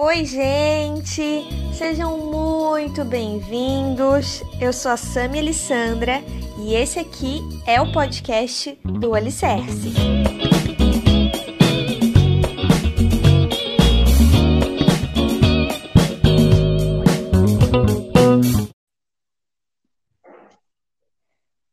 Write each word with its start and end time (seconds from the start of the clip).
Oi, 0.00 0.24
gente! 0.24 1.42
Sejam 1.76 2.18
muito 2.18 3.04
bem-vindos. 3.04 4.44
Eu 4.60 4.72
sou 4.72 4.92
a 4.92 4.96
Sami 4.96 5.40
Alessandra 5.40 6.22
e 6.56 6.72
esse 6.72 7.00
aqui 7.00 7.40
é 7.66 7.80
o 7.80 7.92
podcast 7.92 8.78
do 8.84 9.12
Alicerce. 9.12 9.92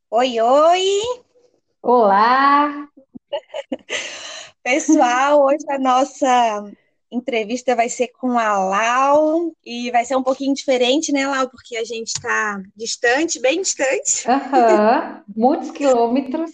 Oi, 0.10 0.42
oi! 0.42 0.84
Olá! 1.80 2.88
Pessoal, 4.64 5.44
hoje 5.46 5.64
a 5.70 5.78
nossa 5.78 6.64
entrevista 7.16 7.76
vai 7.76 7.90
ser 7.90 8.10
com 8.10 8.38
a 8.38 8.58
Lau 8.58 9.54
e 9.66 9.90
vai 9.92 10.06
ser 10.06 10.16
um 10.16 10.24
pouquinho 10.24 10.54
diferente, 10.54 11.12
né, 11.12 11.28
Lau? 11.28 11.50
Porque 11.50 11.78
a 11.78 11.84
gente 11.84 12.08
está 12.08 12.62
distante, 12.76 13.40
bem 13.40 13.62
distante. 13.62 14.30
Aham, 14.30 15.24
muitos 15.36 15.72
quilômetros. 15.72 16.52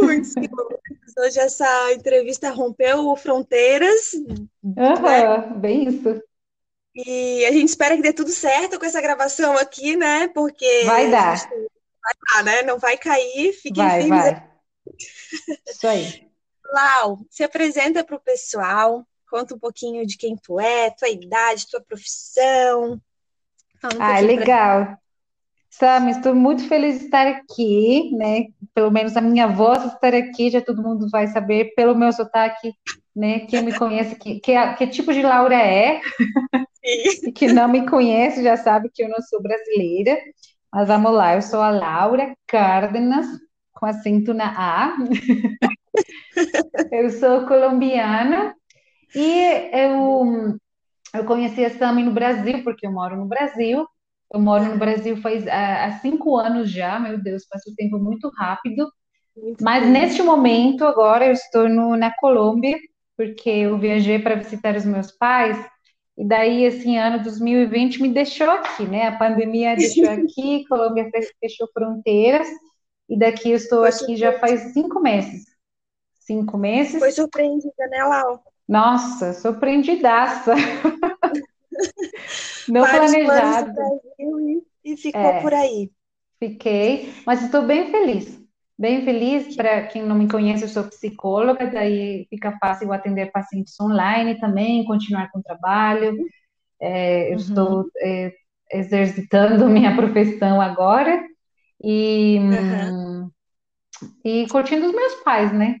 Muitos 0.00 0.32
quilômetros. 0.32 1.16
Hoje 1.18 1.40
essa 1.40 1.92
entrevista 1.92 2.50
rompeu 2.50 3.14
fronteiras. 3.16 4.12
Né? 4.62 5.54
bem 5.56 5.88
isso. 5.88 6.22
E 6.94 7.44
a 7.44 7.52
gente 7.52 7.68
espera 7.68 7.96
que 7.96 8.02
dê 8.02 8.12
tudo 8.12 8.30
certo 8.30 8.78
com 8.78 8.86
essa 8.86 9.00
gravação 9.00 9.56
aqui, 9.56 9.96
né? 9.96 10.28
Porque 10.28 10.84
vai 10.84 11.10
dar. 11.10 11.36
Vai 11.36 12.14
dar, 12.32 12.44
né? 12.44 12.62
Não 12.62 12.78
vai 12.78 12.96
cair, 12.96 13.52
fiquem 13.52 13.84
vai, 13.84 14.02
firmes. 14.02 14.22
Vai. 14.24 14.48
Isso 15.68 15.86
aí. 15.86 16.28
Lau, 16.72 17.20
se 17.30 17.42
apresenta 17.42 18.04
para 18.04 18.16
o 18.16 18.20
pessoal, 18.20 19.06
Conta 19.30 19.54
um 19.54 19.58
pouquinho 19.58 20.06
de 20.06 20.16
quem 20.16 20.36
tu 20.36 20.58
é, 20.58 20.90
tua 20.90 21.08
idade, 21.08 21.68
tua 21.70 21.80
profissão. 21.80 23.00
Um 23.84 24.00
ah, 24.00 24.20
legal. 24.20 24.84
Pra... 24.86 24.98
Sam, 25.70 26.10
estou 26.10 26.34
muito 26.34 26.66
feliz 26.66 26.98
de 26.98 27.04
estar 27.04 27.26
aqui, 27.26 28.10
né? 28.16 28.46
Pelo 28.74 28.90
menos 28.90 29.16
a 29.16 29.20
minha 29.20 29.46
voz 29.46 29.84
estar 29.84 30.14
aqui, 30.14 30.50
já 30.50 30.60
todo 30.60 30.82
mundo 30.82 31.08
vai 31.10 31.26
saber 31.28 31.74
pelo 31.76 31.94
meu 31.94 32.10
sotaque, 32.12 32.72
né? 33.14 33.40
Quem 33.40 33.62
me 33.62 33.76
conhece, 33.76 34.16
que, 34.16 34.40
que, 34.40 34.74
que 34.74 34.86
tipo 34.86 35.12
de 35.12 35.22
Laura 35.22 35.54
é. 35.54 36.00
e 36.82 37.30
que 37.30 37.52
não 37.52 37.68
me 37.68 37.86
conhece 37.86 38.42
já 38.42 38.56
sabe 38.56 38.90
que 38.92 39.04
eu 39.04 39.08
não 39.08 39.20
sou 39.20 39.42
brasileira. 39.42 40.18
Mas 40.72 40.88
vamos 40.88 41.12
lá, 41.12 41.34
eu 41.34 41.42
sou 41.42 41.60
a 41.60 41.70
Laura 41.70 42.34
Cárdenas, 42.46 43.26
com 43.72 43.86
acento 43.86 44.34
na 44.34 44.54
A. 44.56 44.96
eu 46.92 47.10
sou 47.10 47.46
colombiana, 47.46 48.54
e 49.14 49.70
eu, 49.72 50.58
eu 51.14 51.24
conheci 51.24 51.64
a 51.64 51.70
Sami 51.70 52.02
no 52.02 52.12
Brasil, 52.12 52.62
porque 52.62 52.86
eu 52.86 52.92
moro 52.92 53.16
no 53.16 53.26
Brasil. 53.26 53.86
Eu 54.32 54.40
moro 54.40 54.64
no 54.64 54.78
Brasil 54.78 55.16
faz 55.18 55.46
há, 55.48 55.98
cinco 56.02 56.36
anos 56.36 56.70
já, 56.70 56.98
meu 56.98 57.20
Deus, 57.22 57.46
passa 57.46 57.70
o 57.70 57.74
tempo 57.74 57.98
muito 57.98 58.28
rápido. 58.36 58.86
Muito 59.36 59.64
Mas 59.64 59.84
bem. 59.84 59.92
neste 59.92 60.22
momento, 60.22 60.84
agora, 60.84 61.26
eu 61.26 61.32
estou 61.32 61.68
no, 61.68 61.96
na 61.96 62.14
Colômbia, 62.14 62.78
porque 63.16 63.48
eu 63.48 63.78
viajei 63.78 64.18
para 64.18 64.34
visitar 64.34 64.76
os 64.76 64.84
meus 64.84 65.10
pais. 65.12 65.56
E 66.16 66.26
daí, 66.26 66.64
esse 66.64 66.96
ano 66.96 67.22
2020 67.22 68.02
me 68.02 68.08
deixou 68.12 68.50
aqui, 68.50 68.84
né? 68.84 69.06
A 69.06 69.16
pandemia 69.16 69.76
deixou 69.76 70.10
aqui, 70.10 70.66
Colômbia 70.68 71.08
fechou 71.40 71.68
fronteiras. 71.72 72.48
E 73.08 73.18
daqui 73.18 73.50
eu 73.50 73.56
estou 73.56 73.80
Foi 73.80 73.88
aqui 73.88 74.16
já 74.16 74.38
faz 74.38 74.74
cinco 74.74 75.00
meses. 75.00 75.46
Cinco 76.18 76.58
meses. 76.58 76.98
Foi 76.98 77.10
surpreendida, 77.10 77.86
né, 77.88 78.04
Lau? 78.04 78.42
Nossa, 78.68 79.32
surpreendidaça. 79.32 80.54
Não 82.68 82.82
Vários 82.82 83.12
planejado. 83.12 83.72
E, 84.18 84.92
e 84.92 84.96
ficou 84.96 85.20
é, 85.20 85.40
por 85.40 85.54
aí. 85.54 85.90
Fiquei, 86.38 87.12
mas 87.24 87.42
estou 87.42 87.62
bem 87.62 87.90
feliz. 87.90 88.38
Bem 88.78 89.04
feliz, 89.04 89.56
para 89.56 89.88
quem 89.88 90.04
não 90.04 90.14
me 90.14 90.28
conhece, 90.28 90.62
eu 90.62 90.68
sou 90.68 90.84
psicóloga, 90.84 91.66
daí 91.66 92.28
fica 92.30 92.56
fácil 92.60 92.92
atender 92.92 93.32
pacientes 93.32 93.74
online 93.80 94.38
também, 94.38 94.84
continuar 94.84 95.32
com 95.32 95.40
o 95.40 95.42
trabalho. 95.42 96.16
É, 96.80 97.26
eu 97.26 97.30
uhum. 97.30 97.36
estou 97.36 97.90
é, 98.00 98.32
exercitando 98.70 99.66
minha 99.68 99.96
profissão 99.96 100.60
agora 100.60 101.20
e, 101.82 102.38
uhum. 102.38 103.30
e 104.24 104.46
curtindo 104.48 104.86
os 104.86 104.94
meus 104.94 105.14
pais, 105.24 105.52
né? 105.52 105.80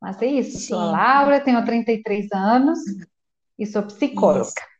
Mas 0.00 0.20
é 0.22 0.26
isso, 0.26 0.58
Sim. 0.58 0.66
sou 0.68 0.78
a 0.78 0.90
Laura, 0.90 1.40
tenho 1.40 1.64
33 1.64 2.28
anos 2.32 2.78
e 3.58 3.66
sou 3.66 3.82
psicóloga. 3.82 4.48
Isso. 4.48 4.78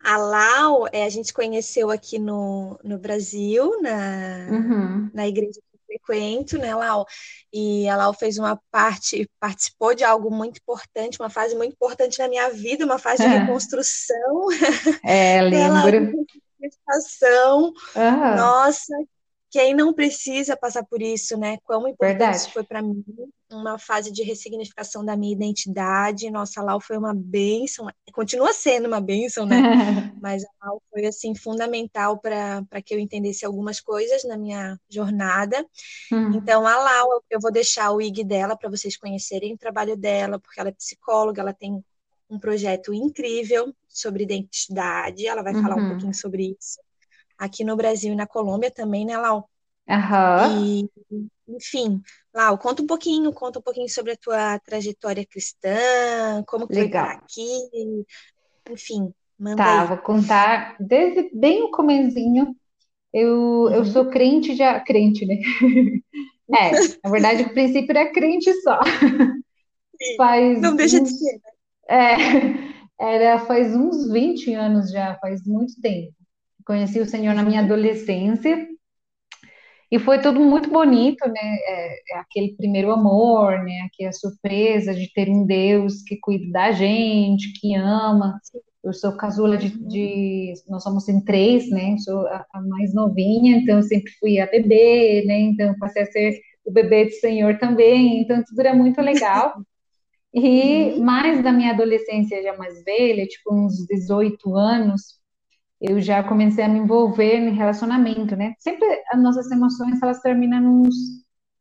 A 0.00 0.16
Lau, 0.16 0.86
é, 0.92 1.04
a 1.04 1.08
gente 1.08 1.34
conheceu 1.34 1.90
aqui 1.90 2.18
no, 2.18 2.78
no 2.84 2.98
Brasil, 2.98 3.82
na, 3.82 4.46
uhum. 4.48 5.10
na 5.12 5.26
igreja 5.26 5.60
que 5.60 5.76
eu 5.76 5.80
frequento, 5.86 6.56
né, 6.56 6.74
Lau? 6.74 7.04
E 7.52 7.88
a 7.88 7.96
Lau 7.96 8.14
fez 8.14 8.38
uma 8.38 8.58
parte, 8.70 9.28
participou 9.40 9.94
de 9.94 10.04
algo 10.04 10.30
muito 10.30 10.58
importante, 10.58 11.20
uma 11.20 11.28
fase 11.28 11.56
muito 11.56 11.72
importante 11.72 12.20
na 12.20 12.28
minha 12.28 12.48
vida, 12.50 12.84
uma 12.84 12.98
fase 12.98 13.24
de 13.24 13.28
reconstrução. 13.28 14.46
É, 15.04 15.42
lembro. 15.42 15.56
Ela, 15.56 15.84
uhum. 17.96 18.36
Nossa, 18.36 18.94
quem 19.50 19.74
não 19.74 19.94
precisa 19.94 20.56
passar 20.56 20.84
por 20.84 21.00
isso, 21.00 21.36
né? 21.38 21.58
Quão 21.64 21.88
importante 21.88 22.18
Verdade. 22.18 22.36
isso 22.36 22.52
foi 22.52 22.62
para 22.62 22.82
mim, 22.82 23.02
uma 23.50 23.78
fase 23.78 24.12
de 24.12 24.22
ressignificação 24.22 25.04
da 25.04 25.16
minha 25.16 25.32
identidade. 25.32 26.30
Nossa, 26.30 26.60
a 26.60 26.64
Lau 26.64 26.80
foi 26.80 26.98
uma 26.98 27.14
bênção, 27.14 27.88
continua 28.12 28.52
sendo 28.52 28.86
uma 28.86 29.00
bênção, 29.00 29.46
né? 29.46 29.56
Mas 30.20 30.44
a 30.44 30.66
Lau 30.66 30.82
foi, 30.90 31.06
assim, 31.06 31.34
fundamental 31.34 32.18
para 32.18 32.82
que 32.84 32.94
eu 32.94 32.98
entendesse 32.98 33.46
algumas 33.46 33.80
coisas 33.80 34.22
na 34.24 34.36
minha 34.36 34.78
jornada. 34.88 35.64
Hum. 36.12 36.32
Então, 36.34 36.66
a 36.66 36.76
Lau, 36.76 37.22
eu 37.30 37.40
vou 37.40 37.50
deixar 37.50 37.90
o 37.90 38.02
IG 38.02 38.24
dela 38.24 38.56
para 38.56 38.68
vocês 38.68 38.96
conhecerem 38.98 39.54
o 39.54 39.58
trabalho 39.58 39.96
dela, 39.96 40.38
porque 40.38 40.60
ela 40.60 40.68
é 40.68 40.72
psicóloga, 40.72 41.40
ela 41.40 41.54
tem 41.54 41.82
um 42.28 42.38
projeto 42.38 42.92
incrível 42.92 43.74
sobre 43.88 44.24
identidade, 44.24 45.26
ela 45.26 45.42
vai 45.42 45.54
uhum. 45.54 45.62
falar 45.62 45.76
um 45.76 45.80
uhum. 45.80 45.88
pouquinho 45.90 46.14
sobre 46.14 46.54
isso 46.58 46.78
aqui 47.38 47.64
no 47.64 47.76
Brasil 47.76 48.12
e 48.12 48.16
na 48.16 48.26
Colômbia 48.26 48.70
também, 48.70 49.06
né, 49.06 49.16
Lau? 49.16 49.48
Aham. 49.88 50.50
E, 50.50 50.88
enfim, 51.48 52.02
Lau, 52.34 52.58
conta 52.58 52.82
um 52.82 52.86
pouquinho, 52.86 53.32
conta 53.32 53.58
um 53.58 53.62
pouquinho 53.62 53.88
sobre 53.88 54.12
a 54.12 54.16
tua 54.16 54.58
trajetória 54.60 55.26
cristã, 55.26 56.42
como 56.46 56.68
que 56.68 56.74
Legal. 56.74 57.06
foi 57.06 57.16
aqui, 57.16 57.86
enfim, 58.70 59.12
manda 59.38 59.62
Tá, 59.62 59.80
aí. 59.80 59.88
vou 59.88 59.98
contar 59.98 60.76
desde 60.78 61.30
bem 61.34 61.62
o 61.62 61.70
comecinho. 61.70 62.54
Eu, 63.12 63.70
eu 63.72 63.78
uhum. 63.80 63.84
sou 63.84 64.10
crente 64.10 64.54
já, 64.56 64.78
crente, 64.80 65.26
né? 65.26 65.36
É, 66.50 66.70
na 67.04 67.10
verdade, 67.10 67.42
o 67.42 67.52
princípio 67.52 67.90
era 67.90 68.10
crente 68.10 68.50
só. 68.62 68.80
Sim, 70.00 70.16
faz 70.16 70.58
não 70.60 70.76
deixa 70.76 71.00
uns, 71.00 71.10
de 71.10 71.10
ser. 71.10 71.34
Né? 71.34 71.50
É, 71.88 72.14
era 73.00 73.38
faz 73.40 73.74
uns 73.74 74.10
20 74.12 74.52
anos 74.54 74.90
já, 74.90 75.16
faz 75.20 75.44
muito 75.46 75.80
tempo. 75.80 76.14
Conheci 76.68 77.00
o 77.00 77.06
Senhor 77.06 77.34
na 77.34 77.42
minha 77.42 77.60
adolescência 77.60 78.68
e 79.90 79.98
foi 79.98 80.20
tudo 80.20 80.38
muito 80.38 80.68
bonito, 80.68 81.26
né? 81.26 81.56
É, 81.66 82.12
é 82.12 82.18
aquele 82.18 82.54
primeiro 82.58 82.90
amor, 82.90 83.64
né? 83.64 83.88
Aquela 83.90 84.12
surpresa 84.12 84.94
de 84.94 85.10
ter 85.14 85.30
um 85.30 85.46
Deus 85.46 86.02
que 86.02 86.18
cuida 86.20 86.52
da 86.52 86.70
gente, 86.70 87.58
que 87.58 87.74
ama. 87.74 88.38
Eu 88.84 88.92
sou 88.92 89.16
casula 89.16 89.56
de, 89.56 89.70
de 89.70 90.52
nós 90.68 90.82
somos 90.82 91.08
em 91.08 91.24
três, 91.24 91.70
né? 91.70 91.96
sou 92.04 92.26
a, 92.26 92.44
a, 92.52 92.60
mais 92.60 92.92
novinha, 92.92 93.56
então 93.56 93.78
eu 93.78 93.82
sempre 93.82 94.12
fui 94.20 94.38
a 94.38 94.46
bebê, 94.46 95.24
né? 95.26 95.40
Então 95.40 95.74
passei 95.78 96.02
a 96.02 96.06
ser 96.06 96.38
o 96.66 96.70
bebê 96.70 97.06
do 97.06 97.12
Senhor 97.12 97.58
também. 97.58 98.20
Então 98.20 98.44
tudo 98.46 98.60
era 98.60 98.74
muito 98.74 99.00
legal. 99.00 99.54
E 100.34 100.92
uhum. 100.92 101.04
mais 101.04 101.42
da 101.42 101.50
minha 101.50 101.70
adolescência 101.72 102.42
já 102.42 102.54
mais 102.54 102.84
velha, 102.84 103.26
tipo 103.26 103.50
uns 103.50 103.86
18 103.86 104.54
anos, 104.54 105.17
eu 105.80 106.00
já 106.00 106.22
comecei 106.22 106.64
a 106.64 106.68
me 106.68 106.78
envolver 106.80 107.36
em 107.36 107.54
relacionamento, 107.54 108.36
né? 108.36 108.54
Sempre 108.58 108.86
as 109.12 109.22
nossas 109.22 109.50
emoções 109.50 110.00
elas 110.02 110.20
terminam 110.20 110.60
nos, 110.60 110.94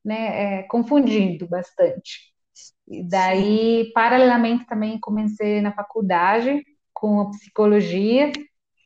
né, 0.03 0.59
é, 0.59 0.63
confundindo 0.63 1.47
bastante. 1.47 2.33
E 2.87 3.03
daí, 3.07 3.91
paralelamente, 3.93 4.65
também 4.65 4.99
comecei 4.99 5.61
na 5.61 5.73
faculdade 5.73 6.63
com 6.93 7.21
a 7.21 7.29
psicologia 7.31 8.31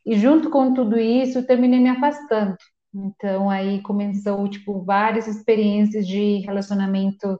e 0.04 0.18
junto 0.18 0.50
com 0.50 0.74
tudo 0.74 0.98
isso 0.98 1.46
terminei 1.46 1.80
me 1.80 1.88
afastando. 1.90 2.56
Então 2.94 3.48
aí 3.50 3.80
começou 3.82 4.48
tipo 4.48 4.84
várias 4.84 5.26
experiências 5.26 6.06
de 6.06 6.38
relacionamento. 6.40 7.38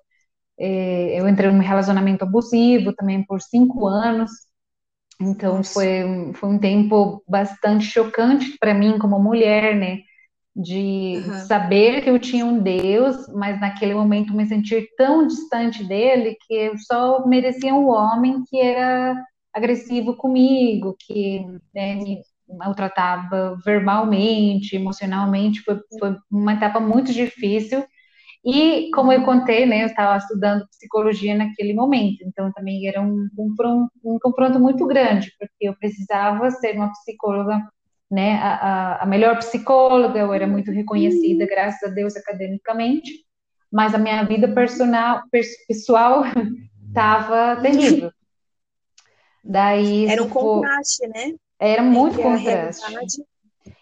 É, 0.59 1.21
eu 1.21 1.29
entrei 1.29 1.51
num 1.51 1.59
relacionamento 1.61 2.25
abusivo 2.25 2.95
também 2.95 3.25
por 3.27 3.41
cinco 3.43 3.87
anos 3.87 4.31
então 5.21 5.63
foi, 5.63 6.33
foi 6.35 6.49
um 6.49 6.59
tempo 6.59 7.23
bastante 7.29 7.85
chocante 7.85 8.57
para 8.59 8.75
mim 8.75 8.99
como 8.99 9.19
mulher, 9.19 9.77
né? 9.77 10.01
De 10.55 11.23
uhum. 11.25 11.39
saber 11.47 12.03
que 12.03 12.11
eu 12.11 12.19
tinha 12.19 12.45
um 12.45 12.59
Deus, 12.59 13.27
mas 13.29 13.59
naquele 13.61 13.95
momento 13.95 14.35
me 14.35 14.47
sentir 14.47 14.89
tão 14.97 15.27
distante 15.27 15.83
dele 15.83 16.37
que 16.47 16.55
eu 16.55 16.77
só 16.79 17.27
merecia 17.27 17.75
um 17.75 17.89
homem 17.89 18.43
que 18.49 18.61
era 18.61 19.17
agressivo 19.53 20.17
comigo, 20.17 20.97
que 20.99 21.47
né, 21.75 21.95
me 21.95 22.21
maltratava 22.49 23.57
verbalmente, 23.65 24.77
emocionalmente, 24.77 25.63
foi, 25.63 25.81
foi 25.99 26.17
uma 26.31 26.55
etapa 26.55 26.81
muito 26.81 27.13
difícil. 27.13 27.85
E, 28.45 28.91
como 28.93 29.13
eu 29.13 29.25
contei, 29.25 29.67
né, 29.67 29.83
eu 29.83 29.87
estava 29.87 30.17
estudando 30.17 30.67
psicologia 30.69 31.35
naquele 31.35 31.73
momento, 31.73 32.25
então 32.27 32.53
também 32.53 32.89
era 32.89 33.01
um 33.01 33.29
confronto, 33.37 33.93
um 34.05 34.19
confronto 34.21 34.59
muito 34.59 34.85
grande, 34.87 35.33
porque 35.39 35.69
eu 35.69 35.77
precisava 35.77 36.51
ser 36.51 36.75
uma 36.75 36.91
psicóloga, 36.91 37.63
né, 38.11 38.35
a, 38.43 39.03
a 39.03 39.07
melhor 39.07 39.39
psicóloga, 39.39 40.19
eu 40.19 40.33
era 40.33 40.47
muito 40.47 40.73
reconhecida, 40.73 41.47
graças 41.47 41.89
a 41.89 41.95
Deus, 41.95 42.17
academicamente, 42.17 43.13
mas 43.71 43.95
a 43.95 43.99
minha 43.99 44.25
vida 44.25 44.49
personal, 44.49 45.23
pessoal 45.69 46.25
estava 46.89 47.61
terrível. 47.63 48.11
Daí 49.45 50.07
era 50.07 50.23
um 50.23 50.29
contraste, 50.29 51.07
né? 51.09 51.35
Era 51.59 51.83
muito 51.83 52.21
contraste. 52.21 53.25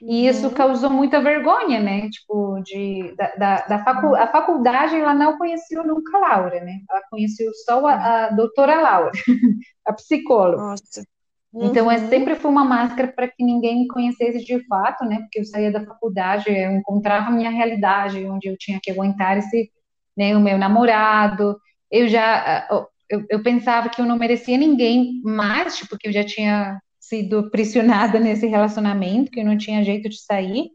E 0.02 0.26
isso 0.26 0.49
uhum. 0.49 0.55
causou 0.55 0.88
muita 0.88 1.20
vergonha, 1.20 1.79
né? 1.81 2.08
Tipo, 2.08 2.61
de, 2.62 3.14
da, 3.17 3.35
da, 3.37 3.56
da 3.67 3.85
facu 3.85 4.14
a 4.14 4.26
faculdade, 4.26 4.97
ela 4.97 5.14
não 5.14 5.37
conheceu 5.37 5.87
nunca 5.87 6.17
a 6.17 6.20
Laura, 6.20 6.61
né? 6.61 6.81
Ela 6.91 7.02
conheceu 7.11 7.52
só 7.67 7.87
a, 7.87 8.26
a 8.26 8.31
doutora 8.31 8.81
Laura, 8.81 9.11
a 9.87 9.93
psicóloga. 9.93 10.62
Nossa. 10.62 11.05
Uhum. 11.52 11.67
Então, 11.67 11.91
é, 11.91 11.99
uhum. 11.99 12.08
sempre 12.08 12.35
foi 12.35 12.50
uma 12.50 12.64
máscara 12.64 13.12
para 13.12 13.29
que 13.29 13.44
ninguém 13.44 13.81
me 13.81 13.88
conhecesse 13.88 14.44
de 14.44 14.64
fato, 14.67 15.05
né? 15.05 15.19
Porque 15.20 15.41
eu 15.41 15.44
saía 15.44 15.70
da 15.70 15.85
faculdade, 15.85 16.49
eu 16.49 16.73
encontrava 16.73 17.26
a 17.26 17.32
minha 17.32 17.50
realidade, 17.50 18.25
onde 18.25 18.49
eu 18.49 18.56
tinha 18.56 18.81
que 18.82 18.91
aguentar 18.91 19.37
esse, 19.37 19.70
né, 20.17 20.35
o 20.35 20.41
meu 20.41 20.56
namorado. 20.56 21.58
Eu 21.91 22.08
já, 22.08 22.67
eu, 23.11 23.26
eu 23.29 23.43
pensava 23.43 23.88
que 23.91 24.00
eu 24.00 24.06
não 24.06 24.17
merecia 24.17 24.56
ninguém 24.56 25.20
mais, 25.25 25.76
tipo, 25.76 25.99
que 25.99 26.08
eu 26.08 26.12
já 26.12 26.25
tinha 26.25 26.81
sido 27.10 27.50
pressionada 27.50 28.18
nesse 28.20 28.46
relacionamento, 28.46 29.30
que 29.30 29.40
eu 29.40 29.44
não 29.44 29.58
tinha 29.58 29.84
jeito 29.84 30.08
de 30.08 30.22
sair. 30.22 30.70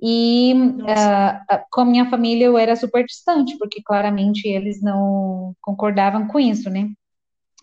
E 0.00 0.52
uh, 0.54 1.60
com 1.70 1.82
a 1.82 1.84
minha 1.84 2.10
família 2.10 2.46
eu 2.46 2.58
era 2.58 2.74
super 2.74 3.04
distante, 3.04 3.56
porque 3.56 3.80
claramente 3.80 4.48
eles 4.48 4.82
não 4.82 5.54
concordavam 5.60 6.26
com 6.26 6.40
isso, 6.40 6.68
né? 6.68 6.88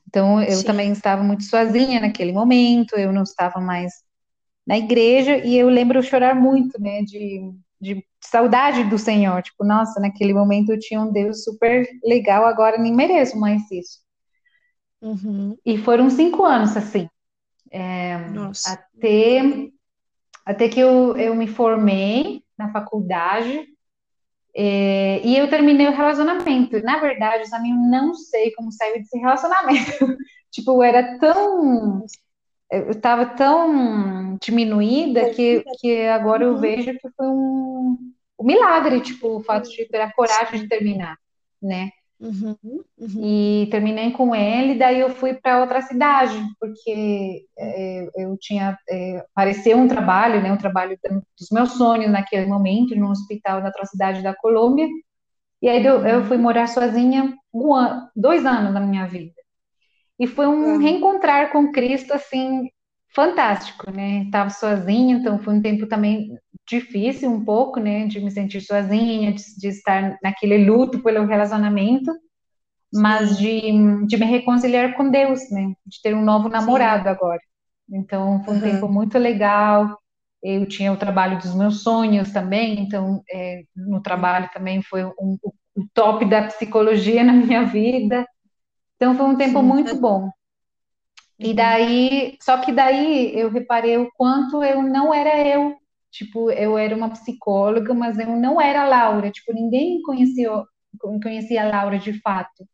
Então 0.07 0.41
eu 0.41 0.57
Sim. 0.57 0.65
também 0.65 0.91
estava 0.91 1.21
muito 1.21 1.44
sozinha 1.44 2.00
naquele 2.00 2.31
momento, 2.31 2.95
eu 2.95 3.12
não 3.12 3.24
estava 3.24 3.59
mais 3.59 3.91
na 4.65 4.77
igreja, 4.77 5.38
e 5.38 5.57
eu 5.57 5.68
lembro 5.68 6.01
chorar 6.01 6.36
muito, 6.36 6.80
né, 6.80 7.01
de, 7.01 7.51
de 7.81 8.06
saudade 8.21 8.83
do 8.83 8.97
Senhor. 8.97 9.41
Tipo, 9.41 9.65
nossa, 9.65 10.00
naquele 10.00 10.33
momento 10.33 10.71
eu 10.71 10.80
tinha 10.80 11.01
um 11.01 11.12
Deus 11.12 11.44
super 11.44 11.88
legal, 12.03 12.45
agora 12.45 12.77
nem 12.77 12.94
mereço 12.95 13.38
mais 13.38 13.62
isso. 13.71 14.00
Uhum. 15.01 15.57
E 15.65 15.77
foram 15.77 16.09
cinco 16.09 16.45
anos 16.45 16.77
assim. 16.77 17.09
É, 17.71 18.16
até, 18.66 19.69
até 20.45 20.69
que 20.69 20.80
eu, 20.80 21.16
eu 21.18 21.36
me 21.36 21.48
formei 21.48 22.44
na 22.57 22.71
faculdade 22.71 23.68
é, 24.56 25.21
e 25.24 25.38
eu 25.38 25.50
terminei 25.50 25.88
o 25.88 25.95
relacionamento. 25.95 26.81
Na 26.83 27.00
verdade, 27.00 27.44
eu 27.44 27.50
também 27.50 27.74
não 27.74 28.13
sei 28.13 28.51
como 28.51 28.71
sair 28.71 29.00
desse 29.00 29.18
relacionamento. 29.18 30.18
tipo, 30.51 30.83
era 30.83 31.18
tão. 31.19 32.06
Eu 32.71 32.92
estava 32.92 33.25
tão 33.25 34.38
diminuída 34.42 35.30
que, 35.31 35.63
que 35.80 36.06
agora 36.07 36.44
eu 36.44 36.54
uhum. 36.54 36.60
vejo 36.60 36.92
que 36.94 37.10
foi 37.15 37.27
um, 37.27 37.98
um 38.39 38.45
milagre, 38.45 39.01
tipo, 39.01 39.38
o 39.38 39.44
fato 39.44 39.69
de 39.69 39.86
ter 39.86 40.01
a 40.01 40.13
coragem 40.13 40.62
de 40.62 40.68
terminar, 40.68 41.18
né? 41.62 41.89
Uhum, 42.19 42.56
uhum. 42.98 43.21
E 43.24 43.68
terminei 43.71 44.12
com 44.12 44.36
ele, 44.36 44.77
daí 44.77 45.00
eu 45.00 45.10
fui 45.10 45.36
para 45.36 45.62
outra 45.62 45.81
cidade, 45.81 46.38
porque 46.60 47.45
é, 47.57 48.10
eu 48.18 48.38
tinha 48.38 48.77
é, 48.89 49.25
apareceu 49.31 49.77
um 49.77 49.88
trabalho, 49.88 50.42
né, 50.42 50.51
um 50.51 50.57
trabalho 50.57 51.00
dos 51.38 51.48
meus 51.50 51.71
sonhos 51.74 52.12
naquele 52.12 52.45
momento, 52.45 52.94
num 52.94 53.10
hospital 53.10 53.62
na 53.62 53.68
outra 53.68 53.86
cidade 53.86 54.21
da 54.21 54.36
Colômbia. 54.36 54.88
E 55.62 55.69
aí 55.69 55.86
eu, 55.86 56.06
eu 56.06 56.25
fui 56.25 56.38
morar 56.38 56.68
sozinha 56.68 57.33
um 57.54 57.74
ano, 57.74 58.10
dois 58.13 58.45
anos 58.45 58.74
na 58.74 58.81
minha 58.81 59.07
vida. 59.07 59.33
E 60.19 60.27
foi 60.27 60.48
um 60.48 60.74
uhum. 60.74 60.77
reencontrar 60.77 61.51
com 61.51 61.72
Cristo 61.72 62.13
assim 62.13 62.69
fantástico, 63.15 63.89
né? 63.92 64.24
Estava 64.24 64.50
sozinha, 64.50 65.15
então 65.15 65.39
foi 65.39 65.54
um 65.54 65.62
tempo 65.62 65.88
também 65.88 66.38
difícil 66.69 67.30
um 67.30 67.44
pouco, 67.44 67.80
né, 67.80 68.06
de 68.06 68.19
me 68.19 68.30
sentir 68.30 68.62
sozinha, 68.62 69.33
de, 69.33 69.44
de 69.57 69.68
estar 69.68 70.18
naquele 70.21 70.66
luto 70.66 71.00
pelo 71.00 71.25
relacionamento, 71.25 72.12
mas 72.94 73.38
de, 73.38 73.62
de 74.06 74.18
me 74.18 74.25
reconciliar 74.25 74.95
com 74.95 75.10
Deus, 75.10 75.39
né, 75.51 75.74
de 75.86 76.01
ter 76.01 76.16
um 76.16 76.24
novo 76.24 76.48
namorado 76.48 77.04
Sim. 77.04 77.10
agora. 77.10 77.42
Então 77.92 78.44
foi 78.44 78.54
um 78.54 78.57
uhum. 78.57 78.63
tempo 78.63 78.88
muito 78.88 79.18
legal. 79.18 79.98
Eu 80.42 80.66
tinha 80.68 80.94
o 80.94 80.98
trabalho 80.98 81.38
dos 81.39 81.54
meus 81.56 81.81
sonhos 81.83 82.31
também, 82.31 82.80
então 82.80 83.22
é, 83.30 83.63
no 83.75 84.01
trabalho 84.01 84.50
também 84.54 84.81
foi 84.81 85.04
um, 85.04 85.38
o 85.75 85.86
top 85.94 86.24
da 86.25 86.44
psicologia 86.44 87.24
na 87.25 87.33
minha 87.33 87.65
vida. 87.65 88.25
Então 88.95 89.15
foi 89.15 89.25
um 89.25 89.36
tempo 89.36 89.60
Sim. 89.60 89.65
muito 89.65 89.95
bom. 90.00 90.30
E 91.38 91.50
uhum. 91.50 91.56
daí, 91.56 92.38
só 92.42 92.57
que 92.57 92.72
daí 92.72 93.38
eu 93.38 93.50
reparei 93.50 93.98
o 93.98 94.10
quanto 94.15 94.63
eu 94.63 94.81
não 94.81 95.13
era 95.13 95.38
eu 95.48 95.75
Tipo, 96.12 96.52
eu 96.52 96.78
era 96.78 96.96
uma 96.96 97.12
psicóloga, 97.12 97.94
mas 97.94 98.18
eu 98.20 98.36
não 98.36 98.60
era 98.62 98.84
a 98.84 98.88
Laura. 98.88 99.32
Tipo, 99.32 99.54
ninguém 99.54 100.02
conhecia, 100.02 100.50
conhecia 101.24 101.64
a 101.64 101.70
Laura 101.70 102.00
de 102.00 102.20
fato. 102.22 102.66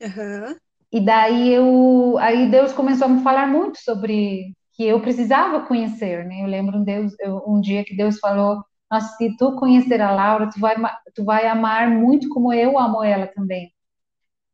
Uhum. 0.00 0.58
E 0.92 1.00
daí 1.04 1.52
eu, 1.52 2.16
aí 2.18 2.48
Deus 2.50 2.72
começou 2.72 3.06
a 3.06 3.10
me 3.10 3.22
falar 3.22 3.46
muito 3.48 3.78
sobre 3.78 4.54
que 4.74 4.84
eu 4.84 5.00
precisava 5.00 5.66
conhecer, 5.66 6.24
né? 6.24 6.42
Eu 6.42 6.46
lembro 6.46 6.78
um, 6.78 6.84
Deus, 6.84 7.12
eu, 7.20 7.42
um 7.46 7.60
dia 7.60 7.84
que 7.84 7.96
Deus 7.96 8.18
falou, 8.18 8.62
nossa, 8.90 9.16
se 9.16 9.36
tu 9.36 9.56
conhecer 9.56 10.00
a 10.00 10.12
Laura, 10.12 10.50
tu 10.50 10.60
vai, 10.60 10.76
tu 11.14 11.24
vai 11.24 11.46
amar 11.46 11.90
muito 11.90 12.28
como 12.28 12.52
eu 12.52 12.78
amo 12.78 13.02
ela 13.02 13.26
também. 13.26 13.72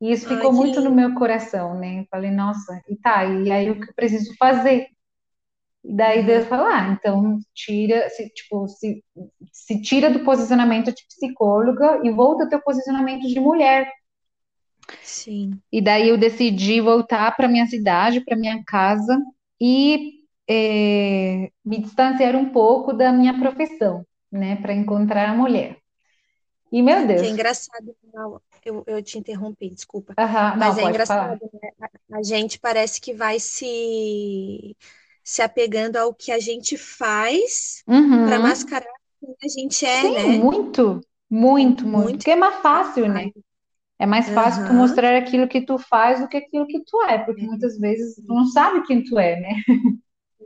E 0.00 0.12
isso 0.12 0.28
ficou 0.28 0.50
Ai, 0.50 0.56
muito 0.56 0.80
no 0.80 0.90
meu 0.92 1.14
coração, 1.14 1.78
né? 1.78 2.00
Eu 2.00 2.06
falei, 2.10 2.30
nossa, 2.30 2.80
e 2.88 2.96
tá, 2.96 3.24
e 3.26 3.50
aí 3.50 3.70
o 3.70 3.80
que 3.80 3.90
eu 3.90 3.94
preciso 3.94 4.34
fazer? 4.38 4.88
E 5.82 5.94
daí 5.94 6.22
Deus 6.24 6.46
fala, 6.46 6.68
ah, 6.68 6.88
então 6.92 7.38
tira, 7.54 8.08
se, 8.10 8.28
tipo, 8.30 8.68
se, 8.68 9.02
se 9.52 9.80
tira 9.80 10.10
do 10.10 10.20
posicionamento 10.20 10.92
de 10.92 11.06
psicóloga 11.06 12.00
e 12.04 12.10
volta 12.10 12.44
ao 12.44 12.50
teu 12.50 12.60
posicionamento 12.60 13.26
de 13.26 13.40
mulher. 13.40 13.90
Sim. 15.02 15.58
E 15.72 15.80
daí 15.80 16.08
eu 16.08 16.18
decidi 16.18 16.80
voltar 16.80 17.34
para 17.36 17.48
minha 17.48 17.66
cidade, 17.66 18.20
para 18.20 18.36
minha 18.36 18.62
casa 18.64 19.18
e 19.60 20.20
é, 20.48 21.50
me 21.64 21.78
distanciar 21.78 22.36
um 22.36 22.50
pouco 22.50 22.92
da 22.92 23.12
minha 23.12 23.38
profissão, 23.38 24.04
né, 24.30 24.56
para 24.56 24.74
encontrar 24.74 25.30
a 25.30 25.34
mulher. 25.34 25.78
E 26.72 26.82
meu 26.82 27.06
Deus. 27.06 27.20
Que 27.20 27.26
é 27.26 27.30
engraçado, 27.30 27.96
eu, 28.64 28.84
eu 28.86 29.02
te 29.02 29.18
interrompi, 29.18 29.70
desculpa. 29.70 30.14
Uhum, 30.18 30.58
Mas 30.58 30.76
não, 30.76 30.86
é 30.86 30.88
engraçado, 30.88 31.50
né? 31.52 31.70
a 32.12 32.22
gente 32.22 32.58
parece 32.58 33.00
que 33.00 33.12
vai 33.12 33.40
se 33.40 34.76
se 35.22 35.42
apegando 35.42 35.96
ao 35.96 36.14
que 36.14 36.32
a 36.32 36.38
gente 36.38 36.76
faz 36.76 37.82
uhum. 37.86 38.26
para 38.26 38.38
mascarar 38.38 38.92
quem 39.20 39.34
a 39.42 39.48
gente 39.48 39.86
é, 39.86 40.00
Sim, 40.00 40.12
né? 40.12 40.22
Muito, 40.38 41.00
muito, 41.28 41.86
muito. 41.86 42.18
Porque 42.18 42.30
é 42.30 42.36
mais 42.36 42.56
fácil, 42.56 43.08
né? 43.08 43.30
É 43.98 44.06
mais 44.06 44.30
fácil 44.30 44.62
uhum. 44.62 44.68
tu 44.68 44.74
mostrar 44.74 45.14
aquilo 45.16 45.46
que 45.46 45.60
tu 45.60 45.78
faz 45.78 46.20
do 46.20 46.28
que 46.28 46.38
aquilo 46.38 46.66
que 46.66 46.82
tu 46.84 47.02
é, 47.02 47.18
porque 47.18 47.42
muitas 47.42 47.78
vezes 47.78 48.16
tu 48.16 48.32
não 48.32 48.46
sabe 48.46 48.86
quem 48.86 49.04
tu 49.04 49.18
é, 49.18 49.38
né? 49.38 49.50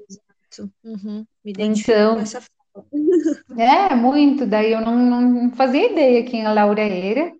Exato. 0.09 0.73
Uhum. 0.83 1.25
Me 1.45 1.53
identifico 1.53 1.93
então, 1.93 2.15
com 2.17 2.21
essa. 2.21 2.43
É, 3.57 3.95
muito. 3.95 4.45
Daí 4.45 4.73
eu 4.73 4.81
não, 4.81 4.99
não 4.99 5.53
fazia 5.53 5.93
ideia 5.93 6.25
quem 6.25 6.45
a 6.45 6.53
Laura 6.53 6.83
era, 6.83 7.33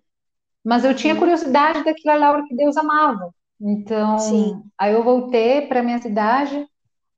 mas 0.63 0.85
eu 0.85 0.95
tinha 0.95 1.15
curiosidade 1.15 1.83
daquela 1.83 2.15
Laura 2.15 2.45
que 2.47 2.55
Deus 2.55 2.77
amava. 2.77 3.33
Então, 3.59 4.17
Sim. 4.17 4.63
aí 4.77 4.93
eu 4.93 5.03
voltei 5.03 5.61
para 5.61 5.83
minha 5.83 6.01
cidade, 6.01 6.65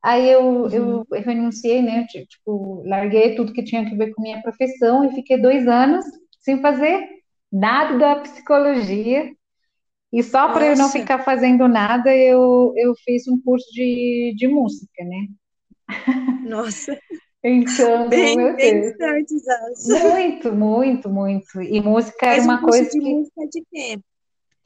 Aí 0.02 0.30
eu, 0.30 0.42
uhum. 0.42 0.70
eu, 0.70 1.08
eu 1.12 1.22
renunciei, 1.22 1.82
né? 1.82 2.06
Tipo, 2.08 2.84
larguei 2.86 3.36
tudo 3.36 3.54
que 3.54 3.64
tinha 3.64 3.82
a 3.82 3.96
ver 3.96 4.14
com 4.14 4.22
minha 4.22 4.42
profissão 4.42 5.04
e 5.04 5.14
fiquei 5.14 5.42
dois 5.42 5.68
anos 5.68 6.06
sem 6.40 6.62
fazer 6.62 7.08
nada 7.52 7.98
da 7.98 8.16
psicologia. 8.22 9.32
E 10.14 10.24
só 10.24 10.54
para 10.54 10.68
eu 10.68 10.78
não 10.78 10.90
ficar 10.90 11.20
fazendo 11.20 11.68
nada, 11.68 12.16
eu, 12.16 12.74
eu 12.78 12.94
fiz 13.04 13.28
um 13.28 13.40
curso 13.42 13.68
de, 13.74 14.34
de 14.38 14.48
música, 14.48 15.04
né? 15.04 15.28
Nossa! 16.44 16.98
Então, 17.44 18.10
bem, 18.10 18.36
meu 18.36 18.56
bem 18.58 18.82
Deus. 18.82 18.98
Muito, 19.88 20.52
muito, 20.52 21.10
muito. 21.10 21.62
E 21.62 21.80
música 21.80 22.26
era 22.26 22.42
uma 22.42 22.58
um 22.58 22.62
coisa 22.62 22.90
de 22.90 23.00
que... 23.00 23.00
música 23.00 23.48
de 23.48 23.64
quê? 23.72 24.00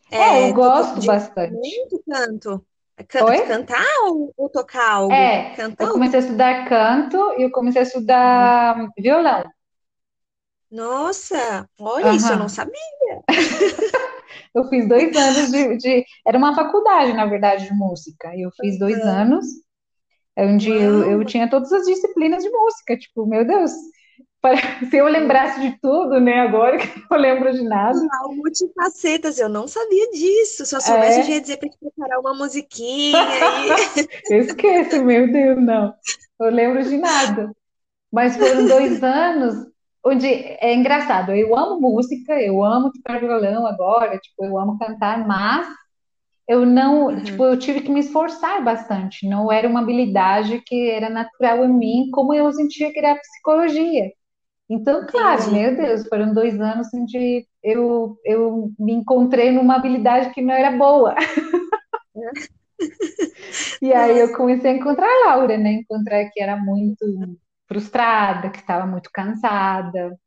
É, 0.09 0.17
é 0.17 0.49
eu 0.49 0.53
gosto 0.53 1.05
bastante. 1.05 1.51
Muito 1.53 2.01
canto. 2.09 2.65
Can 3.03 3.47
cantar 3.47 3.85
ou, 4.05 4.33
ou, 4.37 4.49
tocar 4.49 4.91
algo? 4.91 5.13
É, 5.13 5.53
cantar 5.55 5.85
eu 5.85 5.93
comecei 5.93 6.19
a 6.19 6.21
estudar 6.23 6.67
canto 6.67 7.17
e 7.37 7.43
eu 7.43 7.51
comecei 7.51 7.81
a 7.81 7.83
estudar 7.83 8.77
uhum. 8.77 8.89
violão. 8.97 9.43
Nossa, 10.71 11.69
olha, 11.79 12.07
uhum. 12.07 12.15
isso 12.15 12.31
eu 12.31 12.37
não 12.37 12.49
sabia. 12.49 12.73
Eu 14.53 14.65
fiz 14.65 14.87
dois 14.87 15.15
anos 15.15 15.49
de, 15.49 15.77
de, 15.77 16.05
Era 16.27 16.37
uma 16.37 16.53
faculdade, 16.53 17.13
na 17.13 17.25
verdade, 17.25 17.65
de 17.65 17.73
música. 17.73 18.35
E 18.35 18.41
eu 18.41 18.51
fiz 18.51 18.77
dois 18.77 18.97
uhum. 18.99 19.09
anos, 19.09 19.45
onde 20.37 20.69
eu, 20.69 21.09
eu 21.09 21.25
tinha 21.25 21.49
todas 21.49 21.71
as 21.71 21.85
disciplinas 21.85 22.43
de 22.43 22.49
música. 22.49 22.97
Tipo, 22.97 23.25
meu 23.25 23.45
Deus, 23.45 23.71
se 24.89 24.97
eu 24.97 25.05
lembrasse 25.05 25.61
de 25.61 25.77
tudo, 25.79 26.19
né, 26.19 26.39
agora 26.39 26.77
que 26.77 26.87
eu 26.87 27.03
não 27.11 27.17
lembro 27.17 27.51
de 27.53 27.63
nada. 27.63 27.97
Uau, 27.97 28.35
multifacetas, 28.35 29.37
eu 29.37 29.47
não 29.47 29.67
sabia 29.67 30.09
disso. 30.11 30.65
Se 30.65 30.75
eu 30.75 30.81
soubesse, 30.81 31.19
é. 31.19 31.23
eu 31.23 31.29
ia 31.29 31.41
dizer 31.41 31.57
para 31.57 31.69
te 31.69 31.77
preparar 31.77 32.19
uma 32.19 32.33
musiquinha. 32.33 33.19
E... 33.19 34.33
eu 34.33 34.39
esqueço, 34.39 35.03
meu 35.03 35.31
Deus, 35.31 35.61
não. 35.61 35.93
Eu 36.39 36.49
lembro 36.49 36.83
de 36.83 36.97
nada. 36.97 37.51
Mas 38.11 38.35
foram 38.35 38.65
dois 38.65 39.01
anos 39.03 39.67
onde 40.03 40.27
é 40.27 40.73
engraçado. 40.73 41.31
Eu 41.33 41.55
amo 41.55 41.79
música, 41.79 42.33
eu 42.41 42.63
amo 42.63 42.91
tocar 42.91 43.19
violão 43.19 43.67
agora, 43.67 44.17
tipo, 44.17 44.43
eu 44.43 44.57
amo 44.57 44.77
cantar, 44.79 45.25
mas 45.27 45.67
eu 46.47 46.65
não, 46.65 47.05
uhum. 47.05 47.23
tipo, 47.23 47.43
eu 47.45 47.57
tive 47.57 47.81
que 47.81 47.91
me 47.91 47.99
esforçar 47.99 48.63
bastante. 48.63 49.27
Não 49.27 49.51
era 49.51 49.67
uma 49.67 49.81
habilidade 49.81 50.61
que 50.65 50.89
era 50.89 51.09
natural 51.09 51.63
em 51.63 51.73
mim, 51.73 52.09
como 52.11 52.33
eu 52.33 52.51
sentia 52.51 52.91
que 52.91 52.99
era 52.99 53.13
a 53.13 53.19
psicologia. 53.19 54.11
Então, 54.73 55.05
claro, 55.05 55.41
Entendi. 55.41 55.59
meu 55.59 55.75
Deus, 55.75 56.07
foram 56.07 56.33
dois 56.33 56.57
anos 56.61 56.87
onde 56.93 57.45
eu, 57.61 58.17
eu 58.23 58.71
me 58.79 58.93
encontrei 58.93 59.51
numa 59.51 59.75
habilidade 59.75 60.33
que 60.33 60.41
não 60.41 60.53
era 60.53 60.71
boa. 60.71 61.13
e 63.81 63.91
aí 63.91 64.17
eu 64.17 64.31
comecei 64.31 64.71
a 64.71 64.75
encontrar 64.75 65.05
a 65.05 65.27
Laura, 65.27 65.57
né? 65.57 65.73
Encontrar 65.73 66.23
que 66.29 66.41
era 66.41 66.55
muito 66.55 67.05
frustrada, 67.67 68.49
que 68.49 68.59
estava 68.59 68.87
muito 68.87 69.09
cansada, 69.11 70.17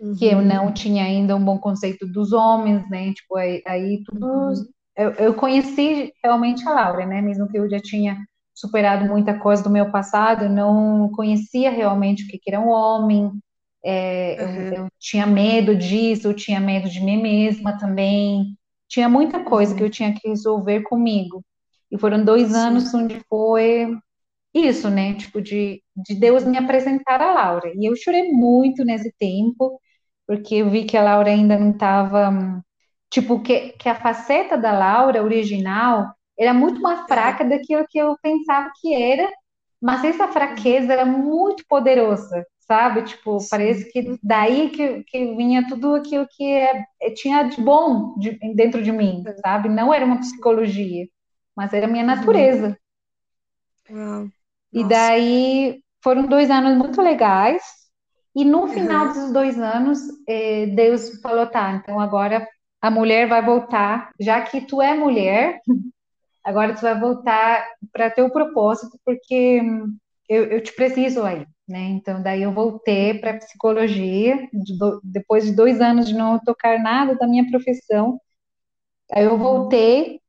uhum. 0.00 0.14
que 0.14 0.26
eu 0.26 0.40
não 0.40 0.72
tinha 0.72 1.02
ainda 1.02 1.34
um 1.34 1.44
bom 1.44 1.58
conceito 1.58 2.06
dos 2.06 2.32
homens, 2.32 2.88
né? 2.88 3.12
Tipo, 3.14 3.36
aí, 3.36 3.64
aí 3.66 4.00
tudo. 4.04 4.26
Uhum. 4.26 4.64
Eu, 4.96 5.10
eu 5.14 5.34
conheci 5.34 6.12
realmente 6.22 6.66
a 6.68 6.72
Laura, 6.72 7.04
né? 7.04 7.20
Mesmo 7.20 7.48
que 7.48 7.58
eu 7.58 7.68
já 7.68 7.80
tinha 7.80 8.16
superado 8.54 9.06
muita 9.06 9.36
coisa 9.36 9.60
do 9.60 9.70
meu 9.70 9.90
passado, 9.90 10.44
eu 10.44 10.50
não 10.50 11.10
conhecia 11.10 11.68
realmente 11.68 12.22
o 12.22 12.28
que, 12.28 12.38
que 12.38 12.48
era 12.48 12.60
um 12.60 12.68
homem, 12.68 13.32
é, 13.88 14.36
uhum. 14.40 14.60
eu, 14.62 14.74
eu, 14.74 14.88
tinha 14.98 15.24
medo 15.24 15.76
disso, 15.76 16.26
eu 16.26 16.34
tinha 16.34 16.58
medo 16.58 16.88
de 16.88 17.00
mim 17.00 17.22
mesma 17.22 17.78
também. 17.78 18.58
Tinha 18.88 19.08
muita 19.08 19.44
coisa 19.44 19.76
que 19.76 19.82
eu 19.82 19.88
tinha 19.88 20.12
que 20.12 20.28
resolver 20.28 20.82
comigo. 20.82 21.44
E 21.88 21.96
foram 21.96 22.24
dois 22.24 22.48
Sim. 22.48 22.56
anos 22.56 22.92
onde 22.92 23.20
foi 23.28 23.96
isso, 24.52 24.90
né? 24.90 25.14
Tipo, 25.14 25.40
de, 25.40 25.80
de 25.96 26.14
Deus 26.16 26.44
me 26.44 26.58
apresentar 26.58 27.20
a 27.22 27.32
Laura. 27.32 27.72
E 27.76 27.88
eu 27.88 27.94
chorei 27.94 28.32
muito 28.32 28.84
nesse 28.84 29.14
tempo, 29.20 29.80
porque 30.26 30.56
eu 30.56 30.68
vi 30.68 30.84
que 30.84 30.96
a 30.96 31.02
Laura 31.04 31.30
ainda 31.30 31.56
não 31.56 31.70
estava. 31.70 32.60
Tipo, 33.08 33.40
que, 33.40 33.70
que 33.78 33.88
a 33.88 33.94
faceta 33.94 34.58
da 34.58 34.72
Laura 34.72 35.22
original 35.22 36.12
era 36.36 36.52
muito 36.52 36.80
mais 36.82 37.06
fraca 37.06 37.44
daquilo 37.44 37.86
que 37.88 37.98
eu 37.98 38.16
pensava 38.20 38.68
que 38.80 38.92
era, 38.94 39.30
mas 39.80 40.04
essa 40.04 40.26
fraqueza 40.28 40.92
era 40.92 41.06
muito 41.06 41.64
poderosa 41.68 42.44
sabe? 42.66 43.02
Tipo, 43.02 43.38
Sim. 43.40 43.48
parece 43.50 43.90
que 43.90 44.18
daí 44.22 44.70
que, 44.70 45.04
que 45.04 45.36
vinha 45.36 45.66
tudo 45.68 45.94
aquilo 45.94 46.26
que 46.28 46.44
é, 46.44 46.84
é, 47.00 47.10
tinha 47.10 47.44
de 47.44 47.60
bom 47.60 48.14
de, 48.18 48.38
dentro 48.54 48.82
de 48.82 48.92
mim, 48.92 49.24
sabe? 49.40 49.68
Não 49.68 49.94
era 49.94 50.04
uma 50.04 50.18
psicologia, 50.18 51.06
mas 51.56 51.72
era 51.72 51.86
a 51.86 51.88
minha 51.88 52.04
uhum. 52.04 52.14
natureza. 52.14 52.78
Uhum. 53.88 54.30
E 54.72 54.84
daí 54.84 55.80
foram 56.02 56.26
dois 56.26 56.50
anos 56.50 56.76
muito 56.76 57.00
legais. 57.00 57.62
E 58.34 58.44
no 58.44 58.68
final 58.68 59.06
uhum. 59.06 59.12
dos 59.12 59.32
dois 59.32 59.58
anos, 59.58 59.98
eh, 60.28 60.66
Deus 60.66 61.20
falou: 61.22 61.46
tá, 61.46 61.72
então 61.72 61.98
agora 61.98 62.46
a 62.82 62.90
mulher 62.90 63.26
vai 63.26 63.42
voltar, 63.42 64.10
já 64.20 64.42
que 64.42 64.60
tu 64.60 64.82
é 64.82 64.92
mulher, 64.92 65.60
agora 66.44 66.74
tu 66.74 66.82
vai 66.82 66.98
voltar 66.98 67.66
para 67.90 68.10
teu 68.10 68.28
propósito, 68.28 68.98
porque 69.04 69.62
eu, 70.28 70.44
eu 70.44 70.62
te 70.62 70.72
preciso 70.72 71.22
aí 71.24 71.46
né? 71.68 71.80
Então, 71.90 72.22
daí 72.22 72.42
eu 72.42 72.52
voltei 72.52 73.14
para 73.14 73.38
psicologia, 73.38 74.48
de 74.52 74.78
do, 74.78 75.00
depois 75.02 75.44
de 75.44 75.52
dois 75.52 75.80
anos 75.80 76.06
de 76.08 76.14
não 76.14 76.38
tocar 76.38 76.78
nada 76.78 77.16
da 77.16 77.26
minha 77.26 77.48
profissão. 77.50 78.20
Aí 79.12 79.24
eu 79.24 79.38
voltei 79.38 80.20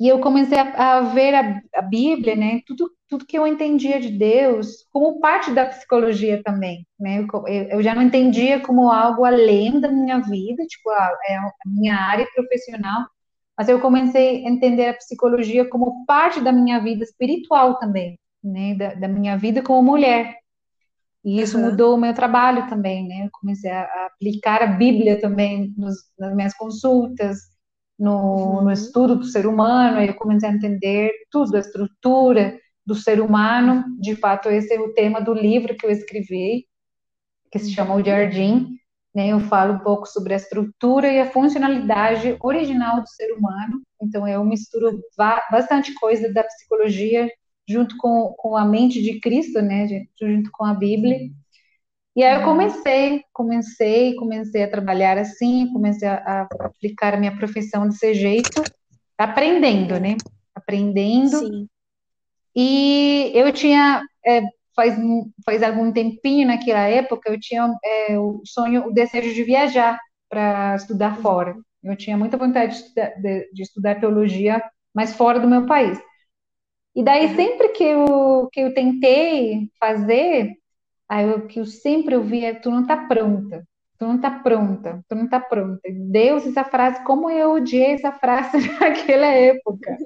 e 0.00 0.08
eu 0.08 0.18
comecei 0.20 0.58
a, 0.58 0.98
a 0.98 1.00
ver 1.02 1.34
a, 1.34 1.62
a, 1.74 1.82
Bíblia, 1.82 2.34
né? 2.34 2.62
Tudo, 2.66 2.90
tudo 3.06 3.26
que 3.26 3.38
eu 3.38 3.46
entendia 3.46 4.00
de 4.00 4.10
Deus 4.10 4.86
como 4.90 5.20
parte 5.20 5.50
da 5.52 5.66
psicologia 5.66 6.42
também, 6.42 6.86
né? 6.98 7.26
Eu, 7.46 7.68
eu 7.68 7.82
já 7.82 7.94
não 7.94 8.02
entendia 8.02 8.60
como 8.60 8.90
algo 8.90 9.26
além 9.26 9.78
da 9.78 9.88
minha 9.92 10.18
vida, 10.20 10.64
tipo, 10.66 10.88
a, 10.90 11.18
é 11.28 11.36
a 11.36 11.52
minha 11.66 11.96
área 11.96 12.26
profissional, 12.34 13.06
mas 13.58 13.68
eu 13.68 13.80
comecei 13.80 14.46
a 14.46 14.48
entender 14.48 14.88
a 14.88 14.94
psicologia 14.94 15.68
como 15.68 16.06
parte 16.06 16.40
da 16.40 16.50
minha 16.50 16.80
vida 16.80 17.04
espiritual 17.04 17.78
também, 17.78 18.18
né? 18.42 18.74
Da, 18.74 18.94
da 18.94 19.08
minha 19.08 19.36
vida 19.36 19.62
como 19.62 19.82
mulher. 19.82 20.40
E 21.24 21.40
isso 21.40 21.58
uhum. 21.58 21.66
mudou 21.66 21.94
o 21.94 22.00
meu 22.00 22.14
trabalho 22.14 22.68
também, 22.68 23.06
né? 23.06 23.26
Eu 23.26 23.30
comecei 23.32 23.70
a, 23.70 24.06
aplicar 24.06 24.62
a 24.62 24.66
Bíblia 24.66 25.20
também 25.20 25.74
nos, 25.76 25.96
nas 26.18 26.34
minhas 26.34 26.54
consultas, 26.54 27.38
no, 27.98 28.58
uhum. 28.58 28.64
no, 28.64 28.72
estudo 28.72 29.16
do 29.16 29.24
ser 29.24 29.46
humano, 29.46 29.98
aí 29.98 30.08
eu 30.08 30.14
comecei 30.14 30.48
a 30.48 30.52
entender 30.52 31.12
tudo, 31.30 31.56
a 31.56 31.60
estrutura 31.60 32.58
do 32.86 32.94
ser 32.94 33.20
humano. 33.20 33.84
De 34.00 34.16
fato, 34.16 34.48
esse 34.48 34.72
é 34.74 34.80
o 34.80 34.94
tema 34.94 35.20
do 35.20 35.34
livro 35.34 35.76
que 35.76 35.84
eu 35.84 35.90
escrevi, 35.90 36.66
que 37.50 37.58
se 37.58 37.72
chama 37.72 37.94
O. 37.94 38.02
Jardim. 38.02 38.78
Né? 39.14 39.28
Eu 39.28 39.40
falo 39.40 39.74
um 39.74 39.78
pouco 39.80 40.06
sobre 40.06 40.32
a 40.32 40.36
estrutura 40.36 41.08
e 41.08 41.20
a 41.20 41.30
funcionalidade 41.30 42.36
original 42.40 43.02
do 43.02 43.08
ser 43.08 43.32
humano. 43.32 43.82
Então, 44.00 44.26
eu 44.26 44.42
misturo 44.44 44.98
bastante 45.50 45.92
coisa 45.94 46.32
da 46.32 46.44
psicologia 46.44 47.28
junto 47.70 47.96
com, 47.96 48.34
com 48.36 48.56
a 48.56 48.64
mente 48.64 49.00
de 49.00 49.20
Cristo, 49.20 49.62
né, 49.62 49.86
junto 50.20 50.50
com 50.52 50.64
a 50.64 50.74
Bíblia. 50.74 51.30
E 52.16 52.24
aí 52.24 52.34
eu 52.34 52.44
comecei, 52.44 53.22
comecei, 53.32 54.14
comecei 54.16 54.64
a 54.64 54.70
trabalhar 54.70 55.16
assim, 55.16 55.72
comecei 55.72 56.08
a, 56.08 56.16
a 56.16 56.66
aplicar 56.66 57.14
a 57.14 57.16
minha 57.16 57.36
profissão 57.36 57.88
desse 57.88 58.14
jeito, 58.14 58.62
aprendendo, 59.16 59.98
né, 60.00 60.16
aprendendo. 60.54 61.38
Sim. 61.38 61.68
E 62.54 63.30
eu 63.32 63.52
tinha, 63.52 64.02
é, 64.26 64.42
faz, 64.74 64.98
faz 65.44 65.62
algum 65.62 65.92
tempinho 65.92 66.48
naquela 66.48 66.80
época, 66.88 67.30
eu 67.30 67.38
tinha 67.38 67.72
é, 67.84 68.18
o 68.18 68.42
sonho, 68.44 68.88
o 68.88 68.92
desejo 68.92 69.32
de 69.32 69.44
viajar 69.44 69.98
para 70.28 70.74
estudar 70.74 71.16
fora. 71.18 71.54
Eu 71.82 71.96
tinha 71.96 72.18
muita 72.18 72.36
vontade 72.36 72.72
de 72.72 72.78
estudar, 72.82 73.10
de, 73.20 73.50
de 73.52 73.62
estudar 73.62 74.00
teologia, 74.00 74.62
mas 74.92 75.14
fora 75.14 75.38
do 75.38 75.48
meu 75.48 75.64
país. 75.66 75.98
E 76.94 77.04
daí, 77.04 77.26
uhum. 77.26 77.36
sempre 77.36 77.68
que 77.68 77.84
eu, 77.84 78.48
que 78.52 78.60
eu 78.60 78.74
tentei 78.74 79.70
fazer, 79.78 80.52
aí 81.08 81.30
o 81.30 81.46
que 81.46 81.60
eu 81.60 81.66
sempre 81.66 82.16
ouvi 82.16 82.44
é: 82.44 82.54
tu 82.54 82.70
não 82.70 82.86
tá 82.86 82.96
pronta, 82.96 83.64
tu 83.98 84.06
não 84.06 84.20
tá 84.20 84.30
pronta, 84.30 85.04
tu 85.08 85.14
não 85.14 85.28
tá 85.28 85.38
pronta. 85.38 85.80
Deus, 86.10 86.46
essa 86.46 86.64
frase, 86.64 87.04
como 87.04 87.30
eu 87.30 87.52
odiei 87.52 87.92
essa 87.92 88.12
frase 88.12 88.58
naquela 88.80 89.26
época. 89.26 89.96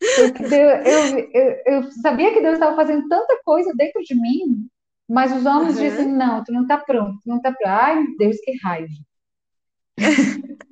Eu, 0.00 1.20
eu, 1.32 1.62
eu, 1.66 1.92
sabia 2.02 2.32
que 2.32 2.40
Deus 2.40 2.54
estava 2.54 2.74
fazendo 2.74 3.08
tanta 3.08 3.40
coisa 3.44 3.72
dentro 3.76 4.02
de 4.02 4.14
mim, 4.14 4.66
mas 5.08 5.32
os 5.32 5.46
homens 5.46 5.76
uhum. 5.76 5.82
dizem: 5.82 6.08
não, 6.08 6.44
tu 6.44 6.52
não 6.52 6.66
tá 6.66 6.78
pronto, 6.78 7.18
tu 7.22 7.28
não 7.28 7.40
tá 7.40 7.50
pronto. 7.52 7.68
Ai, 7.68 8.04
Deus, 8.18 8.36
que 8.40 8.56
raiva. 8.62 8.92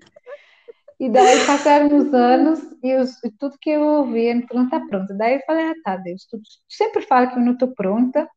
E 1.00 1.09
daí 1.09 1.47
passaram 1.47 1.97
os 1.97 2.12
anos 2.12 2.61
e, 2.83 2.95
os, 2.95 3.25
e 3.25 3.30
tudo 3.30 3.57
que 3.59 3.71
eu 3.71 3.80
ouvi, 3.80 4.35
não 4.52 4.64
está 4.64 4.78
pronta. 4.80 5.14
Daí 5.14 5.37
eu 5.37 5.40
falei, 5.47 5.64
ah, 5.64 5.75
tá, 5.83 5.97
Deus, 5.97 6.26
tu 6.30 6.38
sempre 6.69 7.00
fala 7.00 7.26
que 7.26 7.38
eu 7.38 7.42
não 7.42 7.54
estou 7.54 7.75
pronta, 7.75 8.28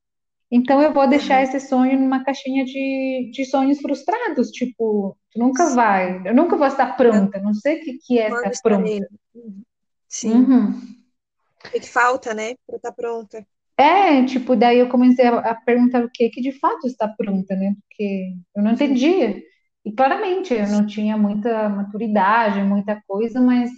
então 0.49 0.81
eu 0.81 0.93
vou 0.93 1.05
deixar 1.05 1.39
uhum. 1.39 1.43
esse 1.43 1.59
sonho 1.59 1.99
numa 1.99 2.23
caixinha 2.23 2.63
de, 2.63 3.31
de 3.33 3.45
sonhos 3.45 3.81
frustrados, 3.81 4.49
tipo, 4.51 5.17
tu 5.31 5.39
nunca 5.39 5.65
Sim. 5.65 5.75
vai, 5.75 6.21
eu 6.25 6.33
nunca 6.33 6.55
vou 6.55 6.67
estar 6.67 6.95
pronta, 6.95 7.37
não 7.39 7.53
sei 7.53 7.81
o 7.81 7.83
que, 7.83 7.97
que 7.97 8.19
é 8.19 8.29
estar 8.29 8.51
pronta. 8.61 9.07
Sim. 10.07 10.31
Uhum. 10.31 10.81
O 11.65 11.69
que 11.71 11.89
falta, 11.89 12.33
né, 12.33 12.53
para 12.65 12.77
estar 12.77 12.91
pronta. 12.93 13.45
É, 13.77 14.23
tipo, 14.25 14.55
daí 14.55 14.79
eu 14.79 14.87
comecei 14.87 15.25
a, 15.25 15.39
a, 15.39 15.55
perguntar 15.55 16.05
o 16.05 16.09
que 16.09 16.29
que 16.29 16.39
de 16.39 16.51
fato 16.59 16.87
está 16.87 17.09
pronta, 17.09 17.55
né, 17.55 17.75
porque 17.81 18.35
eu 18.55 18.63
não 18.63 18.71
entendia. 18.71 19.43
E 19.85 19.91
claramente 19.91 20.53
eu 20.53 20.67
não 20.67 20.85
tinha 20.85 21.17
muita 21.17 21.67
maturidade, 21.67 22.61
muita 22.61 23.01
coisa, 23.05 23.41
mas, 23.41 23.69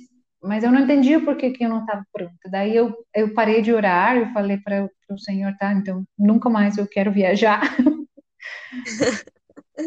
mas 0.42 0.64
eu 0.64 0.72
não 0.72 0.82
entendia 0.82 1.20
por 1.20 1.36
que, 1.36 1.50
que 1.50 1.66
eu 1.66 1.70
não 1.70 1.80
estava 1.80 2.06
pronta. 2.14 2.50
Daí 2.50 2.76
eu, 2.76 2.96
eu 3.14 3.34
parei 3.34 3.62
de 3.62 3.74
orar, 3.74 4.16
eu 4.16 4.32
falei 4.32 4.58
para 4.58 4.88
o 5.10 5.18
Senhor, 5.18 5.56
tá, 5.58 5.74
então 5.74 6.06
nunca 6.18 6.50
mais 6.50 6.78
eu 6.78 6.88
quero 6.88 7.12
viajar. 7.12 7.62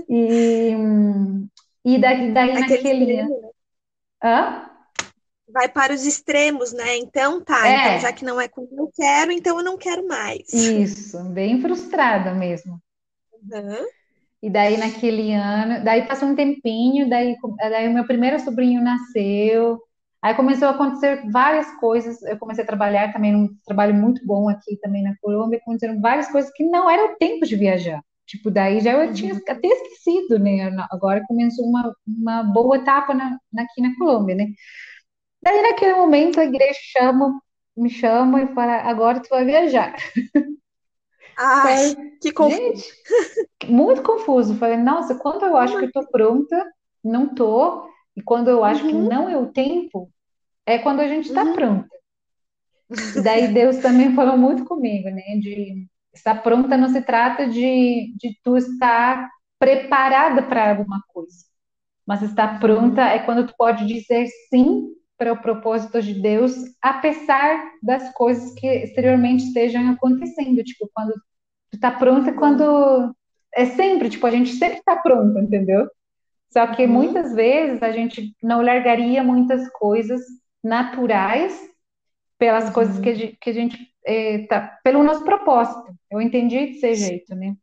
e, 0.09 0.73
e 1.85 1.99
daí, 1.99 2.33
daí 2.33 2.53
naquele. 2.55 3.13
Extremo, 3.13 3.41
né? 3.43 3.49
Hã? 4.23 4.71
Vai 5.51 5.69
para 5.69 5.95
os 5.95 6.05
extremos, 6.05 6.73
né? 6.73 6.97
Então 6.99 7.41
tá, 7.41 7.67
é. 7.67 7.75
então 7.77 8.01
já 8.01 8.13
que 8.13 8.25
não 8.25 8.41
é 8.41 8.49
como 8.49 8.69
eu 8.73 8.91
quero, 8.95 9.31
então 9.33 9.59
eu 9.59 9.65
não 9.65 9.79
quero 9.79 10.07
mais. 10.07 10.53
Isso, 10.53 11.23
bem 11.31 11.61
frustrada 11.61 12.35
mesmo. 12.35 12.83
Uhum. 13.33 13.87
E 14.42 14.49
daí 14.49 14.76
naquele 14.76 15.33
ano, 15.33 15.83
daí 15.85 16.07
passou 16.07 16.28
um 16.28 16.35
tempinho, 16.35 17.09
daí, 17.09 17.37
daí 17.59 17.88
o 17.88 17.95
meu 17.95 18.07
primeiro 18.07 18.38
sobrinho 18.38 18.83
nasceu. 18.83 19.80
Aí 20.23 20.35
começou 20.35 20.68
a 20.68 20.73
acontecer 20.73 21.28
várias 21.30 21.71
coisas. 21.78 22.23
Eu 22.23 22.38
comecei 22.38 22.64
a 22.64 22.66
trabalhar 22.66 23.12
também 23.12 23.33
num 23.33 23.49
trabalho 23.66 23.95
muito 23.95 24.25
bom 24.26 24.49
aqui 24.49 24.76
também 24.80 25.02
na 25.02 25.14
Colômbia, 25.21 25.59
aconteceram 25.59 26.00
várias 26.00 26.30
coisas 26.30 26.52
que 26.52 26.64
não 26.64 26.88
era 26.90 27.04
o 27.04 27.16
tempo 27.16 27.47
de 27.47 27.57
viajar. 27.57 28.02
Tipo, 28.26 28.50
daí 28.50 28.80
já 28.80 28.92
eu 28.92 29.12
tinha 29.12 29.35
uhum. 29.35 29.40
até 29.49 29.68
esquecido, 29.68 30.38
né? 30.38 30.71
Agora 30.90 31.25
começou 31.26 31.64
uma, 31.64 31.95
uma 32.07 32.42
boa 32.42 32.76
etapa 32.76 33.14
na, 33.14 33.38
aqui 33.59 33.80
na 33.80 33.97
Colômbia, 33.97 34.35
né? 34.35 34.49
Daí 35.42 35.62
naquele 35.62 35.95
momento 35.95 36.40
a 36.40 36.45
igreja 36.45 36.78
chama, 36.92 37.40
me 37.76 37.90
chama 37.90 38.42
e 38.42 38.54
fala, 38.54 38.83
agora 38.83 39.21
tu 39.21 39.28
vai 39.30 39.45
viajar. 39.45 39.95
Ai, 41.38 41.95
que 42.21 42.33
confuso. 42.33 42.61
Gente, 42.61 43.71
muito 43.71 44.02
confuso. 44.02 44.57
Falei, 44.57 44.76
nossa, 44.76 45.14
quando 45.14 45.45
eu 45.45 45.57
acho 45.57 45.78
que 45.78 45.85
eu 45.85 45.92
tô 45.92 46.07
pronta, 46.09 46.66
não 47.02 47.33
tô. 47.33 47.88
E 48.16 48.23
quando 48.23 48.49
eu 48.49 48.64
acho 48.64 48.85
uhum. 48.85 48.90
que 48.90 48.95
não 48.97 49.28
é 49.28 49.37
o 49.37 49.52
tempo, 49.52 50.11
é 50.66 50.78
quando 50.78 51.00
a 51.00 51.07
gente 51.07 51.28
está 51.28 51.45
uhum. 51.45 51.52
pronta. 51.52 51.88
E 53.16 53.21
daí 53.21 53.49
Deus 53.54 53.76
também 53.78 54.14
falou 54.14 54.37
muito 54.37 54.64
comigo, 54.64 55.09
né? 55.09 55.38
De 55.40 55.87
estar 56.12 56.42
pronta 56.42 56.76
não 56.76 56.88
se 56.88 57.02
trata 57.02 57.49
de, 57.49 58.12
de 58.16 58.37
tu 58.42 58.57
estar 58.57 59.30
preparada 59.61 60.42
para 60.42 60.71
alguma 60.71 61.00
coisa. 61.09 61.47
Mas 62.04 62.23
estar 62.23 62.59
pronta 62.59 63.02
uhum. 63.02 63.09
é 63.09 63.18
quando 63.21 63.47
tu 63.47 63.54
pode 63.57 63.87
dizer 63.87 64.26
sim 64.49 64.88
para 65.16 65.33
o 65.33 65.40
propósito 65.42 66.00
de 66.00 66.14
Deus, 66.14 66.54
apesar 66.80 67.73
das 67.83 68.12
coisas 68.14 68.54
que 68.54 68.66
exteriormente 68.66 69.45
estejam 69.45 69.90
acontecendo. 69.90 70.62
Tipo, 70.62 70.88
quando 70.95 71.12
tu 71.71 71.79
tá 71.79 71.91
pronta, 71.91 72.33
quando 72.33 73.15
é 73.55 73.67
sempre, 73.67 74.09
tipo, 74.09 74.27
a 74.27 74.31
gente 74.31 74.53
sempre 74.55 74.83
tá 74.85 74.97
pronta, 74.97 75.41
entendeu? 75.41 75.89
Só 76.51 76.67
que 76.69 76.85
uhum. 76.85 76.93
muitas 76.93 77.35
vezes 77.35 77.83
a 77.83 77.93
gente 77.93 78.35
não 78.43 78.63
largaria 78.63 79.23
muitas 79.23 79.69
coisas 79.71 80.21
naturais 80.63 81.69
pelas 82.39 82.67
uhum. 82.67 82.73
coisas 82.73 82.99
que 82.99 83.09
a 83.09 83.15
gente, 83.15 83.37
que 83.41 83.51
a 83.51 83.53
gente 83.53 83.95
é, 84.05 84.47
tá, 84.47 84.79
pelo 84.83 85.03
nosso 85.03 85.25
propósito. 85.25 85.95
Eu 86.11 86.21
entendi 86.21 86.67
desse 86.67 86.95
jeito, 86.95 87.35
né? 87.35 87.55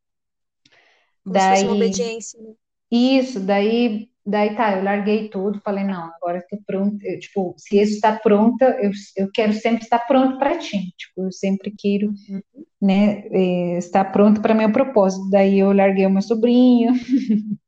Como 1.23 1.33
daí, 1.33 1.41
se 1.41 1.49
fosse 1.49 1.65
uma 1.65 1.75
obediência, 1.75 2.41
né? 2.41 2.53
Isso, 2.91 3.39
daí, 3.39 4.09
daí 4.25 4.55
tá, 4.55 4.75
eu 4.77 4.83
larguei 4.83 5.29
tudo, 5.29 5.61
falei, 5.63 5.83
não, 5.83 6.11
agora 6.15 6.39
estou 6.39 6.59
pronta, 6.65 6.97
eu, 7.05 7.19
tipo, 7.19 7.53
se 7.57 7.79
isso 7.79 7.93
está 7.95 8.17
pronta, 8.17 8.65
eu, 8.81 8.91
eu 9.15 9.29
quero 9.31 9.53
sempre 9.53 9.83
estar 9.83 9.99
pronto 9.99 10.37
para 10.39 10.57
ti, 10.57 10.93
tipo, 10.97 11.25
eu 11.25 11.31
sempre 11.31 11.73
quero, 11.77 12.07
uhum. 12.07 12.41
né, 12.81 13.27
é, 13.31 13.77
estar 13.77 14.05
pronto 14.05 14.41
para 14.41 14.55
meu 14.55 14.71
propósito. 14.71 15.29
Daí 15.29 15.59
eu 15.59 15.71
larguei 15.71 16.05
o 16.05 16.09
meu 16.09 16.21
sobrinho, 16.21 16.93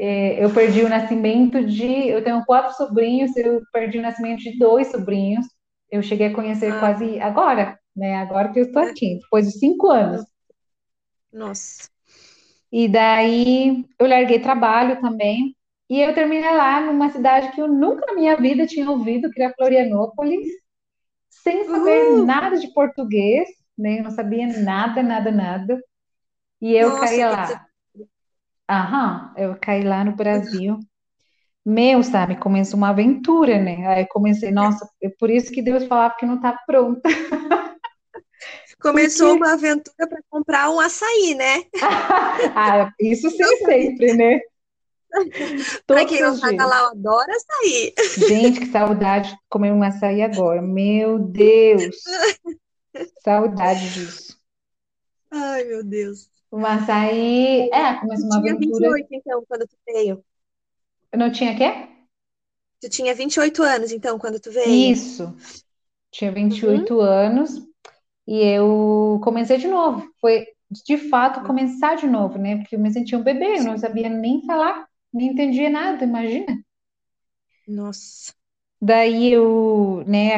É, 0.00 0.44
eu 0.44 0.52
perdi 0.52 0.82
o 0.82 0.88
nascimento 0.88 1.64
de. 1.64 2.08
Eu 2.08 2.22
tenho 2.22 2.44
quatro 2.44 2.76
sobrinhos, 2.76 3.36
eu 3.36 3.62
perdi 3.72 3.98
o 3.98 4.02
nascimento 4.02 4.40
de 4.40 4.58
dois 4.58 4.88
sobrinhos. 4.88 5.46
Eu 5.90 6.02
cheguei 6.02 6.26
a 6.26 6.34
conhecer 6.34 6.72
ah. 6.72 6.80
quase 6.80 7.20
agora, 7.20 7.78
né? 7.96 8.16
Agora 8.16 8.52
que 8.52 8.58
eu 8.58 8.64
estou 8.64 8.82
aqui, 8.82 9.18
depois 9.22 9.46
de 9.46 9.52
cinco 9.58 9.88
anos. 9.88 10.24
Nossa. 11.32 11.88
E 12.70 12.88
daí 12.88 13.84
eu 13.98 14.06
larguei 14.06 14.38
trabalho 14.40 15.00
também. 15.00 15.56
E 15.88 16.00
eu 16.00 16.14
terminei 16.14 16.50
lá 16.54 16.80
numa 16.80 17.10
cidade 17.10 17.50
que 17.52 17.60
eu 17.60 17.68
nunca 17.68 18.04
na 18.06 18.14
minha 18.14 18.36
vida 18.36 18.66
tinha 18.66 18.90
ouvido, 18.90 19.30
que 19.30 19.40
era 19.40 19.54
Florianópolis, 19.54 20.46
sem 21.30 21.64
saber 21.64 22.10
uhum. 22.10 22.26
nada 22.26 22.58
de 22.58 22.72
português, 22.74 23.48
né? 23.76 24.00
Eu 24.00 24.04
não 24.04 24.10
sabia 24.10 24.46
nada, 24.46 25.02
nada, 25.02 25.30
nada. 25.30 25.80
E 26.60 26.74
eu 26.74 26.90
Nossa, 26.90 27.06
caí 27.06 27.24
lá. 27.24 27.66
Aham, 28.70 29.34
eu 29.36 29.56
caí 29.58 29.82
lá 29.82 30.04
no 30.04 30.14
Brasil. 30.14 30.78
Meu, 31.64 32.02
sabe, 32.02 32.36
começou 32.36 32.76
uma 32.78 32.90
aventura, 32.90 33.58
né? 33.62 33.86
Aí 33.86 34.06
comecei, 34.06 34.50
nossa, 34.50 34.88
é 35.02 35.08
por 35.18 35.30
isso 35.30 35.52
que 35.52 35.62
Deus 35.62 35.84
falava 35.84 36.16
que 36.18 36.26
não 36.26 36.40
tá 36.40 36.58
pronta. 36.66 37.08
Começou 38.80 39.30
Porque... 39.30 39.44
uma 39.44 39.52
aventura 39.54 40.08
para 40.08 40.22
comprar 40.30 40.70
um 40.70 40.78
açaí, 40.78 41.34
né? 41.34 41.64
ah, 42.54 42.92
isso 43.00 43.28
sim, 43.30 43.44
sempre, 43.64 44.14
né? 44.14 44.40
Para 45.86 46.04
quem 46.04 46.20
não 46.20 46.38
tá 46.38 46.66
lá, 46.66 46.80
eu 46.80 46.86
adoro 46.86 47.30
açaí. 47.30 47.94
Gente, 48.28 48.60
que 48.60 48.66
saudade 48.66 49.30
de 49.30 49.38
comer 49.48 49.72
um 49.72 49.82
açaí 49.82 50.22
agora. 50.22 50.62
Meu 50.62 51.18
Deus! 51.18 51.96
Saudade 53.24 53.94
disso. 53.94 54.38
Ai, 55.30 55.64
meu 55.64 55.82
Deus. 55.82 56.28
Mas 56.50 56.88
aí, 56.88 57.68
é, 57.72 57.94
começou 57.94 58.26
uma 58.26 58.40
tinha 58.40 58.54
aventura. 58.54 58.90
28, 58.90 59.08
então, 59.10 59.44
quando 59.46 59.66
tu 59.66 59.76
veio. 59.86 60.24
Eu 61.12 61.18
não 61.18 61.32
tinha 61.32 61.56
quê? 61.56 61.88
Tu 62.80 62.88
tinha 62.88 63.14
28 63.14 63.62
anos, 63.62 63.92
então, 63.92 64.18
quando 64.18 64.38
tu 64.38 64.50
veio. 64.50 64.92
Isso. 64.92 65.34
Tinha 66.10 66.32
28 66.32 66.94
uhum. 66.94 67.00
anos 67.00 67.67
e 68.28 68.42
eu 68.44 69.18
comecei 69.24 69.56
de 69.56 69.66
novo. 69.66 70.06
Foi, 70.20 70.46
de 70.84 70.98
fato, 70.98 71.46
começar 71.46 71.94
de 71.94 72.06
novo, 72.06 72.38
né? 72.38 72.58
Porque 72.58 72.76
eu 72.76 72.78
me 72.78 72.92
sentia 72.92 73.16
um 73.16 73.22
bebê, 73.22 73.56
eu 73.58 73.64
não 73.64 73.78
sabia 73.78 74.10
nem 74.10 74.44
falar, 74.44 74.86
nem 75.10 75.28
entendia 75.28 75.70
nada, 75.70 76.04
imagina. 76.04 76.58
Nossa. 77.66 78.34
Daí 78.80 79.32
eu, 79.32 80.04
né, 80.06 80.34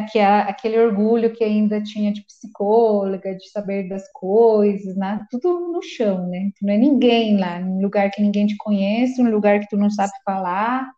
aquele 0.46 0.78
orgulho 0.78 1.32
que 1.32 1.42
ainda 1.42 1.82
tinha 1.82 2.12
de 2.12 2.24
psicóloga, 2.24 3.34
de 3.34 3.50
saber 3.50 3.88
das 3.88 4.10
coisas, 4.12 4.96
né, 4.96 5.26
tudo 5.28 5.72
no 5.72 5.82
chão, 5.82 6.28
né? 6.28 6.52
Tu 6.56 6.64
não 6.64 6.72
é 6.72 6.76
ninguém 6.76 7.38
lá, 7.38 7.58
um 7.58 7.82
lugar 7.82 8.08
que 8.12 8.22
ninguém 8.22 8.46
te 8.46 8.56
conhece, 8.56 9.20
um 9.20 9.28
lugar 9.28 9.58
que 9.58 9.68
tu 9.68 9.76
não 9.76 9.90
sabe 9.90 10.12
falar, 10.24 10.88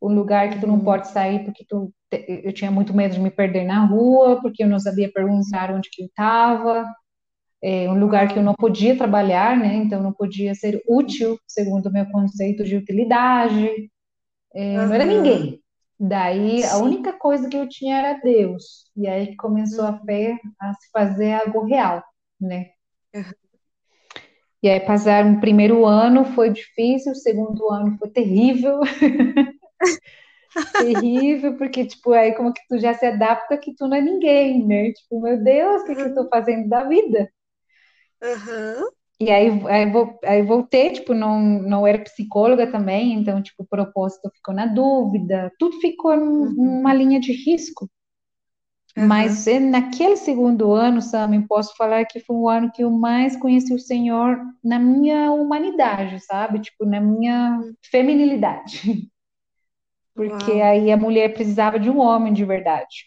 um 0.00 0.14
lugar 0.14 0.50
que 0.50 0.60
tu 0.60 0.68
não 0.68 0.76
uhum. 0.76 0.84
pode 0.84 1.08
sair 1.08 1.44
porque 1.44 1.64
tu, 1.68 1.92
eu 2.10 2.52
tinha 2.52 2.70
muito 2.70 2.94
medo 2.94 3.14
de 3.14 3.20
me 3.20 3.30
perder 3.30 3.64
na 3.64 3.84
rua, 3.84 4.40
porque 4.40 4.62
eu 4.62 4.68
não 4.68 4.78
sabia 4.78 5.10
perguntar 5.12 5.70
onde 5.70 5.90
que 5.90 6.02
eu 6.02 6.06
estava, 6.06 6.86
é, 7.62 7.90
um 7.90 7.98
lugar 7.98 8.28
que 8.28 8.38
eu 8.38 8.42
não 8.42 8.54
podia 8.54 8.96
trabalhar, 8.96 9.56
né? 9.56 9.74
Então 9.76 10.02
não 10.02 10.12
podia 10.12 10.54
ser 10.54 10.82
útil 10.88 11.38
segundo 11.46 11.86
o 11.86 11.92
meu 11.92 12.06
conceito 12.06 12.64
de 12.64 12.76
utilidade, 12.76 13.90
é, 14.54 14.78
uhum. 14.78 14.86
não 14.86 14.94
era 14.94 15.04
ninguém. 15.04 15.60
Daí 16.00 16.64
a 16.64 16.78
única 16.78 17.12
coisa 17.12 17.48
que 17.48 17.56
eu 17.56 17.68
tinha 17.68 17.98
era 17.98 18.20
Deus. 18.20 18.84
E 18.96 19.08
aí 19.08 19.34
começou 19.36 19.84
a 19.84 19.98
fé 19.98 20.38
a 20.60 20.72
se 20.74 20.90
fazer 20.92 21.32
algo 21.34 21.64
real, 21.64 22.02
né? 22.40 22.66
E 24.62 24.68
aí 24.68 24.80
passar 24.80 25.24
um 25.24 25.40
primeiro 25.40 25.84
ano 25.84 26.24
foi 26.24 26.50
difícil, 26.50 27.12
o 27.12 27.16
segundo 27.16 27.68
ano 27.70 27.96
foi 27.98 28.10
terrível. 28.10 28.80
terrível, 30.72 31.56
porque, 31.56 31.86
tipo, 31.86 32.12
aí 32.12 32.34
como 32.34 32.52
que 32.52 32.60
tu 32.68 32.78
já 32.78 32.94
se 32.94 33.06
adapta 33.06 33.58
que 33.58 33.74
tu 33.74 33.86
não 33.86 33.96
é 33.96 34.00
ninguém, 34.00 34.66
né? 34.66 34.92
Tipo, 34.92 35.20
meu 35.20 35.42
Deus, 35.42 35.82
o 35.82 35.84
que, 35.84 35.94
que 35.94 36.00
eu 36.00 36.14
tô 36.14 36.28
fazendo 36.28 36.68
da 36.68 36.84
vida? 36.84 37.30
Uhum. 38.22 38.90
E 39.20 39.30
aí, 39.30 39.48
aí, 39.66 39.92
aí 40.24 40.42
voltei, 40.42 40.92
tipo, 40.92 41.12
não, 41.12 41.40
não 41.40 41.86
era 41.86 41.98
psicóloga 41.98 42.70
também, 42.70 43.14
então, 43.14 43.42
tipo, 43.42 43.64
o 43.64 43.66
propósito 43.66 44.30
ficou 44.32 44.54
na 44.54 44.66
dúvida, 44.66 45.52
tudo 45.58 45.80
ficou 45.80 46.12
uhum. 46.12 46.52
numa 46.52 46.94
linha 46.94 47.18
de 47.18 47.32
risco. 47.32 47.90
Uhum. 48.96 49.06
Mas 49.06 49.46
naquele 49.60 50.16
segundo 50.16 50.72
ano, 50.72 51.02
Sam, 51.02 51.42
posso 51.48 51.76
falar 51.76 52.04
que 52.04 52.20
foi 52.20 52.36
o 52.36 52.48
ano 52.48 52.70
que 52.72 52.82
eu 52.82 52.90
mais 52.90 53.36
conheci 53.36 53.74
o 53.74 53.78
Senhor 53.78 54.38
na 54.62 54.78
minha 54.78 55.32
humanidade, 55.32 56.20
sabe? 56.20 56.60
Tipo, 56.60 56.84
na 56.86 57.00
minha 57.00 57.58
uhum. 57.60 57.74
feminilidade. 57.90 59.08
Porque 60.18 60.50
Uau. 60.50 60.62
aí 60.64 60.90
a 60.90 60.96
mulher 60.96 61.32
precisava 61.32 61.78
de 61.78 61.88
um 61.88 62.00
homem 62.00 62.32
de 62.32 62.44
verdade. 62.44 63.06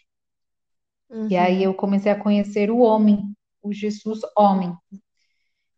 Uhum. 1.10 1.28
E 1.28 1.36
aí 1.36 1.62
eu 1.62 1.74
comecei 1.74 2.10
a 2.10 2.18
conhecer 2.18 2.70
o 2.70 2.78
homem, 2.78 3.22
o 3.62 3.70
Jesus 3.70 4.20
homem. 4.34 4.74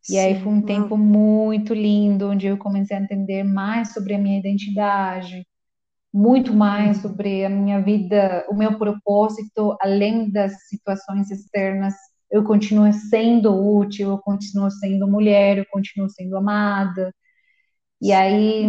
E 0.08 0.16
aí 0.16 0.40
foi 0.40 0.52
um 0.52 0.62
tempo 0.62 0.96
muito 0.96 1.74
lindo, 1.74 2.30
onde 2.30 2.46
eu 2.46 2.56
comecei 2.56 2.96
a 2.96 3.00
entender 3.00 3.42
mais 3.42 3.92
sobre 3.92 4.14
a 4.14 4.18
minha 4.18 4.38
identidade, 4.38 5.44
muito 6.12 6.54
mais 6.54 6.98
sobre 6.98 7.44
a 7.44 7.50
minha 7.50 7.82
vida, 7.82 8.46
o 8.48 8.54
meu 8.54 8.78
propósito, 8.78 9.76
além 9.80 10.30
das 10.30 10.68
situações 10.68 11.32
externas. 11.32 11.94
Eu 12.30 12.44
continuo 12.44 12.92
sendo 12.92 13.76
útil, 13.76 14.10
eu 14.10 14.18
continuo 14.18 14.70
sendo 14.70 15.08
mulher, 15.08 15.58
eu 15.58 15.66
continuo 15.68 16.08
sendo 16.08 16.36
amada. 16.36 17.12
E 18.00 18.12
aí 18.12 18.66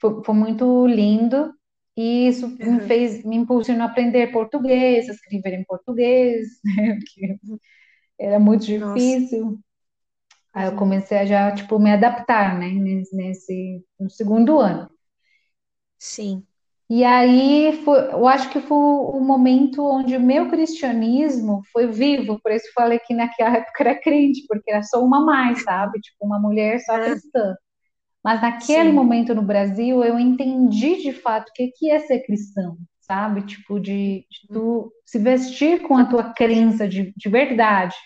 foi, 0.00 0.24
foi 0.24 0.34
muito 0.34 0.88
lindo. 0.88 1.52
E 2.00 2.28
isso 2.28 2.46
uhum. 2.46 2.76
me 2.76 2.80
fez, 2.80 3.22
me 3.26 3.36
impulsionou 3.36 3.82
a 3.82 3.90
aprender 3.90 4.32
português, 4.32 5.06
a 5.06 5.12
escrever 5.12 5.52
em 5.52 5.64
português, 5.64 6.46
né? 6.64 6.98
Era 8.18 8.40
muito 8.40 8.64
difícil. 8.64 9.44
Nossa. 9.44 9.58
Aí 10.54 10.66
eu 10.66 10.76
comecei 10.76 11.18
a 11.18 11.26
já, 11.26 11.54
tipo, 11.54 11.78
me 11.78 11.92
adaptar, 11.92 12.58
né, 12.58 12.70
nesse, 13.12 13.84
no 13.98 14.08
segundo 14.08 14.58
ano. 14.58 14.88
Sim. 15.98 16.42
E 16.88 17.04
aí, 17.04 17.82
foi, 17.84 17.98
eu 18.12 18.26
acho 18.26 18.48
que 18.48 18.60
foi 18.60 18.78
o 18.78 19.20
momento 19.20 19.84
onde 19.84 20.16
o 20.16 20.20
meu 20.20 20.48
cristianismo 20.48 21.60
foi 21.70 21.86
vivo, 21.86 22.40
por 22.42 22.50
isso 22.50 22.72
falei 22.74 22.98
que 22.98 23.12
naquela 23.12 23.56
época 23.58 23.84
era 23.84 24.00
crente, 24.00 24.46
porque 24.48 24.70
era 24.70 24.82
só 24.82 25.04
uma 25.04 25.22
mais, 25.22 25.62
sabe? 25.62 26.00
Tipo, 26.00 26.24
uma 26.24 26.40
mulher 26.40 26.80
só 26.80 26.98
cristã. 26.98 27.54
Mas 28.22 28.42
naquele 28.42 28.90
Sim. 28.90 28.94
momento 28.94 29.34
no 29.34 29.42
Brasil, 29.42 30.04
eu 30.04 30.18
entendi 30.18 31.02
de 31.02 31.12
fato 31.12 31.48
o 31.48 31.52
que 31.54 31.90
é 31.90 31.98
ser 32.00 32.20
cristão, 32.20 32.76
sabe? 33.00 33.42
Tipo, 33.46 33.80
de, 33.80 34.26
de 34.30 34.48
tu 34.52 34.92
se 35.06 35.18
vestir 35.18 35.82
com 35.82 35.96
a 35.96 36.04
tua 36.04 36.32
crença 36.34 36.86
de, 36.86 37.12
de 37.16 37.28
verdade. 37.28 37.96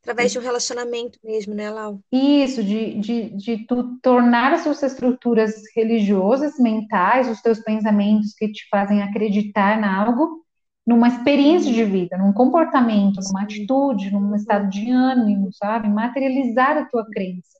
Através 0.00 0.32
de 0.32 0.38
um 0.38 0.42
relacionamento 0.42 1.18
mesmo, 1.22 1.54
né, 1.54 1.70
Lau? 1.70 2.00
Isso, 2.10 2.64
de, 2.64 2.98
de, 2.98 3.36
de 3.36 3.66
tu 3.66 3.98
tornar 4.00 4.54
as 4.54 4.62
suas 4.62 4.82
estruturas 4.82 5.54
religiosas, 5.76 6.58
mentais, 6.58 7.28
os 7.28 7.42
teus 7.42 7.60
pensamentos 7.60 8.32
que 8.34 8.50
te 8.50 8.66
fazem 8.70 9.02
acreditar 9.02 9.78
em 9.78 9.84
algo, 9.84 10.42
numa 10.86 11.08
experiência 11.08 11.70
de 11.70 11.84
vida, 11.84 12.16
num 12.16 12.32
comportamento, 12.32 13.20
numa 13.20 13.42
atitude, 13.42 14.10
num 14.10 14.34
estado 14.34 14.70
de 14.70 14.90
ânimo, 14.90 15.50
sabe? 15.52 15.86
Materializar 15.88 16.78
a 16.78 16.86
tua 16.86 17.04
crença. 17.10 17.57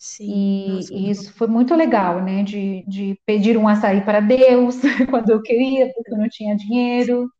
Sim, 0.00 0.32
e, 0.32 0.66
nossa, 0.66 0.94
e 0.94 1.10
isso 1.10 1.32
foi 1.34 1.46
muito 1.48 1.74
legal, 1.74 2.22
né? 2.22 2.42
De, 2.42 2.84
de 2.86 3.20
pedir 3.26 3.56
um 3.56 3.68
açaí 3.68 4.02
para 4.04 4.20
Deus 4.20 4.76
quando 5.10 5.30
eu 5.30 5.42
queria, 5.42 5.92
porque 5.94 6.12
eu 6.12 6.18
não 6.18 6.28
tinha 6.28 6.56
dinheiro. 6.56 7.30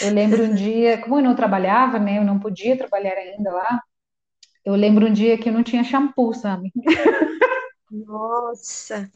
Eu 0.00 0.10
lembro 0.12 0.44
um 0.44 0.54
dia, 0.54 0.98
como 1.00 1.18
eu 1.18 1.22
não 1.22 1.36
trabalhava, 1.36 1.98
né? 1.98 2.18
Eu 2.18 2.24
não 2.24 2.38
podia 2.38 2.76
trabalhar 2.76 3.14
ainda 3.16 3.52
lá. 3.52 3.80
Eu 4.64 4.74
lembro 4.74 5.06
um 5.06 5.12
dia 5.12 5.38
que 5.38 5.48
eu 5.48 5.52
não 5.52 5.62
tinha 5.62 5.84
shampoo, 5.84 6.34
sabe? 6.34 6.72
Nossa! 7.90 9.10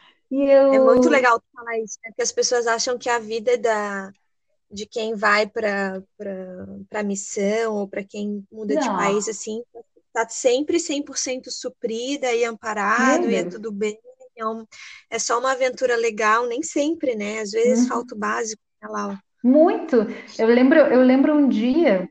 Eu... 0.30 0.74
É 0.74 0.78
muito 0.78 1.08
legal 1.08 1.42
falar 1.54 1.78
isso, 1.78 1.98
né? 2.04 2.10
Porque 2.10 2.22
as 2.22 2.32
pessoas 2.32 2.66
acham 2.66 2.98
que 2.98 3.08
a 3.08 3.18
vida 3.18 3.52
é 3.52 3.56
da, 3.56 4.12
de 4.70 4.86
quem 4.86 5.14
vai 5.14 5.46
para 5.46 6.02
a 6.94 7.02
missão 7.02 7.76
ou 7.76 7.88
para 7.88 8.04
quem 8.04 8.44
muda 8.52 8.74
não. 8.74 8.82
de 8.82 8.90
país, 8.90 9.28
assim, 9.28 9.62
está 10.22 10.28
sempre 10.28 10.78
100% 10.78 11.50
suprida 11.50 12.32
e 12.32 12.44
amparado 12.44 13.30
e 13.30 13.36
é 13.36 13.44
tudo 13.44 13.70
bem. 13.70 13.96
É, 14.36 14.46
um, 14.46 14.64
é, 15.10 15.18
só 15.18 15.38
uma 15.38 15.52
aventura 15.52 15.96
legal, 15.96 16.46
nem 16.46 16.62
sempre, 16.62 17.16
né? 17.16 17.40
Às 17.40 17.50
vezes 17.50 17.84
uhum. 17.84 17.88
falta 17.88 18.14
o 18.14 18.18
básico, 18.18 18.62
né? 18.82 19.18
Muito. 19.42 19.96
Eu 20.38 20.48
lembro, 20.48 20.78
eu 20.78 21.02
lembro 21.02 21.34
um 21.34 21.48
dia 21.48 22.08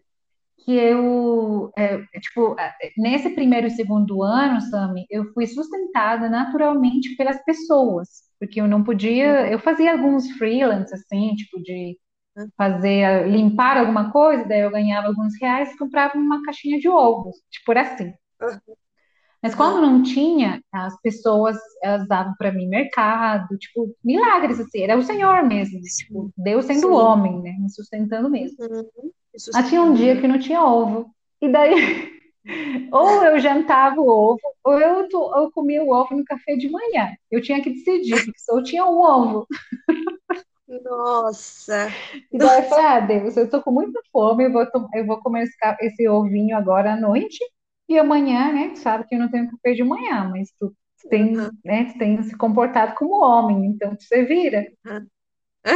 que 0.57 0.73
eu, 0.73 1.71
é, 1.77 1.99
tipo, 2.19 2.55
nesse 2.97 3.29
primeiro 3.29 3.67
e 3.67 3.71
segundo 3.71 4.21
ano, 4.21 4.59
Sami, 4.59 5.05
eu 5.09 5.31
fui 5.33 5.47
sustentada 5.47 6.29
naturalmente 6.29 7.15
pelas 7.15 7.41
pessoas, 7.45 8.09
porque 8.37 8.59
eu 8.59 8.67
não 8.67 8.83
podia, 8.83 9.43
uhum. 9.43 9.47
eu 9.47 9.59
fazia 9.59 9.93
alguns 9.93 10.29
freelance, 10.31 10.93
assim, 10.93 11.33
tipo, 11.35 11.61
de 11.61 11.97
fazer, 12.57 13.27
limpar 13.27 13.77
alguma 13.77 14.11
coisa, 14.11 14.45
daí 14.45 14.61
eu 14.61 14.71
ganhava 14.71 15.07
alguns 15.07 15.33
reais 15.39 15.71
e 15.71 15.77
comprava 15.77 16.17
uma 16.17 16.43
caixinha 16.43 16.79
de 16.79 16.87
ovos, 16.87 17.35
tipo 17.49 17.71
assim. 17.71 18.13
Mas 19.41 19.53
quando 19.53 19.81
não 19.81 20.01
tinha, 20.01 20.61
as 20.71 20.99
pessoas 21.01 21.57
elas 21.81 22.07
davam 22.07 22.33
para 22.37 22.51
mim 22.51 22.67
mercado, 22.67 23.57
tipo, 23.57 23.95
milagres, 24.03 24.59
assim, 24.59 24.81
era 24.81 24.97
o 24.97 25.03
Senhor 25.03 25.43
mesmo, 25.45 25.79
tipo, 25.81 26.31
Deus 26.35 26.65
sendo 26.65 26.87
Sim. 26.87 26.93
homem, 26.93 27.41
né, 27.41 27.55
me 27.59 27.69
sustentando 27.69 28.29
mesmo. 28.29 28.57
Uhum. 28.59 29.11
Mas 29.53 29.69
tinha 29.69 29.81
um 29.81 29.93
dia 29.93 30.19
que 30.19 30.27
não 30.27 30.39
tinha 30.39 30.63
ovo, 30.63 31.11
e 31.39 31.49
daí 31.49 31.71
ou 32.91 33.23
eu 33.23 33.39
jantava 33.39 33.99
o 34.01 34.07
ovo, 34.07 34.39
ou 34.63 34.79
eu, 34.79 35.07
eu 35.11 35.51
comia 35.51 35.83
o 35.83 35.91
ovo 35.91 36.15
no 36.15 36.25
café 36.25 36.55
de 36.55 36.69
manhã. 36.69 37.15
Eu 37.29 37.41
tinha 37.41 37.61
que 37.61 37.69
decidir, 37.69 38.25
eu 38.49 38.63
tinha 38.63 38.85
um 38.85 38.99
ovo. 38.99 39.47
Nossa! 40.67 41.87
E 42.31 42.37
daí 42.37 42.63
eu 42.63 42.69
falei, 42.69 42.85
ah, 42.85 42.99
Deus, 42.99 43.37
eu 43.37 43.49
tô 43.49 43.61
com 43.61 43.71
muita 43.71 44.01
fome, 44.11 44.45
eu 44.45 44.51
vou, 44.51 44.65
eu 44.93 45.05
vou 45.05 45.21
comer 45.21 45.43
esse, 45.43 45.55
esse 45.81 46.07
ovinho 46.07 46.57
agora 46.57 46.93
à 46.93 46.95
noite, 46.95 47.39
e 47.87 47.97
amanhã, 47.97 48.51
né, 48.51 48.75
sabe 48.75 49.05
que 49.07 49.15
eu 49.15 49.19
não 49.19 49.31
tenho 49.31 49.49
café 49.49 49.73
de 49.73 49.83
manhã, 49.83 50.29
mas 50.29 50.51
tu, 50.59 50.75
tem, 51.09 51.37
uhum. 51.37 51.49
né, 51.63 51.85
tu 51.85 51.97
tem 51.97 52.21
se 52.21 52.35
comportado 52.37 52.95
como 52.95 53.23
homem, 53.23 53.65
então 53.67 53.95
você 53.97 54.23
vira. 54.23 54.67
Uhum. 54.85 55.07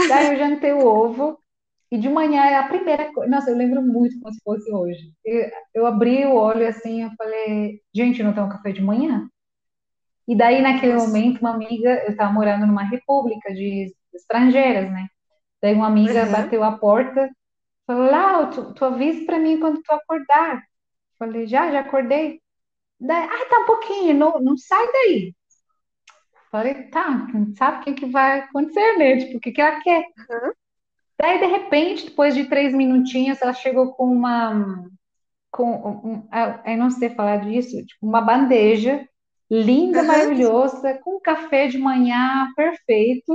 Daí 0.10 0.34
eu 0.34 0.38
jantei 0.40 0.74
o 0.74 0.86
ovo, 0.86 1.42
e 1.90 1.98
de 1.98 2.10
manhã 2.10 2.44
é 2.44 2.56
a 2.56 2.68
primeira 2.68 3.14
coisa. 3.14 3.30
Nossa, 3.30 3.50
eu 3.50 3.58
lembro 3.58 3.82
muito 3.82 4.18
como 4.20 4.34
se 4.34 4.40
fosse 4.42 4.72
hoje. 4.72 5.12
Eu, 5.26 5.52
eu 5.74 5.86
abri 5.86 6.26
o 6.26 6.36
olho 6.36 6.66
assim, 6.66 7.04
eu 7.04 7.12
falei, 7.18 7.82
gente, 7.94 8.24
não 8.24 8.34
tem 8.34 8.42
um 8.42 8.50
café 8.50 8.72
de 8.72 8.82
manhã? 8.82 9.28
E 10.26 10.36
daí, 10.36 10.62
naquele 10.62 10.94
momento, 10.94 11.42
uma 11.42 11.54
amiga, 11.54 12.04
eu 12.06 12.12
estava 12.12 12.32
morando 12.32 12.66
numa 12.66 12.84
república 12.84 13.54
de 13.54 13.94
estrangeiras, 14.14 14.92
né? 14.92 15.08
Daí 15.62 15.74
uma 15.74 15.88
amiga 15.88 16.26
uhum. 16.26 16.32
bateu 16.32 16.64
a 16.64 16.78
porta, 16.78 17.30
falou, 17.86 18.10
Lau, 18.10 18.50
tu, 18.50 18.74
tu 18.74 18.86
avisa 18.86 19.26
para 19.26 19.40
mim 19.40 19.60
quando 19.60 19.82
tu 19.82 19.92
acordar. 19.92 20.64
Falei, 21.20 21.46
já, 21.46 21.72
já 21.72 21.82
acordei. 21.82 22.42
Daí, 23.00 23.24
ah, 23.24 23.50
tá 23.50 23.60
um 23.60 23.66
pouquinho, 23.66 24.14
não, 24.16 24.40
não 24.42 24.58
sai 24.58 24.86
daí. 24.92 25.36
Falei, 26.52 26.74
tá, 26.90 27.28
sabe 27.58 27.78
o 27.78 27.82
que, 27.82 27.94
que 27.94 28.06
vai 28.08 28.40
acontecer, 28.42 28.98
né? 28.98 29.18
Tipo, 29.18 29.38
o 29.38 29.40
que, 29.40 29.52
que 29.52 29.62
ela 29.62 29.80
quer? 29.82 30.04
Uhum. 30.30 30.52
Daí, 31.20 31.40
de 31.40 31.46
repente, 31.46 32.06
depois 32.06 32.34
de 32.34 32.46
três 32.46 32.74
minutinhos, 32.74 33.42
ela 33.42 33.54
chegou 33.54 33.94
com 33.94 34.06
uma. 34.06 34.86
Com, 35.52 35.72
um, 36.04 36.28
eu 36.66 36.78
não 36.78 36.90
sei 36.90 37.10
falar 37.10 37.38
disso, 37.38 37.78
tipo, 37.86 38.06
uma 38.08 38.22
bandeja 38.22 39.08
linda, 39.52 40.00
uhum. 40.00 40.08
maravilhosa, 40.08 40.98
com 41.04 41.20
café 41.20 41.68
de 41.68 41.78
manhã 41.78 42.48
perfeito. 42.56 43.34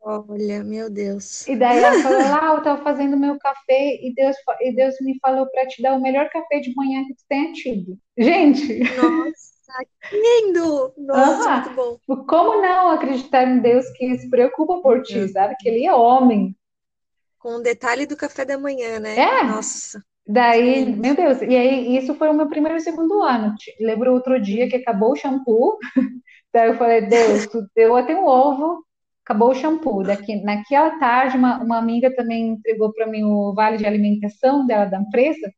Olha, 0.00 0.64
meu 0.64 0.88
Deus. 0.88 1.46
E 1.46 1.54
daí 1.54 1.78
ela 1.78 2.02
falou: 2.02 2.18
lá, 2.40 2.46
eu 2.52 2.58
estava 2.58 2.82
fazendo 2.82 3.18
meu 3.18 3.38
café 3.38 3.96
e 4.02 4.14
Deus, 4.14 4.34
e 4.62 4.74
Deus 4.74 4.94
me 5.02 5.18
falou 5.20 5.46
para 5.50 5.66
te 5.66 5.82
dar 5.82 5.94
o 5.94 6.00
melhor 6.00 6.30
café 6.30 6.58
de 6.60 6.74
manhã 6.74 7.04
que 7.06 7.14
tu 7.14 7.24
tenha 7.28 7.52
tido. 7.52 7.98
Gente! 8.16 8.78
Nossa, 8.96 9.84
que 10.08 10.16
lindo! 10.16 10.94
Nossa, 10.96 11.48
uhum. 11.48 11.54
muito 11.54 12.00
bom. 12.06 12.24
Como 12.24 12.62
não 12.62 12.90
acreditar 12.90 13.46
em 13.46 13.58
Deus 13.58 13.84
que 13.90 14.18
se 14.18 14.30
preocupa 14.30 14.80
por 14.80 15.02
ti, 15.02 15.28
sabe? 15.28 15.54
Que 15.60 15.68
ele 15.68 15.84
é 15.84 15.92
homem. 15.92 16.56
Com 17.38 17.56
o 17.56 17.62
detalhe 17.62 18.06
do 18.06 18.16
café 18.16 18.44
da 18.46 18.56
manhã, 18.56 18.98
né? 19.00 19.18
É. 19.18 19.42
Nossa. 19.44 20.02
Daí, 20.26 20.84
meu 20.94 21.16
Deus, 21.16 21.42
e 21.42 21.56
aí 21.56 21.96
isso 21.96 22.14
foi 22.14 22.28
o 22.28 22.34
meu 22.34 22.48
primeiro 22.48 22.76
e 22.76 22.80
segundo 22.80 23.22
ano. 23.22 23.54
Lembro 23.80 24.12
outro 24.12 24.40
dia 24.40 24.68
que 24.68 24.76
acabou 24.76 25.12
o 25.12 25.16
shampoo. 25.16 25.76
Daí 26.52 26.68
eu 26.68 26.76
falei, 26.76 27.02
Deus, 27.02 27.46
tu 27.46 27.66
deu 27.74 27.96
até 27.96 28.14
um 28.14 28.26
ovo, 28.26 28.84
acabou 29.24 29.50
o 29.50 29.54
shampoo. 29.54 30.02
Daqui, 30.02 30.36
naquela 30.42 30.98
tarde, 30.98 31.36
uma, 31.36 31.62
uma 31.62 31.78
amiga 31.78 32.14
também 32.14 32.50
entregou 32.50 32.92
para 32.92 33.06
mim 33.06 33.24
o 33.24 33.52
vale 33.54 33.78
de 33.78 33.86
alimentação 33.86 34.66
dela 34.66 34.84
da 34.84 35.00
empresa. 35.00 35.52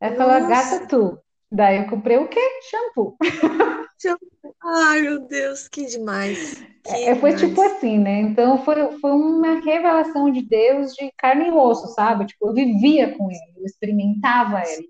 Ela 0.00 0.16
falou, 0.16 0.48
gasta 0.48 0.86
tu. 0.86 1.18
Daí 1.50 1.78
eu 1.78 1.86
comprei 1.86 2.16
o 2.16 2.28
quê? 2.28 2.40
Shampoo. 2.70 3.16
Ai, 4.62 5.02
meu 5.02 5.20
Deus, 5.26 5.68
que 5.68 5.86
demais. 5.86 6.54
Que 6.84 6.90
é, 6.90 7.14
foi 7.16 7.34
demais. 7.34 7.48
tipo 7.48 7.60
assim, 7.62 7.98
né? 7.98 8.20
Então 8.20 8.64
foi, 8.64 8.98
foi 8.98 9.10
uma 9.10 9.60
revelação 9.60 10.30
de 10.30 10.42
Deus 10.42 10.92
de 10.94 11.12
carne 11.16 11.48
e 11.48 11.50
osso, 11.50 11.88
sabe? 11.94 12.26
Tipo, 12.26 12.48
eu 12.48 12.54
vivia 12.54 13.16
com 13.16 13.30
ele, 13.30 13.54
eu 13.56 13.64
experimentava 13.64 14.62
ele. 14.66 14.88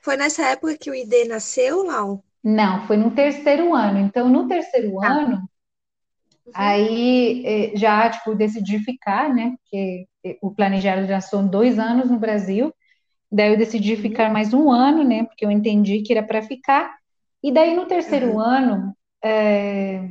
Foi 0.00 0.16
nessa 0.16 0.46
época 0.46 0.76
que 0.78 0.90
o 0.90 0.94
ID 0.94 1.28
nasceu, 1.28 1.84
Lau? 1.84 2.24
Não, 2.42 2.86
foi 2.86 2.96
no 2.96 3.10
terceiro 3.10 3.74
ano. 3.74 3.98
Então, 3.98 4.28
no 4.28 4.46
terceiro 4.46 5.00
ah. 5.00 5.08
ano, 5.08 5.36
uhum. 5.36 6.52
aí 6.54 7.42
eh, 7.44 7.76
já, 7.76 8.08
tipo, 8.10 8.34
decidi 8.34 8.78
ficar, 8.78 9.34
né? 9.34 9.56
Porque 9.62 10.06
eh, 10.24 10.38
o 10.40 10.54
planejado 10.54 11.06
já 11.06 11.20
são 11.20 11.46
dois 11.46 11.78
anos 11.78 12.08
no 12.08 12.18
Brasil. 12.18 12.72
Daí 13.30 13.50
eu 13.52 13.58
decidi 13.58 13.94
uhum. 13.94 14.00
ficar 14.00 14.32
mais 14.32 14.54
um 14.54 14.70
ano, 14.70 15.02
né? 15.02 15.24
Porque 15.24 15.44
eu 15.44 15.50
entendi 15.50 16.02
que 16.02 16.12
era 16.12 16.22
para 16.22 16.40
ficar. 16.40 16.95
E 17.46 17.52
daí 17.52 17.76
no 17.76 17.86
terceiro 17.86 18.32
uhum. 18.32 18.40
ano, 18.40 18.96
é, 19.24 20.10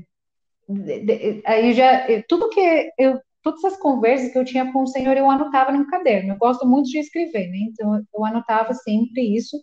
aí 1.46 1.74
já 1.74 2.08
tudo 2.30 2.48
que 2.48 2.90
eu 2.98 3.20
todas 3.44 3.62
as 3.66 3.78
conversas 3.78 4.32
que 4.32 4.38
eu 4.38 4.46
tinha 4.46 4.72
com 4.72 4.84
o 4.84 4.88
Senhor 4.88 5.18
eu 5.18 5.30
anotava 5.30 5.70
num 5.70 5.86
caderno. 5.86 6.32
Eu 6.32 6.38
gosto 6.38 6.66
muito 6.66 6.90
de 6.90 6.98
escrever, 6.98 7.50
né? 7.50 7.58
Então 7.70 8.02
eu 8.16 8.26
anotava 8.26 8.74
sempre 8.74 9.36
isso. 9.36 9.58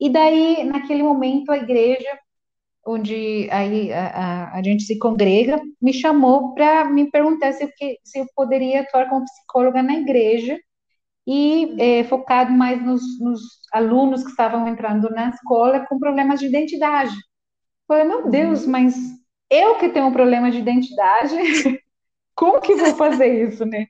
E 0.00 0.10
daí 0.10 0.64
naquele 0.64 1.04
momento 1.04 1.52
a 1.52 1.56
igreja 1.56 2.18
onde 2.84 3.48
aí 3.52 3.92
a, 3.92 4.06
a, 4.08 4.58
a 4.58 4.62
gente 4.64 4.82
se 4.82 4.98
congrega 4.98 5.62
me 5.80 5.92
chamou 5.92 6.52
para 6.52 6.84
me 6.86 7.08
perguntar 7.12 7.52
se 7.52 7.62
eu, 7.62 7.70
que, 7.76 7.96
se 8.02 8.18
eu 8.18 8.26
poderia 8.34 8.80
atuar 8.80 9.08
como 9.08 9.24
psicóloga 9.24 9.84
na 9.84 9.94
igreja 9.94 10.58
e 11.26 11.74
é, 11.78 12.04
focado 12.04 12.52
mais 12.52 12.82
nos, 12.84 13.02
nos, 13.20 13.40
alunos 13.72 14.22
que 14.22 14.30
estavam 14.30 14.68
entrando 14.68 15.10
na 15.10 15.30
escola 15.30 15.86
com 15.86 15.98
problemas 15.98 16.38
de 16.38 16.46
identidade. 16.46 17.14
Falei, 17.88 18.04
meu 18.04 18.30
Deus, 18.30 18.64
uhum. 18.64 18.70
mas 18.70 18.94
eu 19.50 19.76
que 19.78 19.88
tenho 19.88 20.06
um 20.06 20.12
problema 20.12 20.50
de 20.50 20.58
identidade, 20.58 21.34
como 22.34 22.60
que 22.60 22.74
vou 22.74 22.94
fazer 22.94 23.48
isso, 23.48 23.64
né? 23.64 23.86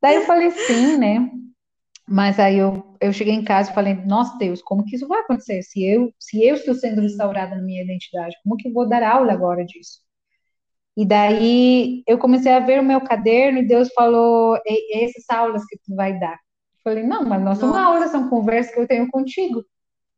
Daí 0.00 0.16
eu 0.16 0.22
falei, 0.22 0.50
sim, 0.50 0.96
né? 0.96 1.30
Mas 2.08 2.38
aí 2.38 2.58
eu, 2.58 2.96
eu 3.00 3.12
cheguei 3.12 3.34
em 3.34 3.44
casa 3.44 3.70
e 3.70 3.74
falei, 3.74 3.94
nossa 3.94 4.36
Deus, 4.38 4.62
como 4.62 4.84
que 4.84 4.94
isso 4.94 5.08
vai 5.08 5.20
acontecer? 5.20 5.62
Se 5.62 5.84
eu, 5.84 6.12
se 6.18 6.44
eu 6.44 6.54
estou 6.54 6.74
sendo 6.74 7.00
restaurada 7.00 7.56
na 7.56 7.62
minha 7.62 7.82
identidade, 7.82 8.36
como 8.44 8.56
que 8.56 8.68
eu 8.68 8.72
vou 8.72 8.88
dar 8.88 9.02
aula 9.02 9.32
agora 9.32 9.64
disso? 9.64 10.05
E 10.96 11.04
daí 11.04 12.02
eu 12.06 12.18
comecei 12.18 12.52
a 12.52 12.60
ver 12.60 12.80
o 12.80 12.84
meu 12.84 13.00
caderno 13.02 13.58
e 13.58 13.66
Deus 13.66 13.90
falou: 13.94 14.58
essas 14.92 15.28
aulas 15.28 15.64
que 15.66 15.76
tu 15.84 15.94
vai 15.94 16.18
dar. 16.18 16.34
Eu 16.34 16.82
falei: 16.82 17.04
não, 17.04 17.24
mas 17.24 17.42
não 17.42 17.54
são 17.54 17.74
aulas, 17.76 18.10
são 18.10 18.28
conversas 18.30 18.72
que 18.72 18.80
eu 18.80 18.88
tenho 18.88 19.10
contigo. 19.10 19.62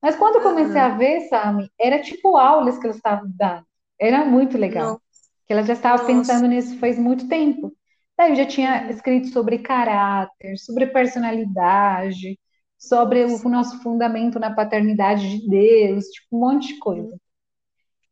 Mas 0.01 0.15
quando 0.15 0.37
eu 0.37 0.43
comecei 0.43 0.81
a 0.81 0.91
ver, 0.91 1.23
Sami, 1.23 1.69
era 1.79 2.01
tipo 2.01 2.37
aulas 2.37 2.79
que 2.79 2.87
elas 2.87 2.97
estavam 2.97 3.29
dando. 3.35 3.67
Era 4.01 4.25
muito 4.25 4.57
legal. 4.57 4.93
Nossa. 4.93 5.01
Que 5.45 5.53
ela 5.53 5.63
já 5.63 5.73
estava 5.73 6.05
pensando 6.05 6.47
nisso 6.47 6.79
faz 6.79 6.97
muito 6.97 7.27
tempo. 7.27 7.73
Daí 8.17 8.31
eu 8.31 8.37
já 8.37 8.47
tinha 8.47 8.85
uhum. 8.85 8.91
escrito 8.91 9.29
sobre 9.29 9.59
caráter, 9.59 10.57
sobre 10.59 10.87
personalidade, 10.87 12.39
sobre 12.77 13.25
o 13.25 13.49
nosso 13.49 13.83
fundamento 13.83 14.39
na 14.39 14.55
paternidade 14.55 15.39
de 15.39 15.49
Deus, 15.49 16.05
tipo, 16.07 16.37
um 16.37 16.41
monte 16.41 16.75
de 16.75 16.79
coisa. 16.79 17.13
Uhum. 17.13 17.19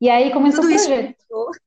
E 0.00 0.10
aí 0.10 0.32
começou 0.32 0.62
Tudo 0.62 0.74
o 0.74 0.76
projeto. 0.76 1.16
Isso 1.18 1.65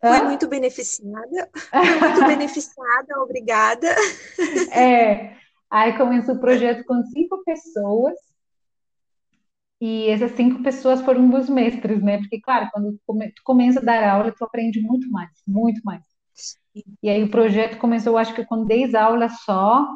Fui 0.00 0.22
muito 0.22 0.48
beneficiada, 0.48 1.50
fui 1.70 2.00
muito 2.00 2.26
beneficiada, 2.26 3.20
obrigada. 3.20 3.94
É, 4.72 5.36
aí 5.70 5.96
começou 5.96 6.34
o 6.34 6.40
projeto 6.40 6.84
com 6.84 7.02
cinco 7.04 7.42
pessoas, 7.44 8.14
e 9.80 10.08
essas 10.08 10.32
cinco 10.32 10.62
pessoas 10.62 11.02
foram 11.02 11.28
dos 11.28 11.48
mestres, 11.48 12.02
né? 12.02 12.18
Porque, 12.18 12.40
claro, 12.40 12.70
quando 12.72 12.92
tu 12.96 13.42
começa 13.44 13.80
a 13.80 13.84
dar 13.84 14.08
aula, 14.08 14.32
tu 14.32 14.44
aprende 14.44 14.80
muito 14.80 15.10
mais, 15.10 15.30
muito 15.46 15.80
mais. 15.84 16.02
E 17.02 17.08
aí 17.08 17.22
o 17.22 17.30
projeto 17.30 17.78
começou, 17.78 18.16
acho 18.16 18.34
que 18.34 18.44
com 18.44 18.64
10 18.64 18.94
aulas 18.94 19.32
só, 19.44 19.86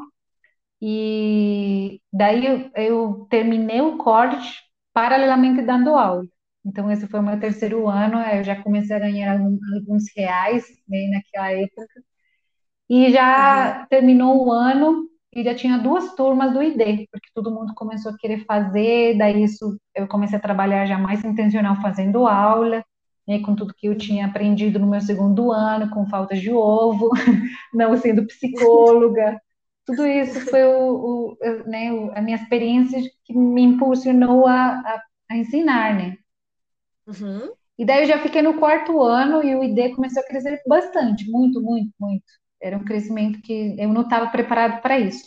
e 0.80 2.00
daí 2.12 2.46
eu, 2.46 2.70
eu 2.74 3.26
terminei 3.30 3.80
o 3.80 3.96
corte 3.98 4.62
paralelamente 4.92 5.62
dando 5.62 5.96
aula. 5.96 6.24
Então, 6.68 6.90
esse 6.90 7.06
foi 7.06 7.20
o 7.20 7.22
meu 7.22 7.40
terceiro 7.40 7.88
ano, 7.88 8.18
eu 8.20 8.44
já 8.44 8.62
comecei 8.62 8.94
a 8.94 8.98
ganhar 8.98 9.40
alguns 9.40 10.04
reais 10.14 10.66
né, 10.86 11.08
naquela 11.10 11.50
época. 11.52 12.02
E 12.90 13.10
já 13.10 13.80
uhum. 13.80 13.86
terminou 13.88 14.46
o 14.46 14.52
ano 14.52 15.08
e 15.34 15.42
já 15.42 15.54
tinha 15.54 15.78
duas 15.78 16.14
turmas 16.14 16.52
do 16.52 16.62
ID, 16.62 17.06
porque 17.10 17.30
todo 17.34 17.50
mundo 17.50 17.74
começou 17.74 18.12
a 18.12 18.16
querer 18.18 18.44
fazer, 18.44 19.16
daí 19.16 19.44
isso 19.44 19.78
eu 19.94 20.06
comecei 20.08 20.38
a 20.38 20.42
trabalhar 20.42 20.86
já 20.86 20.98
mais 20.98 21.24
intencional 21.24 21.76
fazendo 21.76 22.26
aula, 22.26 22.84
né, 23.26 23.40
com 23.40 23.54
tudo 23.54 23.74
que 23.74 23.88
eu 23.88 23.96
tinha 23.96 24.26
aprendido 24.26 24.78
no 24.78 24.86
meu 24.86 25.00
segundo 25.00 25.52
ano, 25.52 25.90
com 25.90 26.06
faltas 26.06 26.40
de 26.40 26.50
ovo, 26.50 27.10
não 27.74 27.96
sendo 27.96 28.26
psicóloga. 28.26 29.40
Tudo 29.86 30.06
isso 30.06 30.40
foi 30.50 30.64
o, 30.64 31.34
o 31.34 31.38
né, 31.66 31.88
a 32.14 32.20
minha 32.20 32.36
experiência 32.36 33.00
que 33.24 33.34
me 33.34 33.62
impulsionou 33.62 34.46
a, 34.46 34.80
a, 34.80 35.02
a 35.30 35.36
ensinar, 35.36 35.94
né? 35.94 36.18
Uhum. 37.08 37.50
E 37.78 37.84
daí 37.84 38.02
eu 38.02 38.06
já 38.06 38.18
fiquei 38.18 38.42
no 38.42 38.58
quarto 38.58 39.00
ano 39.02 39.42
e 39.42 39.54
o 39.54 39.64
ID 39.64 39.94
começou 39.94 40.22
a 40.22 40.26
crescer 40.26 40.60
bastante, 40.66 41.30
muito, 41.30 41.62
muito, 41.62 41.92
muito. 41.98 42.24
Era 42.60 42.76
um 42.76 42.84
crescimento 42.84 43.40
que 43.40 43.76
eu 43.78 43.88
não 43.88 44.02
estava 44.02 44.28
preparado 44.28 44.82
para 44.82 44.98
isso. 44.98 45.24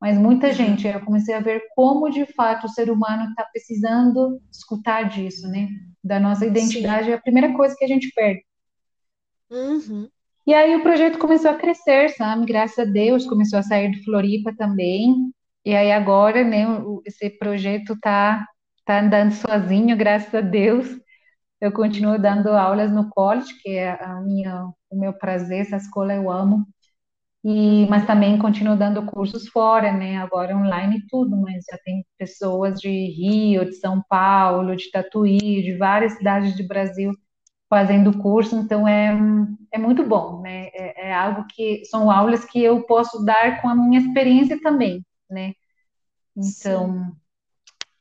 Mas 0.00 0.18
muita 0.18 0.48
uhum. 0.48 0.52
gente, 0.52 0.88
eu 0.88 1.00
comecei 1.04 1.34
a 1.34 1.40
ver 1.40 1.62
como 1.76 2.10
de 2.10 2.26
fato 2.26 2.64
o 2.66 2.68
ser 2.68 2.90
humano 2.90 3.30
está 3.30 3.44
precisando 3.44 4.40
escutar 4.50 5.08
disso, 5.08 5.46
né? 5.48 5.68
Da 6.02 6.18
nossa 6.18 6.44
identidade 6.44 7.04
Sim. 7.04 7.12
é 7.12 7.14
a 7.14 7.20
primeira 7.20 7.54
coisa 7.54 7.76
que 7.78 7.84
a 7.84 7.88
gente 7.88 8.10
perde. 8.12 8.42
Uhum. 9.48 10.08
E 10.44 10.52
aí 10.52 10.74
o 10.74 10.82
projeto 10.82 11.18
começou 11.18 11.52
a 11.52 11.56
crescer, 11.56 12.08
sabe? 12.08 12.46
Graças 12.46 12.78
a 12.80 12.90
Deus, 12.90 13.26
começou 13.26 13.60
a 13.60 13.62
sair 13.62 13.92
de 13.92 14.02
Floripa 14.02 14.52
também. 14.56 15.30
E 15.64 15.72
aí 15.72 15.92
agora, 15.92 16.42
né, 16.42 16.64
esse 17.06 17.30
projeto 17.30 17.96
tá, 18.00 18.44
tá 18.84 19.00
andando 19.00 19.32
sozinho, 19.32 19.96
graças 19.96 20.34
a 20.34 20.40
Deus. 20.40 21.01
Eu 21.62 21.70
continuo 21.70 22.18
dando 22.18 22.48
aulas 22.48 22.90
no 22.90 23.08
college, 23.08 23.54
que 23.62 23.70
é 23.70 23.90
a 24.04 24.20
minha, 24.20 24.64
o 24.90 24.98
meu 24.98 25.12
prazer, 25.12 25.60
essa 25.60 25.76
escola 25.76 26.12
eu 26.12 26.28
amo. 26.28 26.66
E, 27.44 27.86
mas 27.88 28.04
também 28.04 28.36
continuo 28.36 28.74
dando 28.74 29.06
cursos 29.06 29.46
fora, 29.46 29.92
né? 29.92 30.16
Agora 30.16 30.56
online 30.56 30.96
e 30.96 31.06
tudo, 31.06 31.36
mas 31.36 31.64
já 31.70 31.78
tem 31.84 32.04
pessoas 32.18 32.80
de 32.80 32.88
Rio, 32.88 33.64
de 33.64 33.76
São 33.76 34.02
Paulo, 34.08 34.74
de 34.74 34.90
Tatuí, 34.90 35.62
de 35.62 35.76
várias 35.76 36.14
cidades 36.14 36.56
do 36.56 36.66
Brasil 36.66 37.12
fazendo 37.70 38.18
curso, 38.18 38.56
então 38.56 38.86
é, 38.86 39.16
é 39.70 39.78
muito 39.78 40.04
bom, 40.04 40.42
né? 40.42 40.66
É, 40.74 41.10
é 41.10 41.14
algo 41.14 41.46
que 41.48 41.84
são 41.84 42.10
aulas 42.10 42.44
que 42.44 42.60
eu 42.60 42.82
posso 42.82 43.24
dar 43.24 43.62
com 43.62 43.68
a 43.68 43.74
minha 43.76 44.00
experiência 44.00 44.60
também, 44.60 45.00
né? 45.30 45.52
Então, 46.36 46.92
Sim. 46.92 47.12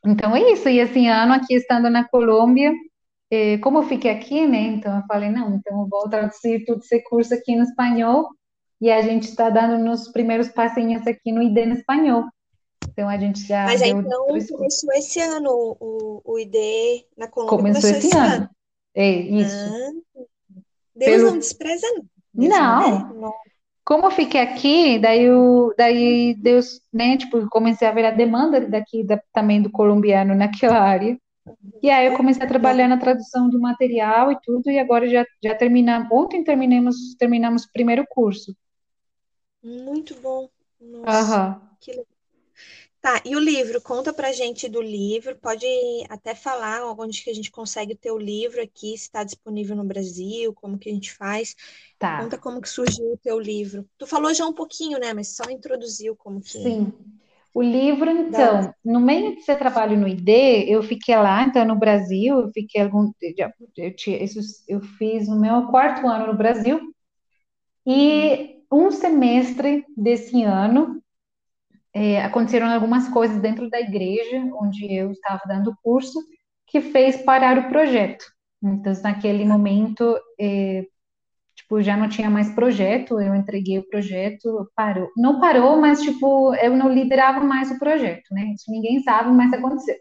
então 0.07 0.35
é 0.35 0.51
isso. 0.51 0.67
E 0.67 0.79
esse 0.79 1.07
ano 1.07 1.33
aqui 1.33 1.53
estando 1.53 1.91
na 1.91 2.03
Colômbia, 2.09 2.73
eh, 3.31 3.57
como 3.59 3.79
eu 3.79 3.83
fiquei 3.83 4.11
aqui, 4.11 4.45
né? 4.45 4.59
Então 4.59 4.97
eu 4.97 5.03
falei, 5.07 5.29
não, 5.29 5.55
então 5.55 5.81
eu 5.81 5.87
vou 5.87 6.09
traduzir 6.09 6.65
todo 6.65 6.79
esse 6.79 7.01
curso 7.03 7.33
aqui 7.33 7.55
no 7.55 7.63
espanhol 7.63 8.29
e 8.79 8.91
a 8.91 9.01
gente 9.01 9.29
está 9.29 9.49
dando 9.49 9.81
nos 9.83 10.07
primeiros 10.09 10.49
passinhos 10.49 11.07
aqui 11.07 11.31
no 11.31 11.41
ID 11.41 11.65
no 11.65 11.75
espanhol. 11.75 12.25
Então 12.89 13.07
a 13.07 13.17
gente 13.17 13.47
já. 13.47 13.65
Mas 13.65 13.81
então 13.81 14.25
começou 14.25 14.93
esse 14.93 15.19
ano 15.19 15.77
o, 15.79 16.21
o 16.25 16.39
ID 16.39 17.05
na 17.17 17.27
Colômbia. 17.27 17.57
Começou, 17.57 17.89
começou 17.89 18.09
esse, 18.09 18.17
ano. 18.17 18.33
ano. 18.35 18.49
É, 18.93 19.09
isso. 19.09 19.55
Ah, 19.55 20.23
Deus 20.95 21.11
Pelo... 21.11 21.31
não 21.31 21.39
despreza, 21.39 21.87
não. 22.33 22.49
não. 22.49 23.13
Né? 23.13 23.31
Como 23.85 24.05
eu 24.05 24.11
fiquei 24.11 24.41
aqui, 24.41 24.99
daí, 24.99 25.23
eu, 25.23 25.73
daí 25.77 26.35
Deus, 26.35 26.81
né, 26.93 27.17
tipo, 27.17 27.49
comecei 27.49 27.87
a 27.87 27.91
ver 27.91 28.05
a 28.05 28.11
demanda 28.11 28.61
daqui 28.61 29.03
da, 29.03 29.21
também 29.33 29.61
do 29.61 29.71
colombiano 29.71 30.35
naquela 30.35 30.79
área. 30.79 31.17
E 31.81 31.89
aí 31.89 32.07
eu 32.07 32.15
comecei 32.15 32.43
a 32.43 32.47
trabalhar 32.47 32.87
na 32.87 32.97
tradução 32.97 33.49
do 33.49 33.59
material 33.59 34.31
e 34.31 34.39
tudo, 34.41 34.69
e 34.69 34.77
agora 34.77 35.07
já, 35.07 35.25
já 35.43 35.55
terminamos, 35.55 36.07
ontem 36.11 36.43
terminamos, 36.43 37.15
terminamos 37.15 37.63
o 37.63 37.71
primeiro 37.71 38.05
curso. 38.07 38.55
Muito 39.63 40.15
bom. 40.21 40.49
Nossa, 40.79 41.49
uhum. 41.49 41.67
que 41.79 41.91
legal. 41.91 42.05
Tá, 43.01 43.19
e 43.25 43.35
o 43.35 43.39
livro? 43.39 43.81
Conta 43.81 44.13
pra 44.13 44.31
gente 44.31 44.69
do 44.69 44.79
livro. 44.79 45.35
Pode 45.35 45.65
até 46.07 46.35
falar 46.35 46.85
onde 46.99 47.23
que 47.23 47.31
a 47.31 47.33
gente 47.33 47.49
consegue 47.49 47.93
o 47.93 47.97
teu 47.97 48.15
livro 48.15 48.61
aqui, 48.61 48.95
se 48.95 49.05
está 49.05 49.23
disponível 49.23 49.75
no 49.75 49.83
Brasil, 49.83 50.53
como 50.53 50.77
que 50.77 50.87
a 50.87 50.93
gente 50.93 51.11
faz. 51.11 51.55
Tá. 51.97 52.21
Conta 52.21 52.37
como 52.37 52.61
que 52.61 52.69
surgiu 52.69 53.13
o 53.13 53.17
teu 53.17 53.39
livro. 53.39 53.89
Tu 53.97 54.05
falou 54.05 54.31
já 54.35 54.45
um 54.45 54.53
pouquinho, 54.53 54.99
né? 54.99 55.15
Mas 55.15 55.35
só 55.35 55.49
introduziu 55.49 56.15
como 56.15 56.39
que. 56.41 56.51
Sim. 56.51 56.93
O 57.53 57.61
livro, 57.61 58.09
então, 58.09 58.73
no 58.83 59.01
meio 59.01 59.35
de 59.35 59.41
ser 59.41 59.57
trabalho 59.57 59.97
no 59.97 60.07
ID, 60.07 60.29
eu 60.67 60.81
fiquei 60.81 61.15
lá, 61.17 61.43
então, 61.43 61.65
no 61.65 61.75
Brasil, 61.75 62.39
eu 62.39 62.51
fiquei 62.53 62.81
algum. 62.81 63.11
Eu, 63.21 63.51
eu, 63.77 64.41
eu 64.69 64.81
fiz 64.81 65.27
o 65.27 65.39
meu 65.39 65.67
quarto 65.67 66.07
ano 66.07 66.27
no 66.27 66.37
Brasil, 66.37 66.79
e 67.85 68.61
um 68.71 68.89
semestre 68.91 69.85
desse 69.97 70.43
ano 70.43 71.01
é, 71.93 72.23
aconteceram 72.23 72.67
algumas 72.67 73.09
coisas 73.09 73.39
dentro 73.41 73.69
da 73.69 73.79
igreja 73.79 74.37
onde 74.53 74.93
eu 74.93 75.11
estava 75.11 75.41
dando 75.45 75.75
curso 75.83 76.19
que 76.67 76.79
fez 76.79 77.17
parar 77.17 77.57
o 77.57 77.69
projeto. 77.69 78.23
Então, 78.63 78.93
naquele 79.01 79.43
momento, 79.43 80.17
é, 80.39 80.85
tipo, 81.71 81.81
já 81.81 81.95
não 81.95 82.09
tinha 82.09 82.29
mais 82.29 82.53
projeto, 82.53 83.21
eu 83.21 83.33
entreguei 83.33 83.79
o 83.79 83.87
projeto, 83.87 84.69
parou. 84.75 85.09
Não 85.15 85.39
parou, 85.39 85.79
mas, 85.79 86.01
tipo, 86.01 86.53
eu 86.55 86.75
não 86.75 86.91
liderava 86.91 87.39
mais 87.41 87.71
o 87.71 87.79
projeto, 87.79 88.33
né? 88.33 88.53
Isso 88.53 88.69
ninguém 88.69 89.01
sabe, 89.01 89.31
mas 89.31 89.53
aconteceu. 89.53 89.95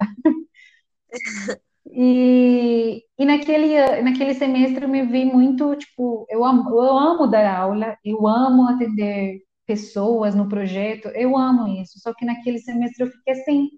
E, 1.92 3.02
e 3.18 3.24
naquele, 3.24 4.02
naquele 4.02 4.34
semestre 4.34 4.84
eu 4.84 4.88
me 4.88 5.02
vi 5.04 5.24
muito, 5.24 5.74
tipo, 5.76 6.24
eu 6.28 6.44
amo, 6.44 6.68
eu 6.70 6.98
amo 6.98 7.26
dar 7.26 7.52
aula, 7.52 7.96
eu 8.04 8.26
amo 8.28 8.68
atender 8.68 9.40
pessoas 9.66 10.34
no 10.34 10.48
projeto, 10.48 11.08
eu 11.08 11.36
amo 11.36 11.66
isso. 11.68 11.98
Só 12.00 12.12
que 12.14 12.24
naquele 12.24 12.58
semestre 12.58 13.04
eu 13.04 13.10
fiquei 13.10 13.34
assim. 13.34 13.68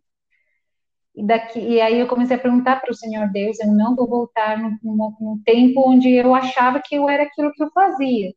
E, 1.14 1.24
daqui, 1.26 1.58
e 1.58 1.80
aí 1.80 1.98
eu 1.98 2.08
comecei 2.08 2.36
a 2.36 2.40
perguntar 2.40 2.80
para 2.80 2.90
o 2.90 2.94
Senhor 2.94 3.28
Deus, 3.30 3.60
eu 3.60 3.70
não 3.70 3.94
vou 3.94 4.08
voltar 4.08 4.58
no, 4.58 5.40
tempo 5.44 5.90
onde 5.90 6.10
eu 6.10 6.34
achava 6.34 6.80
que 6.82 6.94
eu 6.94 7.08
era 7.08 7.24
aquilo 7.24 7.52
que 7.52 7.62
eu 7.62 7.70
fazia. 7.70 8.32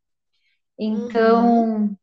Então, 0.77 1.75
uhum. 1.75 1.95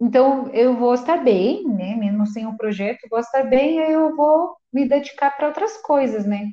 então 0.00 0.48
eu 0.48 0.76
vou 0.76 0.94
estar 0.94 1.22
bem, 1.22 1.64
né? 1.68 1.94
Mesmo 1.94 2.26
sem 2.26 2.46
o 2.46 2.56
projeto, 2.56 3.06
vou 3.08 3.20
estar 3.20 3.44
bem, 3.44 3.80
aí 3.80 3.92
eu 3.92 4.16
vou 4.16 4.56
me 4.72 4.88
dedicar 4.88 5.36
para 5.36 5.48
outras 5.48 5.76
coisas, 5.76 6.26
né? 6.26 6.50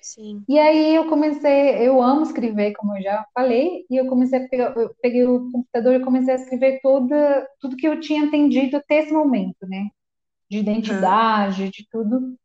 Sim. 0.00 0.44
E 0.48 0.56
aí 0.56 0.94
eu 0.94 1.08
comecei, 1.08 1.84
eu 1.84 2.00
amo 2.00 2.22
escrever, 2.22 2.72
como 2.74 2.96
eu 2.96 3.02
já 3.02 3.26
falei, 3.34 3.84
e 3.90 3.96
eu 3.96 4.06
comecei 4.06 4.38
a 4.38 4.48
pegar, 4.48 4.76
eu 4.76 4.94
peguei 5.02 5.26
o 5.26 5.50
computador 5.50 5.94
e 5.94 6.04
comecei 6.04 6.32
a 6.32 6.36
escrever 6.36 6.78
toda, 6.80 7.44
tudo 7.60 7.76
que 7.76 7.88
eu 7.88 7.98
tinha 7.98 8.24
entendido 8.24 8.76
até 8.76 8.98
esse 8.98 9.12
momento, 9.12 9.66
né? 9.66 9.88
De 10.48 10.58
identidade, 10.58 11.64
uhum. 11.64 11.70
de 11.70 11.88
tudo. 11.90 12.36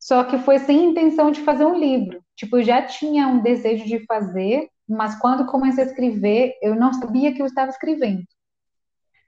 Só 0.00 0.24
que 0.24 0.38
foi 0.38 0.58
sem 0.58 0.86
intenção 0.86 1.30
de 1.30 1.42
fazer 1.42 1.66
um 1.66 1.78
livro. 1.78 2.22
Tipo, 2.34 2.56
eu 2.56 2.62
já 2.62 2.82
tinha 2.82 3.28
um 3.28 3.42
desejo 3.42 3.84
de 3.84 4.04
fazer, 4.06 4.68
mas 4.88 5.14
quando 5.20 5.46
comecei 5.46 5.84
a 5.84 5.86
escrever, 5.86 6.54
eu 6.62 6.74
não 6.74 6.92
sabia 6.92 7.32
que 7.34 7.42
eu 7.42 7.46
estava 7.46 7.70
escrevendo. 7.70 8.24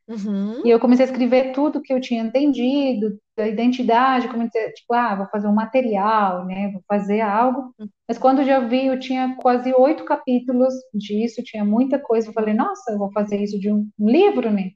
Uhum. 0.09 0.63
E 0.65 0.71
eu 0.71 0.81
comecei 0.81 1.05
a 1.05 1.09
escrever 1.09 1.53
tudo 1.53 1.81
que 1.81 1.93
eu 1.93 2.01
tinha 2.01 2.23
entendido, 2.23 3.19
da 3.37 3.47
identidade, 3.47 4.29
comecei, 4.29 4.71
tipo, 4.73 4.93
ah, 4.93 5.15
vou 5.15 5.27
fazer 5.29 5.47
um 5.47 5.55
material, 5.55 6.45
né, 6.45 6.71
vou 6.73 6.83
fazer 6.89 7.21
algo. 7.21 7.73
Uhum. 7.79 7.89
Mas 8.09 8.19
quando 8.19 8.45
já 8.45 8.59
vi, 8.61 8.87
eu 8.87 8.99
tinha 8.99 9.37
quase 9.37 9.73
oito 9.75 10.05
capítulos 10.05 10.75
disso, 10.93 11.43
tinha 11.45 11.65
muita 11.65 11.99
coisa. 11.99 12.29
Eu 12.29 12.33
falei, 12.33 12.55
nossa, 12.55 12.93
eu 12.93 12.99
vou 12.99 13.13
fazer 13.13 13.43
isso 13.43 13.59
de 13.59 13.71
um 13.71 13.89
livro, 13.99 14.51
né? 14.51 14.71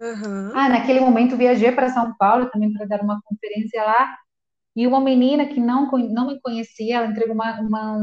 Uhum. 0.00 0.52
Ah, 0.54 0.68
naquele 0.68 1.00
momento 1.00 1.36
viajei 1.36 1.70
para 1.72 1.90
São 1.90 2.14
Paulo 2.16 2.48
também 2.50 2.72
para 2.72 2.86
dar 2.86 3.02
uma 3.02 3.20
conferência 3.24 3.84
lá. 3.84 4.16
E 4.80 4.86
uma 4.86 4.98
menina 4.98 5.44
que 5.44 5.60
não, 5.60 5.90
não 5.90 6.28
me 6.28 6.40
conhecia, 6.40 6.96
ela 6.96 7.06
entregou 7.06 7.34
uma, 7.34 7.60
uma 7.60 8.02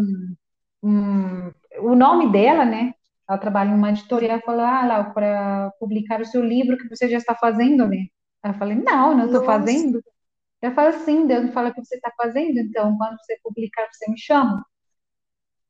um, 0.83 1.51
o 1.79 1.95
nome 1.95 2.31
dela, 2.31 2.63
né? 2.63 2.93
Ela 3.27 3.39
trabalha 3.39 3.71
em 3.71 3.73
uma 3.73 3.89
editorial, 3.89 4.39
falou, 4.45 4.61
ah, 4.61 4.85
lá, 4.85 5.03
para 5.05 5.71
publicar 5.79 6.21
o 6.21 6.25
seu 6.25 6.43
livro 6.43 6.77
que 6.77 6.87
você 6.87 7.09
já 7.09 7.17
está 7.17 7.33
fazendo, 7.33 7.87
né? 7.87 8.05
Eu 8.45 8.53
falei, 8.53 8.77
não, 8.77 9.17
não 9.17 9.25
estou 9.25 9.43
fazendo. 9.43 10.03
Eu 10.61 10.71
falo, 10.73 10.93
sim, 10.99 11.25
Deus 11.25 11.45
me 11.45 11.51
fala 11.51 11.73
que 11.73 11.83
você 11.83 11.95
está 11.95 12.11
fazendo, 12.15 12.59
então, 12.59 12.95
quando 12.95 13.17
você 13.17 13.39
publicar, 13.41 13.87
você 13.91 14.11
me 14.11 14.19
chama. 14.19 14.63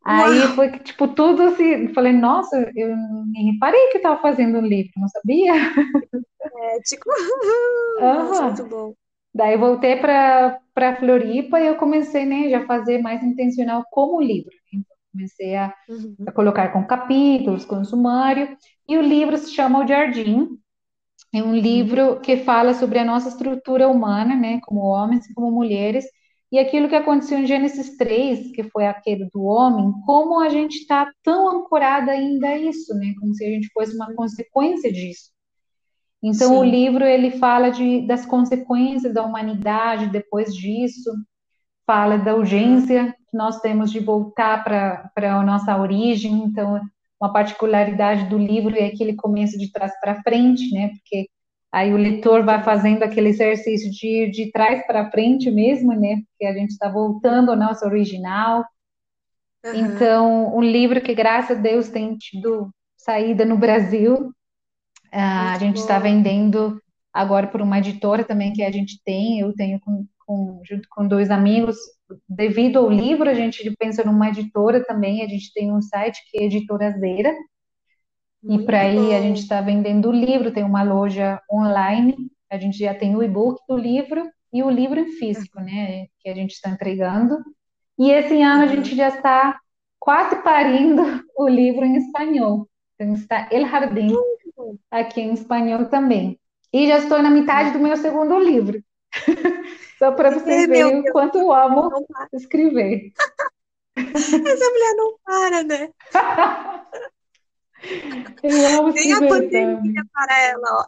Aí 0.03 0.39
Uau. 0.39 0.55
foi 0.55 0.71
que, 0.71 0.79
tipo, 0.79 1.07
tudo 1.07 1.41
assim, 1.43 1.87
falei, 1.93 2.11
nossa, 2.11 2.69
eu 2.75 2.93
nem 3.27 3.53
reparei 3.53 3.91
que 3.91 3.97
estava 3.97 4.21
fazendo 4.21 4.57
um 4.57 4.67
livro, 4.67 4.91
não 4.97 5.07
sabia. 5.07 5.53
É, 5.53 6.79
tipo, 6.81 7.05
nossa, 8.01 8.43
muito 8.43 8.65
bom. 8.65 8.93
Daí 9.33 9.55
voltei 9.55 9.95
para 9.97 10.59
Floripa 10.95 11.59
e 11.59 11.67
eu 11.67 11.75
comecei, 11.75 12.25
né, 12.25 12.49
já 12.49 12.65
fazer 12.65 12.99
mais 12.99 13.23
intencional 13.23 13.83
como 13.91 14.21
livro. 14.21 14.51
Então, 14.73 14.95
comecei 15.11 15.55
a, 15.55 15.73
uhum. 15.89 16.15
a 16.27 16.31
colocar 16.31 16.69
com 16.71 16.85
capítulos, 16.85 17.65
com 17.65 17.83
sumário, 17.83 18.55
e 18.87 18.97
o 18.97 19.01
livro 19.01 19.37
se 19.37 19.51
chama 19.53 19.83
O 19.83 19.87
Jardim, 19.87 20.49
é 21.33 21.43
um 21.43 21.55
livro 21.55 22.19
que 22.21 22.37
fala 22.37 22.73
sobre 22.73 22.99
a 22.99 23.05
nossa 23.05 23.29
estrutura 23.29 23.87
humana, 23.87 24.35
né, 24.35 24.59
como 24.63 24.81
homens 24.81 25.25
e 25.25 25.33
como 25.33 25.51
mulheres, 25.51 26.05
e 26.51 26.57
aquilo 26.57 26.87
que 26.87 26.95
aconteceu 26.95 27.39
em 27.39 27.45
Gênesis 27.45 27.97
3, 27.97 28.51
que 28.51 28.63
foi 28.63 28.87
aquele 28.87 29.29
do 29.33 29.43
homem, 29.43 29.91
como 30.05 30.39
a 30.39 30.47
gente 30.47 30.77
está 30.77 31.11
tão 31.21 31.49
ancorada 31.49 32.11
ainda 32.11 32.47
a 32.47 32.57
isso, 32.57 32.93
né, 32.93 33.13
como 33.19 33.33
se 33.33 33.45
a 33.45 33.49
gente 33.49 33.69
fosse 33.73 33.93
uma 33.95 34.13
consequência 34.15 34.91
disso. 34.91 35.31
Então, 36.27 36.49
Sim. 36.49 36.57
o 36.57 36.63
livro, 36.63 37.05
ele 37.05 37.31
fala 37.31 37.69
de, 37.69 38.01
das 38.01 38.25
consequências 38.25 39.13
da 39.13 39.23
humanidade 39.23 40.07
depois 40.07 40.53
disso, 40.53 41.11
fala 41.85 42.17
da 42.17 42.35
urgência 42.35 43.15
que 43.29 43.37
nós 43.37 43.61
temos 43.61 43.91
de 43.91 43.99
voltar 43.99 44.63
para 44.63 45.11
a 45.15 45.43
nossa 45.43 45.77
origem, 45.77 46.43
então 46.43 46.81
uma 47.19 47.31
particularidade 47.31 48.25
do 48.29 48.37
livro 48.37 48.75
é 48.75 48.89
que 48.89 49.01
ele 49.01 49.15
começa 49.15 49.57
de 49.57 49.71
trás 49.71 49.91
para 49.99 50.21
frente, 50.21 50.71
né? 50.73 50.89
Porque 50.89 51.27
aí 51.71 51.93
o 51.93 51.97
leitor 51.97 52.43
vai 52.43 52.61
fazendo 52.61 53.03
aquele 53.03 53.29
exercício 53.29 53.89
de 53.89 54.29
de 54.29 54.51
trás 54.51 54.85
para 54.85 55.09
frente 55.09 55.49
mesmo, 55.49 55.93
né? 55.93 56.21
Porque 56.29 56.45
a 56.45 56.53
gente 56.53 56.71
está 56.71 56.89
voltando 56.89 57.51
ao 57.51 57.57
nosso 57.57 57.85
original. 57.85 58.65
Uhum. 59.65 59.73
Então, 59.73 60.55
um 60.57 60.61
livro 60.61 61.01
que, 61.01 61.15
graças 61.15 61.57
a 61.57 61.61
Deus, 61.61 61.89
tem 61.89 62.15
tido 62.17 62.69
saída 62.97 63.45
no 63.45 63.57
Brasil. 63.57 64.31
Uh, 65.13 65.53
a 65.53 65.57
gente 65.59 65.77
está 65.77 65.99
vendendo 65.99 66.81
agora 67.13 67.47
por 67.47 67.61
uma 67.61 67.79
editora 67.79 68.23
também 68.23 68.53
que 68.53 68.63
a 68.63 68.71
gente 68.71 69.01
tem, 69.03 69.39
eu 69.39 69.53
tenho 69.53 69.79
com, 69.79 70.05
com, 70.25 70.61
junto 70.63 70.87
com 70.89 71.07
dois 71.07 71.31
amigos, 71.31 71.75
devido 72.27 72.77
ao 72.77 72.89
livro, 72.89 73.29
a 73.29 73.33
gente 73.33 73.69
pensa 73.77 74.03
numa 74.03 74.29
editora 74.29 74.83
também, 74.83 75.23
a 75.23 75.27
gente 75.27 75.51
tem 75.53 75.71
um 75.71 75.81
site 75.81 76.19
que 76.29 76.37
é 76.37 76.45
Editorazeira, 76.45 77.33
e 78.43 78.59
para 78.59 78.81
aí 78.81 79.15
a 79.15 79.21
gente 79.21 79.41
está 79.41 79.61
vendendo 79.61 80.09
o 80.09 80.11
livro, 80.11 80.51
tem 80.51 80.63
uma 80.63 80.83
loja 80.83 81.41
online, 81.51 82.15
a 82.49 82.57
gente 82.57 82.77
já 82.77 82.93
tem 82.93 83.15
o 83.15 83.23
e-book 83.23 83.61
do 83.67 83.75
livro 83.75 84.23
e 84.53 84.63
o 84.63 84.69
livro 84.69 84.99
em 84.99 85.11
físico, 85.13 85.59
né, 85.59 86.05
que 86.19 86.29
a 86.29 86.35
gente 86.35 86.51
está 86.51 86.69
entregando. 86.69 87.37
E 87.97 88.11
esse 88.11 88.41
ano 88.41 88.63
a 88.63 88.67
gente 88.67 88.95
já 88.95 89.09
está 89.09 89.59
quase 89.99 90.41
parindo 90.43 91.01
o 91.37 91.47
livro 91.47 91.83
em 91.83 91.97
espanhol. 91.97 92.69
Então 92.95 93.13
está 93.13 93.47
El 93.51 93.67
Jardín 93.67 94.15
aqui 94.91 95.21
em 95.21 95.33
espanhol 95.33 95.85
também. 95.85 96.39
E 96.73 96.87
já 96.87 96.97
estou 96.97 97.21
na 97.21 97.29
metade 97.29 97.71
do 97.71 97.79
meu 97.79 97.95
segundo 97.95 98.37
livro. 98.39 98.83
Só 99.97 100.11
para 100.11 100.31
vocês 100.31 100.67
verem 100.67 100.99
o 100.99 101.11
quanto 101.11 101.37
eu 101.37 101.51
amo 101.51 101.89
escrever. 102.33 103.11
Essa 103.97 104.37
mulher 104.37 104.95
não 104.95 105.17
para, 105.23 105.63
né? 105.63 105.89
eu 108.43 108.79
amo 108.79 108.93
Nem 108.93 109.13
a 109.13 109.19
pandemia 109.19 110.03
para 110.13 110.41
ela, 110.43 110.67
ó. 110.69 110.85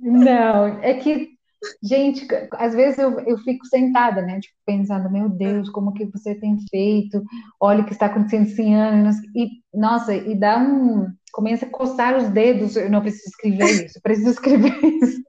Não, 0.00 0.78
é 0.80 0.94
que, 0.94 1.36
gente, 1.82 2.26
às 2.52 2.74
vezes 2.74 2.98
eu, 2.98 3.18
eu 3.20 3.38
fico 3.38 3.66
sentada, 3.66 4.22
né? 4.22 4.40
Tipo, 4.40 4.56
pensando, 4.66 5.10
meu 5.10 5.28
Deus, 5.28 5.68
como 5.70 5.92
que 5.92 6.06
você 6.06 6.34
tem 6.34 6.56
feito? 6.70 7.22
Olha 7.60 7.82
o 7.82 7.86
que 7.86 7.92
está 7.92 8.06
acontecendo 8.06 8.46
esse 8.46 8.72
anos. 8.72 9.16
E, 9.34 9.48
nossa, 9.72 10.14
e 10.14 10.34
dá 10.34 10.58
um. 10.58 11.12
Começa 11.32 11.66
a 11.66 11.70
coçar 11.70 12.16
os 12.16 12.28
dedos. 12.28 12.76
Eu 12.76 12.90
não 12.90 13.00
preciso 13.00 13.28
escrever 13.28 13.64
isso, 13.86 13.98
eu 13.98 14.02
preciso 14.02 14.30
escrever 14.30 14.84
isso. 14.84 15.22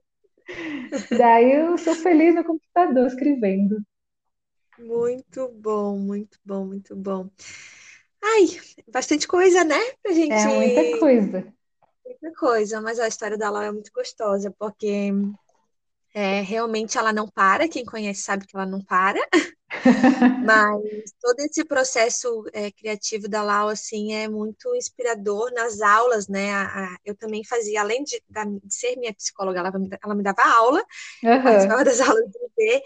Daí 1.18 1.54
eu 1.54 1.78
sou 1.78 1.96
feliz 1.96 2.36
no 2.36 2.44
computador 2.44 3.08
escrevendo. 3.08 3.82
Muito 4.80 5.50
bom, 5.50 5.98
muito 5.98 6.40
bom, 6.44 6.66
muito 6.66 6.96
bom. 6.96 7.30
Ai, 8.24 8.48
bastante 8.92 9.28
coisa, 9.28 9.64
né? 9.64 9.80
Pra 10.02 10.12
gente. 10.14 10.34
É 10.34 10.48
muita 10.48 11.00
coisa. 11.00 11.54
Muita 12.06 12.32
coisa, 12.38 12.82
mas 12.82 13.00
a 13.00 13.08
história 13.08 13.38
da 13.38 13.50
Lau 13.50 13.64
é 13.64 13.72
muito 13.72 13.92
gostosa, 13.94 14.54
porque 14.58 15.12
é, 16.14 16.42
realmente 16.42 16.98
ela 16.98 17.12
não 17.12 17.28
para, 17.28 17.68
quem 17.68 17.84
conhece 17.84 18.22
sabe 18.22 18.46
que 18.46 18.56
ela 18.56 18.66
não 18.66 18.84
para. 18.84 19.20
Mas 20.46 21.12
todo 21.20 21.40
esse 21.40 21.66
processo 21.66 22.46
é, 22.54 22.72
criativo 22.72 23.28
da 23.28 23.42
Lau, 23.42 23.70
assim, 23.70 24.14
é 24.14 24.28
muito 24.28 24.76
inspirador 24.76 25.52
nas 25.52 25.82
aulas, 25.82 26.28
né? 26.28 26.54
A, 26.54 26.64
a, 26.66 26.98
eu 27.04 27.16
também 27.16 27.44
fazia, 27.44 27.82
além 27.82 28.04
de, 28.04 28.22
da, 28.30 28.46
de, 28.46 28.74
ser 28.74 28.96
minha 28.98 29.14
psicóloga, 29.14 29.60
ela, 29.60 29.72
ela 30.04 30.16
me 30.16 30.24
dava 30.24 30.44
aula, 30.44 30.84
uhum. 31.24 31.44
participava 31.44 31.84
das 31.84 32.00
aulas 32.02 32.30
do 32.30 32.40
ID, 32.58 32.82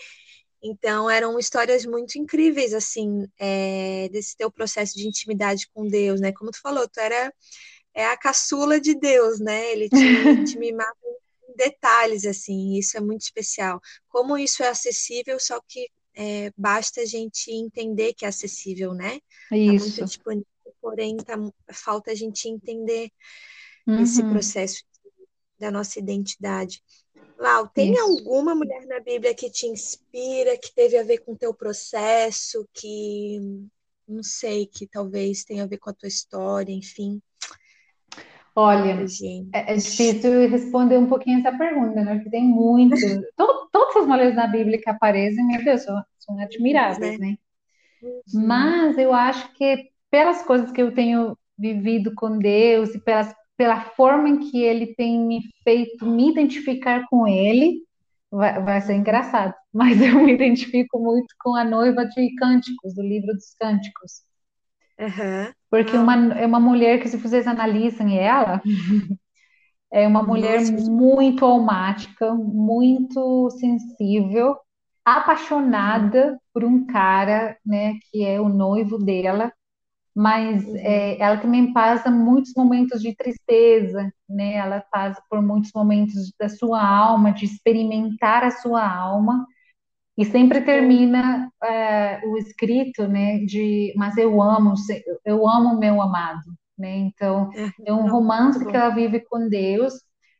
então 0.63 1.09
eram 1.09 1.37
histórias 1.37 1.85
muito 1.85 2.17
incríveis, 2.17 2.73
assim, 2.73 3.27
é, 3.37 4.07
desse 4.11 4.35
teu 4.35 4.49
processo 4.49 4.95
de 4.95 5.07
intimidade 5.07 5.67
com 5.73 5.85
Deus, 5.85 6.21
né? 6.21 6.31
Como 6.31 6.51
tu 6.51 6.61
falou, 6.61 6.87
tu 6.87 6.99
era 6.99 7.31
é 7.93 8.05
a 8.05 8.15
caçula 8.15 8.79
de 8.79 8.93
Deus, 8.93 9.39
né? 9.39 9.71
Ele 9.71 9.89
te, 9.89 10.45
te 10.45 10.57
mimava 10.59 10.95
detalhes, 11.57 12.25
assim, 12.25 12.77
isso 12.77 12.95
é 12.95 13.01
muito 13.01 13.21
especial. 13.21 13.81
Como 14.07 14.37
isso 14.37 14.63
é 14.63 14.69
acessível, 14.69 15.39
só 15.39 15.59
que 15.67 15.89
é, 16.15 16.51
basta 16.57 17.01
a 17.01 17.05
gente 17.05 17.51
entender 17.51 18.13
que 18.13 18.25
é 18.25 18.27
acessível, 18.27 18.93
né? 18.93 19.19
Isso. 19.51 19.85
Tá 19.85 20.01
muito 20.01 20.05
disponível, 20.05 20.47
porém 20.81 21.17
tá, 21.17 21.35
falta 21.73 22.11
a 22.11 22.15
gente 22.15 22.47
entender 22.47 23.11
uhum. 23.85 24.01
esse 24.01 24.23
processo 24.23 24.83
da 25.59 25.69
nossa 25.69 25.99
identidade. 25.99 26.81
Lau, 27.37 27.67
tem 27.67 27.93
Isso. 27.93 28.01
alguma 28.01 28.55
mulher 28.55 28.85
na 28.87 28.99
Bíblia 28.99 29.33
que 29.35 29.49
te 29.49 29.67
inspira, 29.67 30.57
que 30.57 30.73
teve 30.73 30.97
a 30.97 31.03
ver 31.03 31.19
com 31.19 31.33
o 31.33 31.37
teu 31.37 31.53
processo, 31.53 32.67
que 32.73 33.39
não 34.07 34.23
sei, 34.23 34.65
que 34.65 34.87
talvez 34.87 35.43
tenha 35.43 35.63
a 35.63 35.67
ver 35.67 35.77
com 35.77 35.89
a 35.89 35.93
tua 35.93 36.07
história, 36.07 36.71
enfim? 36.71 37.21
Olha, 38.59 39.05
é, 39.53 39.73
é, 39.73 39.75
difícil 39.75 40.49
responder 40.49 40.97
um 40.97 41.05
pouquinho 41.05 41.37
essa 41.37 41.55
pergunta, 41.55 42.03
né? 42.03 42.15
Porque 42.15 42.31
tem 42.31 42.43
muito. 42.43 42.95
to, 43.37 43.69
todas 43.71 43.97
as 43.97 44.07
mulheres 44.07 44.35
na 44.35 44.47
Bíblia 44.47 44.81
que 44.81 44.89
aparecem, 44.89 45.45
meu 45.45 45.63
Deus, 45.63 45.83
são, 45.83 46.03
são 46.17 46.39
admiráveis, 46.39 47.19
né? 47.19 47.35
Uhum. 48.01 48.21
Mas 48.33 48.97
eu 48.97 49.13
acho 49.13 49.53
que 49.53 49.91
pelas 50.09 50.41
coisas 50.41 50.71
que 50.71 50.81
eu 50.81 50.91
tenho 50.91 51.37
vivido 51.55 52.15
com 52.15 52.39
Deus 52.39 52.95
e 52.95 52.99
pelas, 52.99 53.31
pela 53.55 53.79
forma 53.91 54.27
em 54.27 54.39
que 54.39 54.63
Ele 54.63 54.87
tem 54.95 55.19
me 55.19 55.39
feito 55.63 56.03
me 56.07 56.31
identificar 56.31 57.05
com 57.11 57.27
Ele, 57.27 57.83
vai, 58.31 58.59
vai 58.59 58.81
ser 58.81 58.95
engraçado. 58.95 59.53
Mas 59.71 60.01
eu 60.01 60.15
me 60.23 60.33
identifico 60.33 60.97
muito 60.97 61.27
com 61.39 61.55
a 61.55 61.63
noiva 61.63 62.07
de 62.07 62.33
Cânticos, 62.33 62.95
do 62.95 63.03
livro 63.03 63.35
dos 63.35 63.53
Cânticos. 63.59 64.26
Uhum. 64.99 65.53
Porque 65.69 65.95
ah. 65.95 66.01
uma, 66.01 66.33
é 66.33 66.45
uma 66.45 66.59
mulher 66.59 66.99
que, 66.99 67.07
se 67.07 67.17
vocês 67.17 67.47
analisem 67.47 68.17
ela, 68.17 68.61
é 69.91 70.07
uma 70.07 70.23
mulher 70.23 70.59
Nossa. 70.59 70.91
muito 70.91 71.45
almática, 71.45 72.33
muito 72.33 73.49
sensível, 73.51 74.57
apaixonada 75.05 76.31
uhum. 76.31 76.37
por 76.53 76.63
um 76.63 76.85
cara, 76.85 77.57
né, 77.65 77.93
que 78.11 78.25
é 78.25 78.41
o 78.41 78.49
noivo 78.49 78.97
dela, 78.97 79.51
mas 80.17 80.65
uhum. 80.65 80.75
é, 80.77 81.19
ela 81.19 81.37
também 81.37 81.71
passa 81.71 82.09
muitos 82.09 82.51
momentos 82.57 83.01
de 83.03 83.15
tristeza, 83.15 84.11
né? 84.27 84.55
Ela 84.55 84.83
passa 84.91 85.21
por 85.29 85.39
muitos 85.43 85.71
momentos 85.75 86.33
da 86.39 86.49
sua 86.49 86.83
alma, 86.83 87.31
de 87.31 87.45
experimentar 87.45 88.43
a 88.43 88.49
sua 88.49 88.83
alma, 88.83 89.45
e 90.17 90.25
sempre 90.25 90.61
termina 90.61 91.51
é, 91.63 92.21
o 92.25 92.37
escrito, 92.37 93.07
né, 93.07 93.39
de 93.39 93.93
mas 93.95 94.17
eu 94.17 94.41
amo, 94.41 94.73
eu 95.23 95.47
amo 95.47 95.77
meu 95.77 96.01
amado, 96.01 96.41
né? 96.77 96.97
Então, 96.97 97.51
é, 97.53 97.89
é 97.89 97.93
um 97.93 98.09
romance 98.09 98.65
que 98.65 98.75
ela 98.75 98.89
vive 98.89 99.19
com 99.19 99.47
Deus, 99.47 99.93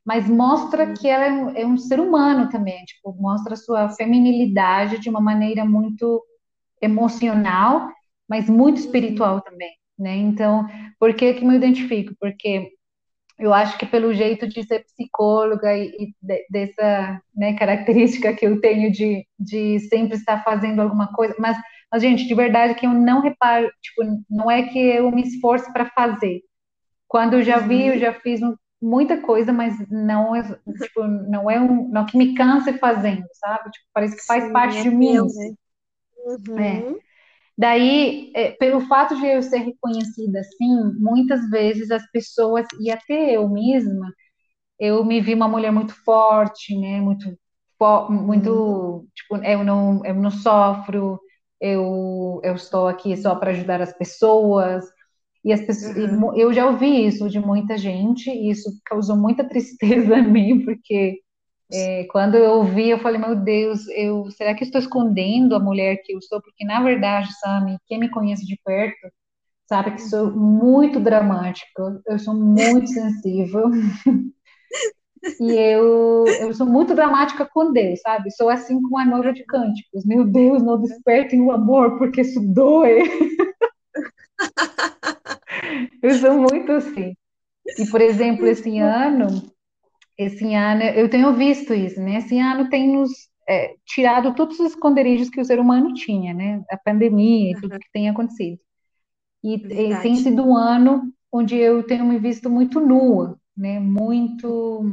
mas 0.06 0.28
mostra 0.28 0.94
que 0.94 1.08
ela 1.08 1.26
é 1.26 1.32
um, 1.32 1.50
é 1.58 1.66
um, 1.66 1.78
ser 1.78 2.00
humano 2.00 2.50
também, 2.50 2.84
tipo, 2.86 3.14
mostra 3.20 3.54
a 3.54 3.58
sua 3.58 3.90
feminilidade 3.90 5.00
de 5.00 5.10
uma 5.10 5.22
maneira 5.22 5.64
muito 5.66 6.24
emocional, 6.82 7.92
mas 8.28 8.50
muito 8.50 8.78
uhum. 8.78 8.84
espiritual 8.86 9.42
também, 9.42 9.76
né? 9.98 10.16
Então, 10.16 10.66
por 11.00 11.14
que 11.14 11.36
que 11.36 11.46
me 11.46 11.56
identifico? 11.56 12.16
Porque 12.20 12.72
eu 13.40 13.54
acho 13.54 13.78
que 13.78 13.86
pelo 13.86 14.14
jeito 14.14 14.48
de 14.48 14.64
ser 14.64 14.84
psicóloga 14.86 15.76
e, 15.78 16.14
de, 16.22 16.46
dessa 16.50 17.22
né, 17.36 17.54
característica 17.56 18.34
que 18.34 18.46
eu 18.46 18.60
tenho 18.60 18.92
de, 18.92 19.26
de 19.40 19.80
sempre 19.82 20.18
estar 20.18 20.44
fazendo 20.44 20.82
alguma 20.82 21.14
coisa, 21.14 21.36
mas, 21.38 21.58
mas, 21.92 22.02
gente, 22.02 22.28
de 22.28 22.34
verdade 22.34 22.76
que 22.76 22.86
eu 22.86 22.94
não 22.94 23.22
reparo, 23.22 23.70
tipo, 23.82 24.02
não 24.30 24.50
é 24.50 24.64
que 24.64 24.80
eu 24.80 25.12
me 25.12 25.22
esforço 25.22 25.72
para 25.72 25.90
fazer. 25.92 26.42
Quando 27.08 27.36
eu 27.36 27.44
já 27.44 27.60
vi, 27.60 27.88
eu 27.88 27.94
uhum. 27.94 28.00
já 28.00 28.14
fiz 28.14 28.42
muita 28.82 29.22
coisa, 29.22 29.54
mas 29.54 29.76
não 29.90 30.36
é, 30.36 30.44
tipo, 30.44 31.04
não 31.04 31.50
é 31.50 31.60
um, 31.60 31.88
não 31.90 32.02
é 32.02 32.06
que 32.06 32.18
me 32.18 32.34
canse 32.34 32.74
fazendo, 32.74 33.26
sabe? 33.34 33.72
Tipo, 33.72 33.86
parece 33.94 34.18
que 34.18 34.26
faz 34.26 34.46
Sim, 34.46 34.54
parte 34.54 34.78
é 34.78 34.82
de 34.84 34.90
mim. 34.90 35.14
Né? 35.14 35.54
Uhum. 36.26 36.60
É. 36.60 37.07
Daí, 37.58 38.32
é, 38.36 38.52
pelo 38.52 38.82
fato 38.82 39.16
de 39.16 39.26
eu 39.26 39.42
ser 39.42 39.58
reconhecida 39.60 40.40
assim, 40.40 40.94
muitas 41.00 41.50
vezes 41.50 41.90
as 41.92 42.10
pessoas, 42.12 42.68
e 42.80 42.92
até 42.92 43.36
eu 43.36 43.50
mesma, 43.50 44.14
eu 44.80 45.04
me 45.06 45.22
vi 45.22 45.34
uma 45.34 45.48
mulher 45.48 45.72
muito 45.72 45.94
forte, 46.04 46.78
né? 46.80 47.02
Muito, 47.02 47.26
muito, 48.10 48.52
uhum. 48.52 49.08
tipo, 49.16 49.38
eu 49.38 49.64
não, 49.64 50.06
eu 50.06 50.16
não 50.16 50.32
sofro, 50.32 51.20
eu, 51.60 52.40
eu 52.44 52.56
estou 52.56 52.88
aqui 52.88 53.16
só 53.18 53.36
para 53.36 53.52
ajudar 53.52 53.82
as 53.82 53.94
pessoas. 53.98 54.86
E 55.44 55.54
as 55.54 55.62
pessoas, 55.62 55.96
uhum. 55.96 56.36
eu 56.36 56.54
já 56.54 56.68
ouvi 56.68 57.08
isso 57.08 57.30
de 57.30 57.40
muita 57.40 57.78
gente, 57.78 58.30
e 58.30 58.52
isso 58.52 58.70
causou 58.86 59.16
muita 59.18 59.48
tristeza 59.48 60.18
em 60.20 60.32
mim, 60.32 60.66
porque 60.66 61.20
é, 61.72 62.06
quando 62.06 62.36
eu 62.36 62.52
ouvi, 62.52 62.90
eu 62.90 63.00
falei, 63.00 63.20
meu 63.20 63.36
Deus, 63.36 63.88
eu, 63.90 64.30
será 64.32 64.56
que 64.56 64.64
estou 64.64 64.80
escondendo 64.80 65.56
a 65.56 65.60
mulher 65.60 65.98
que 66.04 66.14
eu 66.14 66.22
sou? 66.22 66.42
Porque, 66.42 66.66
na 66.66 66.82
verdade, 66.82 67.28
Sami, 67.40 67.78
quem 67.88 68.00
me 68.00 68.10
conhece 68.10 68.46
de 68.46 68.58
perto, 68.64 69.12
sabe 69.68 69.92
que 69.92 70.02
sou 70.02 70.32
muito 70.32 71.00
dramática, 71.00 72.02
eu 72.08 72.20
sou 72.20 72.34
muito 72.34 72.88
sensível. 72.88 73.70
E 75.40 75.52
eu, 75.52 76.26
eu 76.40 76.54
sou 76.54 76.66
muito 76.66 76.96
dramática 76.96 77.46
com 77.46 77.74
Deus, 77.74 78.00
sabe? 78.02 78.32
Sou 78.32 78.50
assim 78.50 78.82
como 78.82 78.98
a 78.98 79.06
noiva 79.06 79.34
de 79.34 79.44
cânticos. 79.44 80.06
Meu 80.06 80.24
Deus, 80.24 80.64
não 80.64 80.80
despertem 80.80 81.42
o 81.42 81.52
amor, 81.52 81.98
porque 81.98 82.22
isso 82.22 82.40
dói. 82.54 83.04
eu 86.02 86.14
sou 86.16 86.34
muito 86.34 86.72
assim. 86.72 87.14
E, 87.78 87.86
por 87.88 88.00
exemplo, 88.00 88.48
esse 88.48 88.80
ano, 88.80 89.28
esse 90.18 90.54
ano, 90.54 90.84
eu 90.84 91.10
tenho 91.10 91.34
visto 91.36 91.74
isso, 91.74 92.02
né? 92.02 92.18
Esse 92.18 92.40
ano 92.40 92.70
tem 92.70 92.92
nos 92.92 93.12
é, 93.48 93.76
tirado 93.86 94.34
todos 94.34 94.60
os 94.60 94.72
esconderijos 94.72 95.30
que 95.30 95.40
o 95.40 95.46
ser 95.46 95.60
humano 95.60 95.94
tinha, 95.94 96.34
né? 96.34 96.64
A 96.70 96.78
pandemia 96.78 97.52
e 97.52 97.62
tudo 97.62 97.80
que 97.80 97.92
tem 97.92 98.10
acontecido. 98.10 98.60
E, 99.44 99.56
e 99.56 100.02
tem 100.02 100.16
sido 100.16 100.44
um 100.44 100.58
ano 100.58 101.14
onde 101.32 101.56
eu 101.56 101.84
tenho 101.84 102.06
me 102.06 102.18
visto 102.18 102.50
muito 102.50 102.80
nua, 102.80 103.40
né? 103.56 103.80
Muito, 103.80 104.84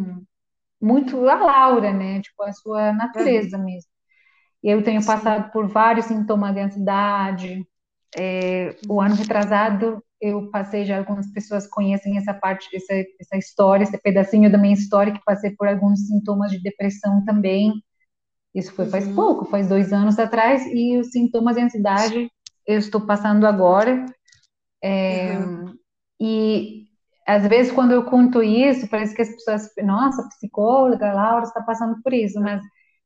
muito 0.81 1.29
a 1.29 1.35
Laura, 1.35 1.93
né? 1.93 2.21
Tipo, 2.21 2.43
a 2.43 2.53
sua 2.53 2.93
natureza 2.93 3.57
uhum. 3.57 3.65
mesmo. 3.65 3.91
Eu 4.63 4.83
tenho 4.83 5.01
Sim. 5.01 5.07
passado 5.07 5.51
por 5.53 5.69
vários 5.69 6.07
sintomas 6.07 6.55
de 6.55 6.61
ansiedade. 6.61 7.67
É, 8.17 8.77
o 8.89 9.01
ano 9.01 9.15
retrasado 9.17 10.03
eu 10.21 10.49
passei 10.51 10.85
já 10.85 10.99
algumas 10.99 11.31
pessoas 11.33 11.67
conhecem 11.67 12.17
essa 12.17 12.33
parte 12.33 12.69
essa, 12.75 12.95
essa 13.21 13.37
história 13.37 13.83
esse 13.83 13.99
pedacinho 13.99 14.51
da 14.51 14.57
minha 14.57 14.75
história 14.75 15.13
que 15.13 15.25
passei 15.25 15.51
por 15.51 15.67
alguns 15.67 16.07
sintomas 16.07 16.53
de 16.53 16.63
depressão 16.63 17.25
também 17.25 17.73
isso 18.55 18.73
foi 18.73 18.87
faz 18.87 19.07
uhum. 19.07 19.17
pouco 19.17 19.45
faz 19.47 19.69
dois 19.69 19.93
anos 19.93 20.19
atrás 20.19 20.65
e 20.67 20.97
os 20.97 21.11
sintomas 21.11 21.57
de 21.57 21.63
ansiedade 21.63 22.31
eu 22.67 22.79
estou 22.79 23.01
passando 23.01 23.47
agora 23.47 24.07
é, 24.83 25.37
uhum. 25.39 25.75
e 26.21 26.85
às 27.27 27.45
vezes 27.49 27.73
quando 27.73 27.93
eu 27.93 28.05
conto 28.05 28.43
isso 28.43 28.87
parece 28.89 29.15
que 29.15 29.23
as 29.23 29.31
pessoas 29.31 29.71
nossa 29.83 30.29
psicóloga 30.29 31.13
Laura 31.13 31.45
está 31.45 31.63
passando 31.63 32.01
por 32.01 32.13
isso 32.13 32.41
mas 32.41 32.63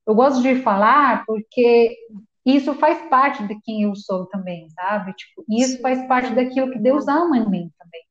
eu 0.07 0.15
gosto 0.15 0.43
de 0.43 0.57
falar 0.63 1.25
porque 1.27 1.97
isso 2.57 2.75
faz 2.75 3.09
parte 3.09 3.47
de 3.47 3.61
quem 3.61 3.83
eu 3.83 3.95
sou 3.95 4.27
também, 4.27 4.69
sabe? 4.71 5.13
Tipo, 5.15 5.45
isso 5.49 5.81
faz 5.81 6.07
parte 6.07 6.35
daquilo 6.35 6.71
que 6.71 6.79
Deus 6.79 7.07
ama 7.09 7.37
em 7.37 7.49
mim 7.49 7.71
também. 7.79 8.03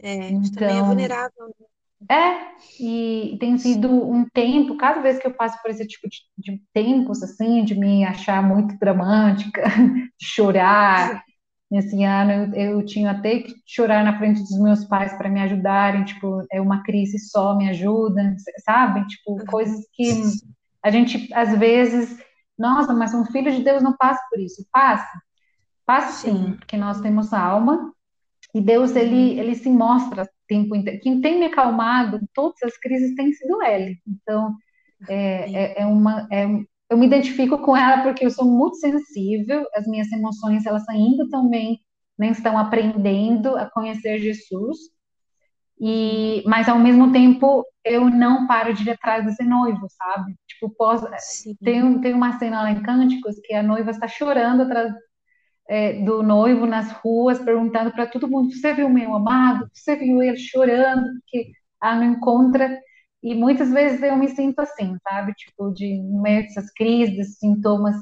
É, 0.00 0.30
então, 0.30 0.52
também 0.52 0.78
é 0.78 0.82
vulnerável. 0.82 1.46
Né? 1.46 1.66
É, 2.10 2.38
e 2.80 3.36
tem 3.40 3.58
sido 3.58 3.90
um 3.90 4.24
tempo, 4.28 4.76
cada 4.76 5.00
vez 5.00 5.18
que 5.18 5.26
eu 5.26 5.34
passo 5.34 5.60
por 5.60 5.70
esse 5.70 5.86
tipo 5.86 6.08
de, 6.08 6.18
de 6.38 6.62
tempos, 6.72 7.22
assim, 7.22 7.64
de 7.64 7.74
me 7.74 8.04
achar 8.04 8.42
muito 8.42 8.78
dramática, 8.78 9.62
de 10.18 10.26
chorar. 10.26 11.22
Nesse 11.70 12.02
ano 12.02 12.54
eu, 12.54 12.54
eu, 12.54 12.86
tinha 12.86 13.10
até 13.10 13.40
que 13.40 13.54
chorar 13.66 14.02
na 14.02 14.16
frente 14.16 14.40
dos 14.40 14.58
meus 14.58 14.84
pais 14.86 15.12
para 15.18 15.28
me 15.28 15.40
ajudarem, 15.40 16.04
tipo, 16.04 16.46
é 16.50 16.60
uma 16.60 16.82
crise 16.82 17.18
só, 17.18 17.54
me 17.54 17.68
ajuda, 17.68 18.34
sabe? 18.64 19.06
Tipo, 19.06 19.44
coisas 19.44 19.84
que 19.92 20.22
a 20.82 20.90
gente, 20.90 21.28
às 21.34 21.58
vezes, 21.58 22.16
nossa, 22.58 22.92
mas 22.92 23.14
um 23.14 23.24
filho 23.26 23.52
de 23.52 23.62
Deus 23.62 23.82
não 23.82 23.96
passa 23.96 24.20
por 24.30 24.40
isso. 24.40 24.66
Passa. 24.72 25.20
Passa 25.86 26.12
sim, 26.12 26.54
porque 26.58 26.76
nós 26.76 27.00
temos 27.00 27.32
alma 27.32 27.92
e 28.54 28.60
Deus, 28.60 28.96
ele, 28.96 29.38
ele 29.38 29.54
se 29.54 29.70
mostra 29.70 30.28
tempo 30.46 30.74
inteiro. 30.74 31.00
Quem 31.02 31.20
tem 31.20 31.38
me 31.38 31.46
acalmado 31.46 32.16
em 32.16 32.26
todas 32.34 32.62
as 32.62 32.76
crises 32.78 33.14
tem 33.14 33.32
sido 33.32 33.62
Ele. 33.62 33.98
Então, 34.06 34.54
é, 35.08 35.52
é, 35.52 35.82
é 35.82 35.86
uma... 35.86 36.26
É, 36.32 36.46
eu 36.90 36.96
me 36.96 37.06
identifico 37.06 37.58
com 37.58 37.76
ela 37.76 38.02
porque 38.02 38.24
eu 38.24 38.30
sou 38.30 38.46
muito 38.46 38.76
sensível, 38.76 39.66
as 39.74 39.86
minhas 39.86 40.10
emoções, 40.10 40.64
elas 40.64 40.88
ainda 40.88 41.28
também 41.28 41.78
nem 42.18 42.30
estão 42.30 42.58
aprendendo 42.58 43.56
a 43.56 43.70
conhecer 43.70 44.18
Jesus, 44.18 44.78
e, 45.80 46.42
mas 46.46 46.68
ao 46.68 46.78
mesmo 46.78 47.12
tempo 47.12 47.64
eu 47.84 48.10
não 48.10 48.46
paro 48.46 48.74
de 48.74 48.82
ir 48.84 48.90
atrás 48.90 49.24
desse 49.24 49.44
noivo, 49.44 49.86
sabe? 49.90 50.34
Tipo, 50.58 50.70
pós, 50.70 51.02
tem, 51.62 52.00
tem 52.00 52.14
uma 52.14 52.38
cena 52.38 52.62
lá 52.62 52.70
em 52.70 52.82
Cânticos 52.82 53.36
que 53.44 53.54
a 53.54 53.62
noiva 53.62 53.92
está 53.92 54.08
chorando 54.08 54.62
atrás 54.62 54.92
é, 55.68 56.02
do 56.02 56.22
noivo 56.22 56.66
nas 56.66 56.90
ruas, 56.92 57.38
perguntando 57.38 57.92
para 57.92 58.06
todo 58.06 58.28
mundo: 58.28 58.52
Você 58.52 58.72
viu 58.74 58.86
o 58.88 58.92
meu 58.92 59.14
amado? 59.14 59.68
Você 59.72 59.96
viu 59.96 60.22
ele 60.22 60.36
chorando? 60.36 61.04
Porque 61.20 61.52
ela 61.82 61.96
não 61.96 62.12
encontra. 62.12 62.78
E 63.22 63.34
muitas 63.34 63.70
vezes 63.70 64.02
eu 64.02 64.16
me 64.16 64.28
sinto 64.28 64.60
assim, 64.60 64.96
sabe? 65.02 65.32
Tipo, 65.34 65.72
de 65.72 66.00
no 66.02 66.22
meio 66.22 66.42
dessas 66.42 66.72
crises, 66.72 67.38
sintomas 67.38 67.96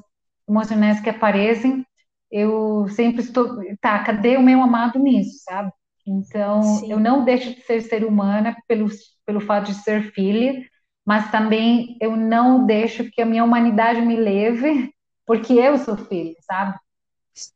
emocionais 0.49 1.01
que 1.01 1.11
aparecem, 1.11 1.85
eu 2.31 2.87
sempre 2.89 3.23
estou, 3.23 3.59
tá, 3.81 4.03
cadê 4.05 4.37
o 4.37 4.43
meu 4.43 4.63
amado 4.63 4.99
nisso, 4.99 5.43
sabe? 5.45 5.73
Então, 6.07 6.63
Sim. 6.63 6.93
eu 6.93 7.01
não 7.01 7.25
deixo 7.25 7.55
de 7.55 7.61
ser 7.63 7.81
ser 7.83 8.05
humana 8.05 8.57
pelo, 8.69 8.89
pelo 9.25 9.41
fato 9.41 9.67
de 9.67 9.75
ser 9.83 10.13
filha, 10.13 10.63
mas 11.07 11.31
também 11.31 11.97
eu 12.01 12.17
não 12.17 12.67
deixo 12.67 13.09
que 13.13 13.23
a 13.23 13.27
minha 13.27 13.45
humanidade 13.45 14.01
me 14.01 14.17
leve, 14.17 14.93
porque 15.25 15.53
eu 15.53 15.79
sou 15.79 15.97
filha, 15.97 16.35
sabe? 16.41 16.77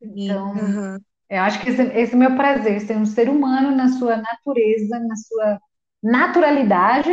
Então, 0.01 0.53
uhum. 0.53 0.99
eu 1.29 1.41
acho 1.43 1.61
que 1.61 1.71
esse, 1.71 1.83
esse 1.83 2.13
é 2.13 2.17
o 2.17 2.19
meu 2.19 2.37
prazer, 2.37 2.81
ser 2.81 2.97
um 2.97 3.05
ser 3.05 3.29
humano 3.29 3.75
na 3.75 3.89
sua 3.89 4.17
natureza, 4.17 5.01
na 5.01 5.17
sua 5.17 5.61
naturalidade, 6.01 7.13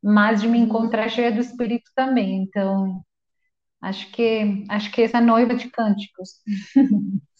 mas 0.00 0.40
de 0.40 0.46
me 0.46 0.58
uhum. 0.58 0.64
encontrar 0.64 1.08
cheia 1.08 1.32
do 1.32 1.40
Espírito 1.40 1.90
também. 1.96 2.42
Então, 2.42 3.02
acho 3.80 4.10
que 4.12 4.64
acho 4.68 4.92
que 4.92 5.02
essa 5.02 5.20
noiva 5.20 5.54
de 5.54 5.68
cânticos. 5.68 6.42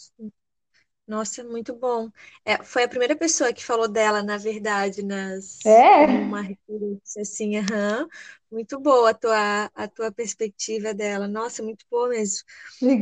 Nossa, 1.13 1.45
muito 1.45 1.75
bom. 1.75 2.11
É, 2.45 2.63
foi 2.65 2.85
a 2.85 2.89
primeira 2.89 3.17
pessoa 3.17 3.53
que 3.53 3.65
falou 3.65 3.89
dela, 3.89 4.23
na 4.23 4.39
verdade, 4.39 5.03
nas 5.03 5.59
É, 5.65 6.07
uma 6.07 6.41
referência 6.43 7.23
assim, 7.23 7.57
aham. 7.59 8.09
Muito 8.51 8.79
boa 8.81 9.11
a 9.11 9.15
tua, 9.15 9.65
a 9.75 9.89
tua 9.89 10.13
perspectiva 10.13 10.95
dela. 10.95 11.29
Nossa, 11.29 11.63
muito 11.63 11.85
boa 11.91 12.09
mesmo. 12.09 12.45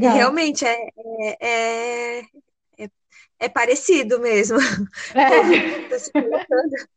E 0.00 0.08
legal. 0.08 0.10
realmente 0.10 0.64
é, 0.66 0.76
é, 1.40 2.18
é, 2.20 2.22
é, 2.78 2.90
é 3.40 3.48
parecido 3.48 4.18
mesmo. 4.20 4.58
É, 5.14 5.80
Tô 5.88 5.98
se 5.98 6.12
colocando. 6.14 6.90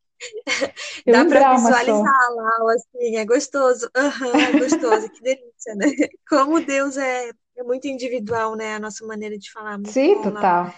Dá 1.08 1.26
para 1.26 1.44
drama 1.44 1.74
só. 1.74 2.04
visualizar 2.04 2.32
lá, 2.36 2.74
assim, 2.76 3.18
é 3.18 3.26
gostoso. 3.26 3.90
Aham, 3.96 4.42
é 4.48 4.54
gostoso, 4.54 5.10
que 5.10 5.22
delícia, 5.22 5.76
né? 5.76 5.86
Como 6.28 6.60
Deus 6.62 6.98
é, 6.98 7.30
é 7.58 7.64
muito 7.64 7.88
individual, 7.88 8.56
né? 8.56 8.76
A 8.76 8.80
nossa 8.80 9.06
maneira 9.06 9.38
de 9.38 9.52
falar, 9.52 9.78
muito 9.78 10.04
Sim, 10.04 10.22
bom, 10.32 10.32
total. 10.32 10.74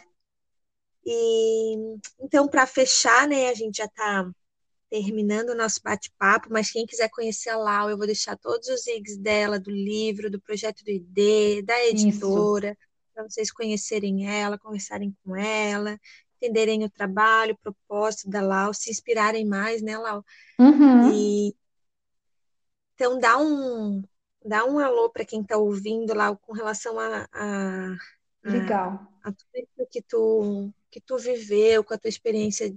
E 1.06 1.98
então, 2.20 2.48
para 2.48 2.66
fechar, 2.66 3.28
né, 3.28 3.50
a 3.50 3.54
gente 3.54 3.78
já 3.78 3.86
está 3.86 4.30
terminando 4.90 5.50
o 5.50 5.56
nosso 5.56 5.82
bate-papo, 5.84 6.48
mas 6.50 6.72
quem 6.72 6.86
quiser 6.86 7.10
conhecer 7.10 7.50
a 7.50 7.58
Lau, 7.58 7.90
eu 7.90 7.98
vou 7.98 8.06
deixar 8.06 8.38
todos 8.38 8.68
os 8.70 8.88
links 8.88 9.18
dela, 9.18 9.60
do 9.60 9.70
livro, 9.70 10.32
do 10.32 10.40
projeto 10.40 10.84
do 10.84 10.90
ID, 10.90 11.64
da 11.66 11.86
editora, 11.86 12.78
para 13.14 13.24
vocês 13.24 13.52
conhecerem 13.52 14.28
ela, 14.28 14.58
conversarem 14.58 15.16
com 15.24 15.36
ela, 15.36 16.00
entenderem 16.36 16.84
o 16.84 16.90
trabalho, 16.90 17.54
o 17.54 17.58
propósito 17.58 18.30
da 18.30 18.42
Lau, 18.42 18.74
se 18.74 18.92
inspirarem 18.92 19.46
mais, 19.46 19.82
né, 19.82 19.98
Lau? 19.98 20.24
Uhum. 20.60 21.12
E 21.12 21.56
então 22.94 23.20
dá 23.20 23.38
um 23.38 24.02
dá 24.46 24.64
um 24.64 24.80
alô 24.80 25.10
para 25.10 25.26
quem 25.26 25.42
está 25.42 25.58
ouvindo 25.58 26.14
lá 26.14 26.36
com 26.36 26.54
relação 26.54 27.00
a, 27.00 27.28
a, 27.32 27.96
a, 28.46 28.50
Legal. 28.50 29.08
a 29.24 29.32
tudo 29.32 29.50
isso 29.56 29.90
que 29.90 30.02
tu 30.02 30.72
que 30.96 31.02
tu 31.02 31.18
viveu, 31.18 31.84
com 31.84 31.94
a 31.94 31.98
tua 31.98 32.08
experiência 32.10 32.74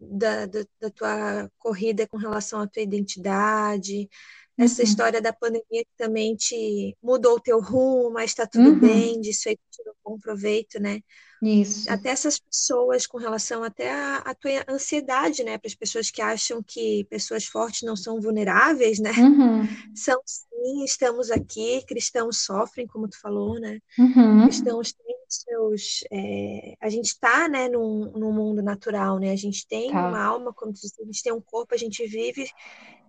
da, 0.00 0.46
da, 0.46 0.66
da, 0.80 0.90
tua 0.90 1.50
corrida 1.58 2.06
com 2.08 2.16
relação 2.16 2.60
à 2.60 2.66
tua 2.66 2.82
identidade, 2.82 4.08
essa 4.56 4.82
uhum. 4.82 4.88
história 4.88 5.20
da 5.20 5.32
pandemia 5.32 5.84
que 5.84 5.96
também 5.96 6.36
te 6.36 6.96
mudou 7.02 7.36
o 7.36 7.40
teu 7.40 7.60
rumo, 7.60 8.10
mas 8.12 8.30
está 8.30 8.46
tudo 8.46 8.70
uhum. 8.70 8.78
bem, 8.78 9.20
disso 9.20 9.48
aí 9.48 9.58
tirou 9.70 9.94
bom 10.04 10.18
proveito, 10.18 10.80
né? 10.80 11.00
Isso. 11.42 11.90
Até 11.90 12.10
essas 12.10 12.38
pessoas 12.38 13.06
com 13.06 13.18
relação 13.18 13.62
até 13.62 13.92
a, 13.92 14.18
a 14.18 14.34
tua 14.34 14.64
ansiedade, 14.68 15.44
né? 15.44 15.58
Para 15.58 15.68
as 15.68 15.74
pessoas 15.74 16.10
que 16.10 16.22
acham 16.22 16.62
que 16.62 17.04
pessoas 17.10 17.44
fortes 17.44 17.82
não 17.82 17.96
são 17.96 18.20
vulneráveis, 18.20 18.98
né? 18.98 19.12
Uhum. 19.12 19.64
São 19.94 20.20
sim, 20.24 20.84
estamos 20.84 21.30
aqui, 21.30 21.84
cristãos 21.86 22.38
sofrem, 22.38 22.86
como 22.86 23.08
tu 23.08 23.20
falou, 23.20 23.60
né? 23.60 23.78
Uhum. 23.98 24.44
Cristãos 24.44 24.92
têm 24.92 25.14
seus. 25.28 26.04
É, 26.10 26.74
a 26.80 26.88
gente 26.88 27.06
está 27.06 27.48
né, 27.48 27.68
num, 27.68 28.12
num 28.12 28.32
mundo 28.32 28.62
natural, 28.62 29.18
né? 29.18 29.30
A 29.30 29.36
gente 29.36 29.66
tem 29.66 29.90
tá. 29.90 30.08
uma 30.08 30.22
alma, 30.22 30.52
como 30.52 30.72
tu 30.72 30.80
disse, 30.80 31.00
a 31.00 31.04
gente 31.04 31.22
tem 31.22 31.32
um 31.32 31.40
corpo, 31.40 31.74
a 31.74 31.78
gente 31.78 32.06
vive 32.06 32.48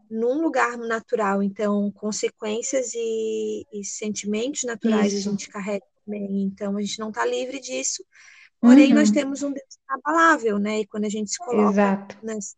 num 0.10 0.42
lugar 0.42 0.78
natural, 0.78 1.42
então 1.42 1.92
consequências 1.92 2.94
e, 2.94 3.66
e 3.74 3.84
sentimentos 3.84 4.64
naturais 4.64 5.14
Isso. 5.14 5.28
a 5.28 5.32
gente 5.32 5.50
carrega 5.50 5.86
também, 6.06 6.44
então 6.44 6.78
a 6.78 6.82
gente 6.82 7.00
não 7.00 7.10
está 7.10 7.26
livre 7.26 7.60
disso, 7.60 8.04
porém 8.60 8.90
uhum. 8.90 9.00
nós 9.00 9.12
temos 9.12 9.44
um 9.44 9.52
Deus 9.52 9.78
inabalável, 9.84 10.60
né? 10.60 10.82
E 10.82 10.88
quando 10.88 11.06
a 11.06 11.10
gente 11.10 11.32
se 11.32 11.38
coloca 11.38 12.08
nessa, 12.22 12.56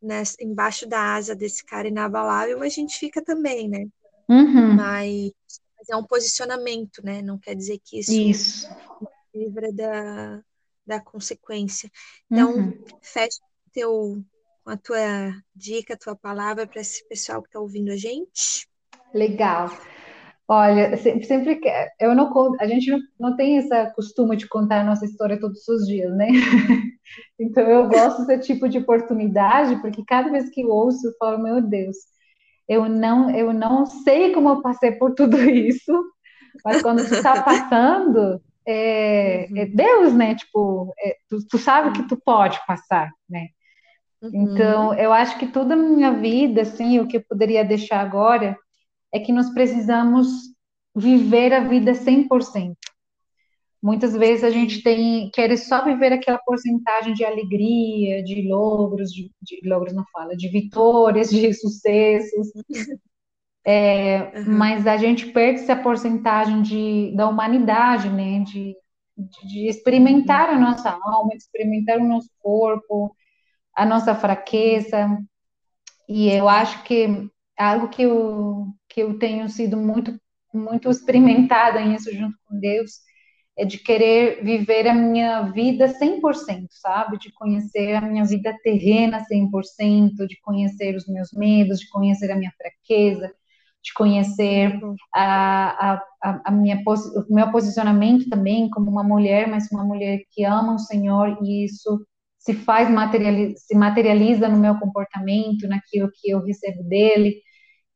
nessa, 0.00 0.36
embaixo 0.40 0.86
da 0.86 1.14
asa 1.14 1.34
desse 1.34 1.64
cara 1.64 1.88
inabalável, 1.88 2.62
a 2.62 2.68
gente 2.68 2.98
fica 2.98 3.22
também, 3.22 3.68
né? 3.68 3.86
Uhum. 4.28 4.74
Mas, 4.74 5.32
mas, 5.76 5.88
é 5.90 5.96
um 5.96 6.04
posicionamento, 6.04 7.04
né? 7.04 7.20
Não 7.22 7.38
quer 7.38 7.54
dizer 7.54 7.80
que 7.84 7.98
isso, 7.98 8.12
isso. 8.12 8.68
livra 9.34 9.72
da, 9.72 10.40
da 10.86 11.00
consequência. 11.00 11.90
Então, 12.30 12.54
uhum. 12.54 12.84
fecha 13.02 13.40
teu 13.72 14.24
a 14.66 14.76
tua 14.76 15.32
dica, 15.54 15.94
a 15.94 15.98
tua 15.98 16.16
palavra 16.16 16.66
para 16.66 16.80
esse 16.80 17.06
pessoal 17.08 17.42
que 17.42 17.48
está 17.48 17.60
ouvindo 17.60 17.90
a 17.90 17.96
gente? 17.96 18.68
Legal. 19.14 19.70
Olha, 20.48 20.96
sempre, 20.96 21.24
sempre 21.24 21.56
que 21.56 21.70
eu 22.00 22.14
não 22.14 22.32
a 22.60 22.66
gente 22.66 22.90
não, 22.90 22.98
não 23.18 23.36
tem 23.36 23.58
essa 23.58 23.86
costume 23.94 24.36
de 24.36 24.48
contar 24.48 24.80
a 24.80 24.84
nossa 24.84 25.04
história 25.04 25.38
todos 25.38 25.66
os 25.68 25.86
dias, 25.86 26.14
né? 26.16 26.28
Então 27.40 27.64
eu 27.64 27.88
gosto 27.88 28.24
desse 28.24 28.52
tipo 28.52 28.68
de 28.68 28.78
oportunidade, 28.78 29.80
porque 29.80 30.04
cada 30.06 30.30
vez 30.30 30.48
que 30.50 30.60
eu 30.60 30.68
ouço, 30.68 31.08
eu 31.08 31.12
falo, 31.18 31.42
meu 31.42 31.60
Deus, 31.60 31.96
eu 32.68 32.88
não, 32.88 33.28
eu 33.34 33.52
não 33.52 33.84
sei 33.84 34.32
como 34.32 34.48
eu 34.48 34.62
passei 34.62 34.92
por 34.92 35.12
tudo 35.12 35.36
isso, 35.50 35.92
mas 36.64 36.82
quando 36.82 37.04
tu 37.06 37.14
está 37.14 37.42
passando, 37.42 38.40
é, 38.66 39.44
é, 39.44 39.64
uhum. 39.64 39.74
Deus, 39.74 40.14
né? 40.14 40.34
Tipo, 40.34 40.92
é, 40.98 41.16
tu, 41.28 41.38
tu 41.48 41.58
sabe 41.58 41.92
que 41.92 42.08
tu 42.08 42.16
pode 42.24 42.58
passar, 42.66 43.10
né? 43.28 43.48
Uhum. 44.22 44.30
Então, 44.32 44.94
eu 44.94 45.12
acho 45.12 45.38
que 45.38 45.46
toda 45.46 45.74
a 45.74 45.76
minha 45.76 46.12
vida, 46.12 46.62
assim, 46.62 46.98
o 46.98 47.06
que 47.06 47.16
eu 47.16 47.24
poderia 47.28 47.64
deixar 47.64 48.00
agora 48.00 48.56
é 49.12 49.18
que 49.18 49.32
nós 49.32 49.50
precisamos 49.50 50.28
viver 50.94 51.52
a 51.52 51.60
vida 51.60 51.94
100%. 51.94 52.74
Muitas 53.82 54.14
vezes 54.14 54.44
a 54.44 54.50
gente 54.50 54.82
tem 54.82 55.30
quer 55.32 55.56
só 55.56 55.82
viver 55.82 56.12
aquela 56.12 56.38
porcentagem 56.38 57.14
de 57.14 57.24
alegria, 57.24 58.22
de 58.22 58.46
logros, 58.46 59.10
de, 59.10 59.30
de 59.40 59.66
logros 59.66 59.94
não 59.94 60.04
fala, 60.12 60.36
de 60.36 60.48
vitórias, 60.48 61.30
de 61.30 61.52
sucessos. 61.54 62.48
É, 63.64 64.32
uhum. 64.36 64.58
Mas 64.58 64.86
a 64.86 64.98
gente 64.98 65.26
perde 65.32 65.60
essa 65.60 65.76
porcentagem 65.76 66.60
de, 66.60 67.14
da 67.16 67.26
humanidade, 67.26 68.10
né? 68.10 68.40
De, 68.40 68.76
de, 69.16 69.48
de 69.48 69.68
experimentar 69.68 70.50
a 70.50 70.58
nossa 70.58 70.90
alma, 70.90 71.30
de 71.30 71.38
experimentar 71.38 71.98
o 71.98 72.06
nosso 72.06 72.28
corpo, 72.38 73.16
a 73.80 73.86
nossa 73.86 74.14
fraqueza. 74.14 75.08
E 76.06 76.28
eu 76.28 76.48
acho 76.48 76.82
que 76.84 77.30
algo 77.56 77.88
que 77.88 78.02
eu, 78.02 78.66
que 78.86 79.00
eu 79.00 79.18
tenho 79.18 79.48
sido 79.48 79.74
muito, 79.74 80.20
muito 80.52 80.90
experimentada 80.90 81.82
nisso 81.82 82.12
junto 82.14 82.36
com 82.46 82.60
Deus 82.60 82.90
é 83.56 83.64
de 83.64 83.78
querer 83.78 84.44
viver 84.44 84.86
a 84.86 84.94
minha 84.94 85.42
vida 85.50 85.88
100%, 85.88 86.66
sabe? 86.70 87.18
De 87.18 87.32
conhecer 87.32 87.94
a 87.94 88.02
minha 88.02 88.24
vida 88.24 88.54
terrena 88.62 89.24
100%, 89.24 90.26
de 90.26 90.38
conhecer 90.42 90.94
os 90.94 91.06
meus 91.06 91.32
medos, 91.32 91.80
de 91.80 91.88
conhecer 91.88 92.30
a 92.30 92.36
minha 92.36 92.52
fraqueza, 92.58 93.32
de 93.82 93.94
conhecer 93.94 94.78
a, 95.14 96.02
a, 96.22 96.40
a 96.44 96.50
minha, 96.50 96.82
o 96.86 97.34
meu 97.34 97.50
posicionamento 97.50 98.28
também 98.28 98.68
como 98.68 98.90
uma 98.90 99.02
mulher, 99.02 99.48
mas 99.48 99.72
uma 99.72 99.84
mulher 99.84 100.20
que 100.32 100.44
ama 100.44 100.74
o 100.74 100.78
Senhor, 100.78 101.38
e 101.42 101.64
isso 101.64 102.06
se 102.40 102.54
faz 102.54 102.90
materializa, 102.90 103.54
se 103.58 103.76
materializa 103.76 104.48
no 104.48 104.58
meu 104.58 104.78
comportamento, 104.78 105.68
naquilo 105.68 106.10
que 106.12 106.30
eu 106.30 106.42
recebo 106.42 106.82
dele. 106.84 107.36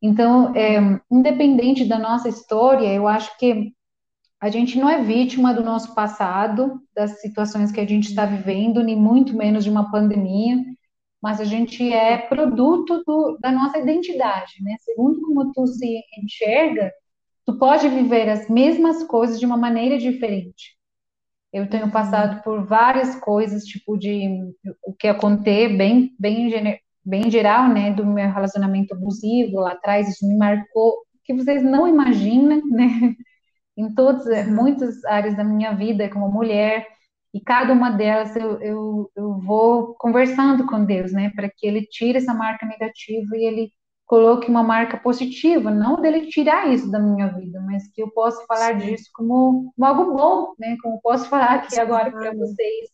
Então, 0.03 0.55
é, 0.55 0.79
independente 1.11 1.87
da 1.87 1.99
nossa 1.99 2.29
história, 2.29 2.93
eu 2.93 3.09
acho 3.09 3.37
que 3.39 3.73
a 4.39 4.51
gente 4.51 4.79
não 4.79 4.89
é 4.89 5.03
vítima 5.03 5.55
do 5.55 5.65
nosso 5.65 5.95
passado, 5.95 6.79
das 6.95 7.23
situações 7.23 7.73
que 7.73 7.81
a 7.81 7.87
gente 7.87 8.09
está 8.11 8.27
vivendo, 8.27 8.83
nem 8.83 8.95
muito 8.95 9.35
menos 9.35 9.65
de 9.65 9.71
uma 9.71 9.91
pandemia, 9.91 10.63
mas 11.23 11.41
a 11.41 11.45
gente 11.45 11.91
é 11.91 12.19
produto 12.19 13.03
do, 13.07 13.39
da 13.41 13.51
nossa 13.51 13.79
identidade, 13.79 14.63
né? 14.63 14.77
Segundo 14.81 15.23
como 15.23 15.51
tu 15.53 15.67
se 15.67 16.03
enxerga, 16.23 16.93
tu 17.47 17.59
pode 17.59 17.89
viver 17.89 18.29
as 18.29 18.47
mesmas 18.51 19.03
coisas 19.05 19.41
de 19.41 19.47
uma 19.47 19.57
maneira 19.57 19.97
diferente. 19.97 20.77
Eu 21.55 21.69
tenho 21.69 21.89
passado 21.89 22.43
por 22.43 22.67
várias 22.67 23.15
coisas, 23.15 23.63
tipo 23.63 23.97
de 23.97 24.29
o 24.83 24.93
que 24.93 25.07
eu 25.07 25.15
contei 25.15 25.69
bem, 25.69 26.13
bem, 26.19 26.81
bem 27.05 27.31
geral, 27.31 27.69
né, 27.69 27.93
do 27.93 28.05
meu 28.05 28.29
relacionamento 28.29 28.93
abusivo 28.93 29.61
lá 29.61 29.71
atrás, 29.71 30.09
isso 30.09 30.27
me 30.27 30.37
marcou, 30.37 30.97
que 31.23 31.33
vocês 31.33 31.63
não 31.63 31.87
imaginam, 31.87 32.61
né, 32.67 33.15
em 33.77 33.95
todas, 33.95 34.49
muitas 34.49 35.05
áreas 35.05 35.37
da 35.37 35.45
minha 35.45 35.73
vida 35.73 36.09
como 36.09 36.29
mulher, 36.29 36.89
e 37.33 37.41
cada 37.41 37.73
uma 37.73 37.91
delas 37.91 38.35
eu, 38.35 38.61
eu, 38.61 39.11
eu 39.15 39.39
vou 39.39 39.95
conversando 39.95 40.67
com 40.67 40.85
Deus, 40.85 41.13
né, 41.13 41.31
para 41.37 41.49
que 41.49 41.69
Ele 41.69 41.87
tire 41.87 42.19
essa 42.19 42.35
marca 42.35 42.67
negativa 42.67 43.37
e 43.37 43.45
Ele 43.45 43.73
coloque 44.15 44.49
uma 44.49 44.63
marca 44.63 44.97
positiva, 44.97 45.73
não 45.73 46.01
dele 46.01 46.29
tirar 46.29 46.73
isso 46.73 46.89
da 46.89 47.01
minha 47.01 47.27
vida, 47.27 47.61
mas 47.61 47.89
que 47.89 48.01
eu 48.01 48.09
possa 48.13 48.47
falar 48.47 48.81
Sim. 48.81 48.87
disso 48.87 49.11
como, 49.13 49.73
como, 49.75 49.85
algo 49.85 50.15
bom, 50.15 50.55
né? 50.57 50.77
Como 50.81 51.01
posso 51.03 51.29
falar 51.29 51.55
aqui 51.55 51.81
agora 51.81 52.13
para 52.13 52.33
vocês 52.33 52.91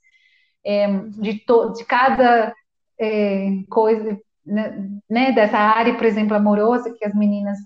é, 0.64 0.88
uhum. 0.88 1.10
de, 1.10 1.34
to, 1.40 1.74
de 1.74 1.84
cada 1.84 2.54
é, 2.98 3.50
coisa, 3.68 4.18
né, 4.46 4.88
né, 5.10 5.32
dessa 5.32 5.58
área, 5.58 5.94
por 5.94 6.06
exemplo, 6.06 6.34
amorosa, 6.34 6.94
que 6.98 7.04
as 7.04 7.14
meninas 7.14 7.58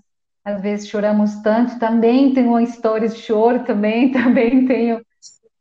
às 0.43 0.61
vezes 0.61 0.89
choramos 0.89 1.37
tanto, 1.37 1.79
também 1.79 2.33
tenho 2.33 2.59
histórias 2.59 3.15
de 3.15 3.21
choro, 3.21 3.63
também, 3.63 4.11
também 4.11 4.65
tenho 4.67 5.01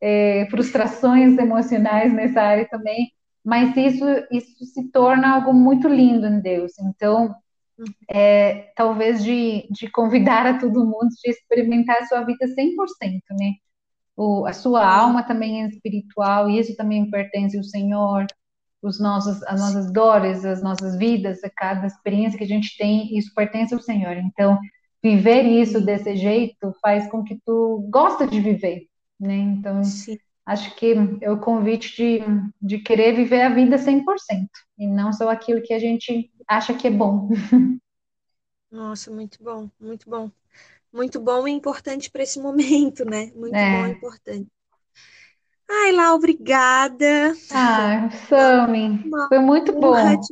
é, 0.01 0.49
frustrações 0.51 1.38
emocionais 1.38 2.12
nessa 2.12 2.42
área 2.42 2.66
também, 2.68 3.12
mas 3.45 3.76
isso, 3.76 4.05
isso 4.32 4.64
se 4.64 4.90
torna 4.90 5.36
algo 5.36 5.55
muito 5.55 5.86
lindo 5.86 6.26
em 6.26 6.40
Deus. 6.40 6.72
Então, 6.80 7.32
é, 8.10 8.72
talvez 8.76 9.22
de, 9.22 9.66
de 9.70 9.90
convidar 9.90 10.46
a 10.46 10.58
todo 10.58 10.84
mundo 10.84 11.08
de 11.22 11.30
experimentar 11.30 11.98
a 12.00 12.06
sua 12.06 12.22
vida 12.22 12.46
100%, 12.46 13.20
né? 13.38 13.52
O, 14.16 14.46
a 14.46 14.52
sua 14.52 14.86
alma 14.86 15.24
também 15.24 15.64
é 15.64 15.68
espiritual, 15.68 16.48
e 16.48 16.58
isso 16.58 16.76
também 16.76 17.10
pertence 17.10 17.56
ao 17.56 17.64
Senhor, 17.64 18.26
os 18.84 19.00
nossos, 19.00 19.42
as 19.44 19.60
nossas 19.60 19.90
dores, 19.90 20.44
as 20.44 20.62
nossas 20.62 20.96
vidas, 20.96 21.42
a 21.42 21.50
cada 21.50 21.86
experiência 21.86 22.38
que 22.38 22.44
a 22.44 22.48
gente 22.48 22.76
tem, 22.76 23.16
isso 23.16 23.32
pertence 23.34 23.74
ao 23.74 23.80
Senhor. 23.80 24.16
Então, 24.18 24.58
viver 25.02 25.42
isso 25.42 25.80
desse 25.80 26.16
jeito 26.16 26.74
faz 26.80 27.10
com 27.10 27.24
que 27.24 27.40
tu 27.44 27.88
gosta 27.90 28.26
de 28.26 28.40
viver, 28.40 28.86
né? 29.18 29.36
Então, 29.36 29.82
Sim. 29.82 30.18
acho 30.46 30.76
que 30.76 30.94
é 31.22 31.30
o 31.30 31.40
convite 31.40 31.96
de, 31.96 32.22
de 32.60 32.78
querer 32.78 33.14
viver 33.14 33.42
a 33.42 33.48
vida 33.48 33.76
100%, 33.76 34.04
e 34.78 34.86
não 34.86 35.12
só 35.12 35.30
aquilo 35.30 35.62
que 35.62 35.72
a 35.72 35.78
gente 35.78 36.30
acha 36.49 36.74
que 36.74 36.86
é 36.86 36.90
bom. 36.90 37.28
Nossa, 38.70 39.11
muito 39.11 39.42
bom, 39.42 39.70
muito 39.80 40.09
bom. 40.11 40.30
Muito 40.92 41.20
bom 41.20 41.49
e 41.49 41.53
importante 41.53 42.11
para 42.11 42.22
esse 42.24 42.40
momento, 42.40 43.05
né? 43.05 43.32
Muito 43.34 43.57
é. 43.57 43.70
bom 43.70 43.86
e 43.86 43.90
importante. 43.92 44.51
Ai, 45.68 45.92
lá, 45.92 46.14
obrigada. 46.14 47.34
Ah, 47.51 48.09
Sami, 48.28 49.11
foi 49.28 49.38
muito 49.38 49.72
bom. 49.72 50.26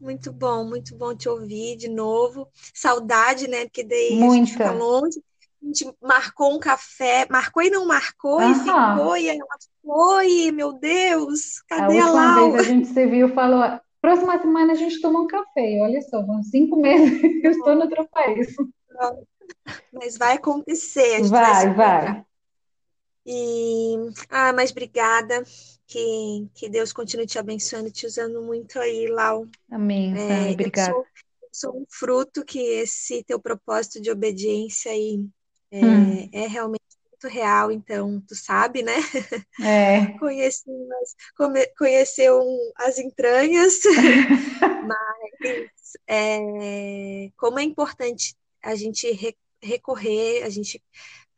Muito 0.00 0.32
bom, 0.32 0.64
muito 0.64 0.96
bom 0.96 1.14
te 1.14 1.28
ouvir 1.28 1.76
de 1.76 1.88
novo. 1.88 2.48
Saudade, 2.74 3.46
né? 3.48 3.64
Porque 3.64 3.84
daí 3.84 4.18
Muita. 4.20 4.26
a 4.26 4.30
gente 4.30 4.52
fica 4.52 4.70
longe. 4.72 5.22
A 5.62 5.66
gente 5.66 5.94
marcou 6.02 6.54
um 6.54 6.58
café, 6.58 7.26
marcou 7.30 7.62
e 7.62 7.70
não 7.70 7.86
marcou, 7.86 8.42
Aham. 8.42 8.50
e 8.50 8.54
ficou, 8.54 9.16
e 9.16 9.28
ela 9.28 9.46
foi, 9.80 10.50
meu 10.50 10.72
Deus, 10.72 11.60
cadê 11.68 12.00
a, 12.00 12.06
a 12.06 12.10
Laura? 12.10 12.34
vez 12.34 12.54
a 12.56 12.62
gente 12.64 12.88
se 12.88 13.06
viu 13.06 13.28
e 13.28 13.32
falou, 13.34 13.80
Próxima 14.02 14.36
semana 14.40 14.72
a 14.72 14.76
gente 14.76 15.00
toma 15.00 15.20
um 15.20 15.28
café. 15.28 15.78
Olha 15.80 16.02
só, 16.02 16.20
vão 16.26 16.42
cinco 16.42 16.76
meses 16.76 17.20
que 17.40 17.46
eu 17.46 17.52
estou 17.52 17.76
no 17.76 17.82
outro 17.82 18.06
país. 18.08 18.54
Mas 19.92 20.18
vai 20.18 20.34
acontecer. 20.34 21.22
vai, 21.22 21.72
vai. 21.72 22.24
E, 23.24 23.94
ah, 24.28 24.52
mas 24.52 24.72
obrigada. 24.72 25.44
Que, 25.86 26.48
que 26.54 26.68
Deus 26.68 26.92
continue 26.92 27.26
te 27.26 27.38
abençoando, 27.38 27.90
te 27.90 28.06
usando 28.06 28.42
muito 28.42 28.78
aí, 28.78 29.06
Lau. 29.06 29.46
Amém, 29.70 30.14
é, 30.16 30.50
obrigada. 30.50 30.90
Eu 30.90 30.94
sou, 30.94 31.06
eu 31.42 31.48
sou, 31.52 31.76
um 31.82 31.84
fruto 31.88 32.44
que 32.44 32.58
esse 32.58 33.22
teu 33.24 33.38
propósito 33.38 34.00
de 34.00 34.10
obediência 34.10 34.90
aí 34.90 35.24
é, 35.70 35.84
hum. 35.84 36.28
é 36.32 36.46
realmente 36.46 36.81
muito 37.22 37.28
real, 37.28 37.70
então 37.70 38.20
tu 38.26 38.34
sabe, 38.34 38.82
né? 38.82 38.96
É. 39.60 40.06
Conheci, 40.18 40.64
conheceu 41.78 42.42
as 42.76 42.98
entranhas, 42.98 43.80
mas 44.86 45.96
é, 46.08 47.30
como 47.36 47.58
é 47.58 47.62
importante 47.62 48.34
a 48.62 48.74
gente 48.74 49.36
recorrer, 49.62 50.42
a 50.42 50.48
gente 50.48 50.82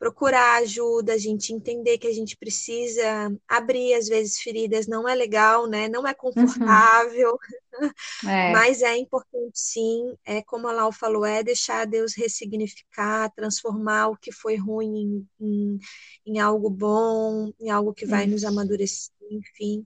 procurar 0.05 0.61
ajuda, 0.61 1.13
a 1.13 1.17
gente 1.17 1.51
entender 1.51 1.97
que 1.97 2.05
a 2.05 2.13
gente 2.13 2.37
precisa 2.37 3.35
abrir, 3.47 3.95
às 3.95 4.07
vezes, 4.07 4.39
feridas 4.39 4.85
não 4.85 5.09
é 5.09 5.15
legal, 5.15 5.65
né? 5.65 5.87
Não 5.89 6.05
é 6.05 6.11
uhum. 6.11 6.15
confortável, 6.15 7.31
uhum. 7.31 7.89
é. 8.29 8.51
mas 8.51 8.83
é 8.83 8.95
importante 8.95 9.59
sim. 9.59 10.15
É 10.23 10.43
como 10.43 10.67
a 10.67 10.71
Lau 10.71 10.91
falou, 10.91 11.25
é 11.25 11.41
deixar 11.41 11.87
Deus 11.87 12.13
ressignificar, 12.15 13.31
transformar 13.35 14.09
o 14.09 14.15
que 14.15 14.31
foi 14.31 14.55
ruim 14.55 14.95
em, 14.95 15.27
em, 15.41 15.79
em 16.23 16.39
algo 16.39 16.69
bom, 16.69 17.51
em 17.59 17.71
algo 17.71 17.91
que 17.91 18.05
vai 18.05 18.25
Isso. 18.25 18.31
nos 18.33 18.43
amadurecer, 18.43 19.11
enfim. 19.31 19.83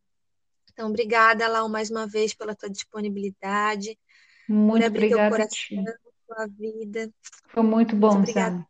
Então, 0.74 0.90
obrigada, 0.90 1.48
Lau, 1.48 1.70
mais 1.70 1.90
uma 1.90 2.06
vez 2.06 2.34
pela 2.34 2.54
tua 2.54 2.70
disponibilidade, 2.70 3.98
muito 4.50 4.82
por 4.82 4.86
abrir 4.86 5.10
teu 5.12 5.30
coração, 5.30 5.86
tua 6.28 6.46
vida. 6.48 7.10
Foi 7.48 7.64
muito 7.64 7.96
bom, 7.96 8.16
muito 8.16 8.20
obrigada. 8.24 8.68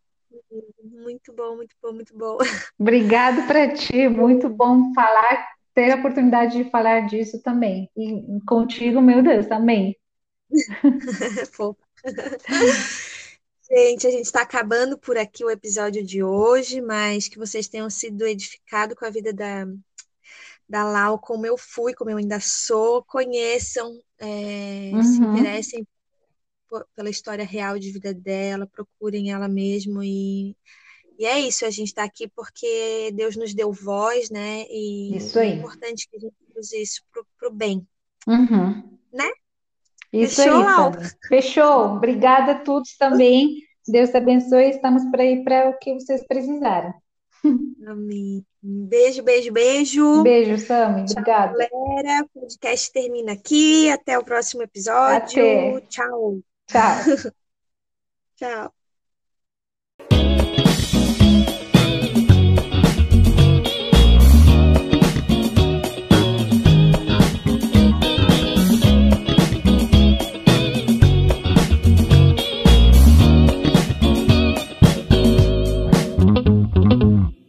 Muito 0.92 1.34
bom, 1.34 1.56
muito 1.56 1.76
bom, 1.82 1.94
muito 1.94 2.18
bom. 2.18 2.38
Obrigado 2.80 3.48
para 3.48 3.74
ti, 3.74 4.08
muito 4.08 4.50
bom 4.50 4.94
falar, 4.94 5.48
ter 5.74 5.92
a 5.92 5.96
oportunidade 5.96 6.64
de 6.64 6.70
falar 6.70 7.08
disso 7.08 7.42
também. 7.42 7.90
E 7.96 8.40
contigo, 8.48 9.02
meu 9.02 9.22
Deus, 9.22 9.50
amém. 9.52 9.96
Gente, 13.72 14.08
a 14.08 14.10
gente 14.10 14.26
está 14.26 14.42
acabando 14.42 14.98
por 14.98 15.16
aqui 15.16 15.46
o 15.46 15.52
episódio 15.52 16.04
de 16.04 16.24
hoje, 16.24 16.82
mas 16.82 17.28
que 17.28 17.38
vocês 17.38 17.68
tenham 17.68 17.88
sido 17.88 18.26
edificados 18.26 18.98
com 18.98 19.06
a 19.06 19.12
vida 19.12 19.32
da, 19.32 19.68
da 20.68 20.84
Lau, 20.84 21.20
como 21.20 21.46
eu 21.46 21.56
fui, 21.56 21.94
como 21.94 22.10
eu 22.10 22.18
ainda 22.18 22.40
sou. 22.40 23.04
Conheçam, 23.04 24.02
é, 24.18 24.90
uhum. 24.92 25.04
se 25.04 25.20
interessem 25.20 25.88
pela 26.96 27.10
história 27.10 27.46
real 27.46 27.78
de 27.80 27.92
vida 27.92 28.14
dela, 28.14 28.68
procurem 28.68 29.32
ela 29.32 29.48
mesmo 29.48 30.04
e 30.04 30.56
e 31.20 31.26
é 31.26 31.38
isso, 31.38 31.66
a 31.66 31.70
gente 31.70 31.90
está 31.90 32.06
aqui 32.06 32.30
porque 32.30 33.12
Deus 33.14 33.36
nos 33.36 33.54
deu 33.54 33.74
voz, 33.74 34.30
né? 34.30 34.64
E 34.70 35.18
é 35.18 35.46
importante 35.48 36.08
que 36.10 36.16
a 36.16 36.20
gente 36.20 36.34
use 36.58 36.82
isso 36.82 37.02
para 37.12 37.50
o 37.50 37.54
bem. 37.54 37.86
Uhum. 38.26 38.98
Né? 39.12 39.30
Isso 40.14 40.42
Fechou, 40.42 40.64
aí, 40.64 41.10
Fechou. 41.28 41.86
Obrigada 41.98 42.54
a 42.54 42.60
todos 42.60 42.96
também. 42.96 43.58
Deus 43.86 44.12
te 44.12 44.18
abençoe. 44.18 44.70
Estamos 44.70 45.04
para 45.12 45.26
ir 45.26 45.44
para 45.44 45.70
o 45.70 45.78
que 45.78 45.94
vocês 45.94 46.26
precisarem. 46.26 46.94
Amém. 47.86 48.46
Beijo, 48.62 49.22
beijo, 49.22 49.52
beijo. 49.52 50.24
Beijo, 50.24 50.58
Sami. 50.58 51.02
Obrigada. 51.02 51.54
galera. 51.54 52.26
O 52.34 52.40
podcast 52.40 52.92
termina 52.94 53.34
aqui. 53.34 53.90
Até 53.90 54.18
o 54.18 54.24
próximo 54.24 54.64
episódio. 54.64 55.42
Até. 55.42 55.82
Tchau. 55.90 56.40
Tchau. 56.70 57.06
Tchau. 58.36 58.74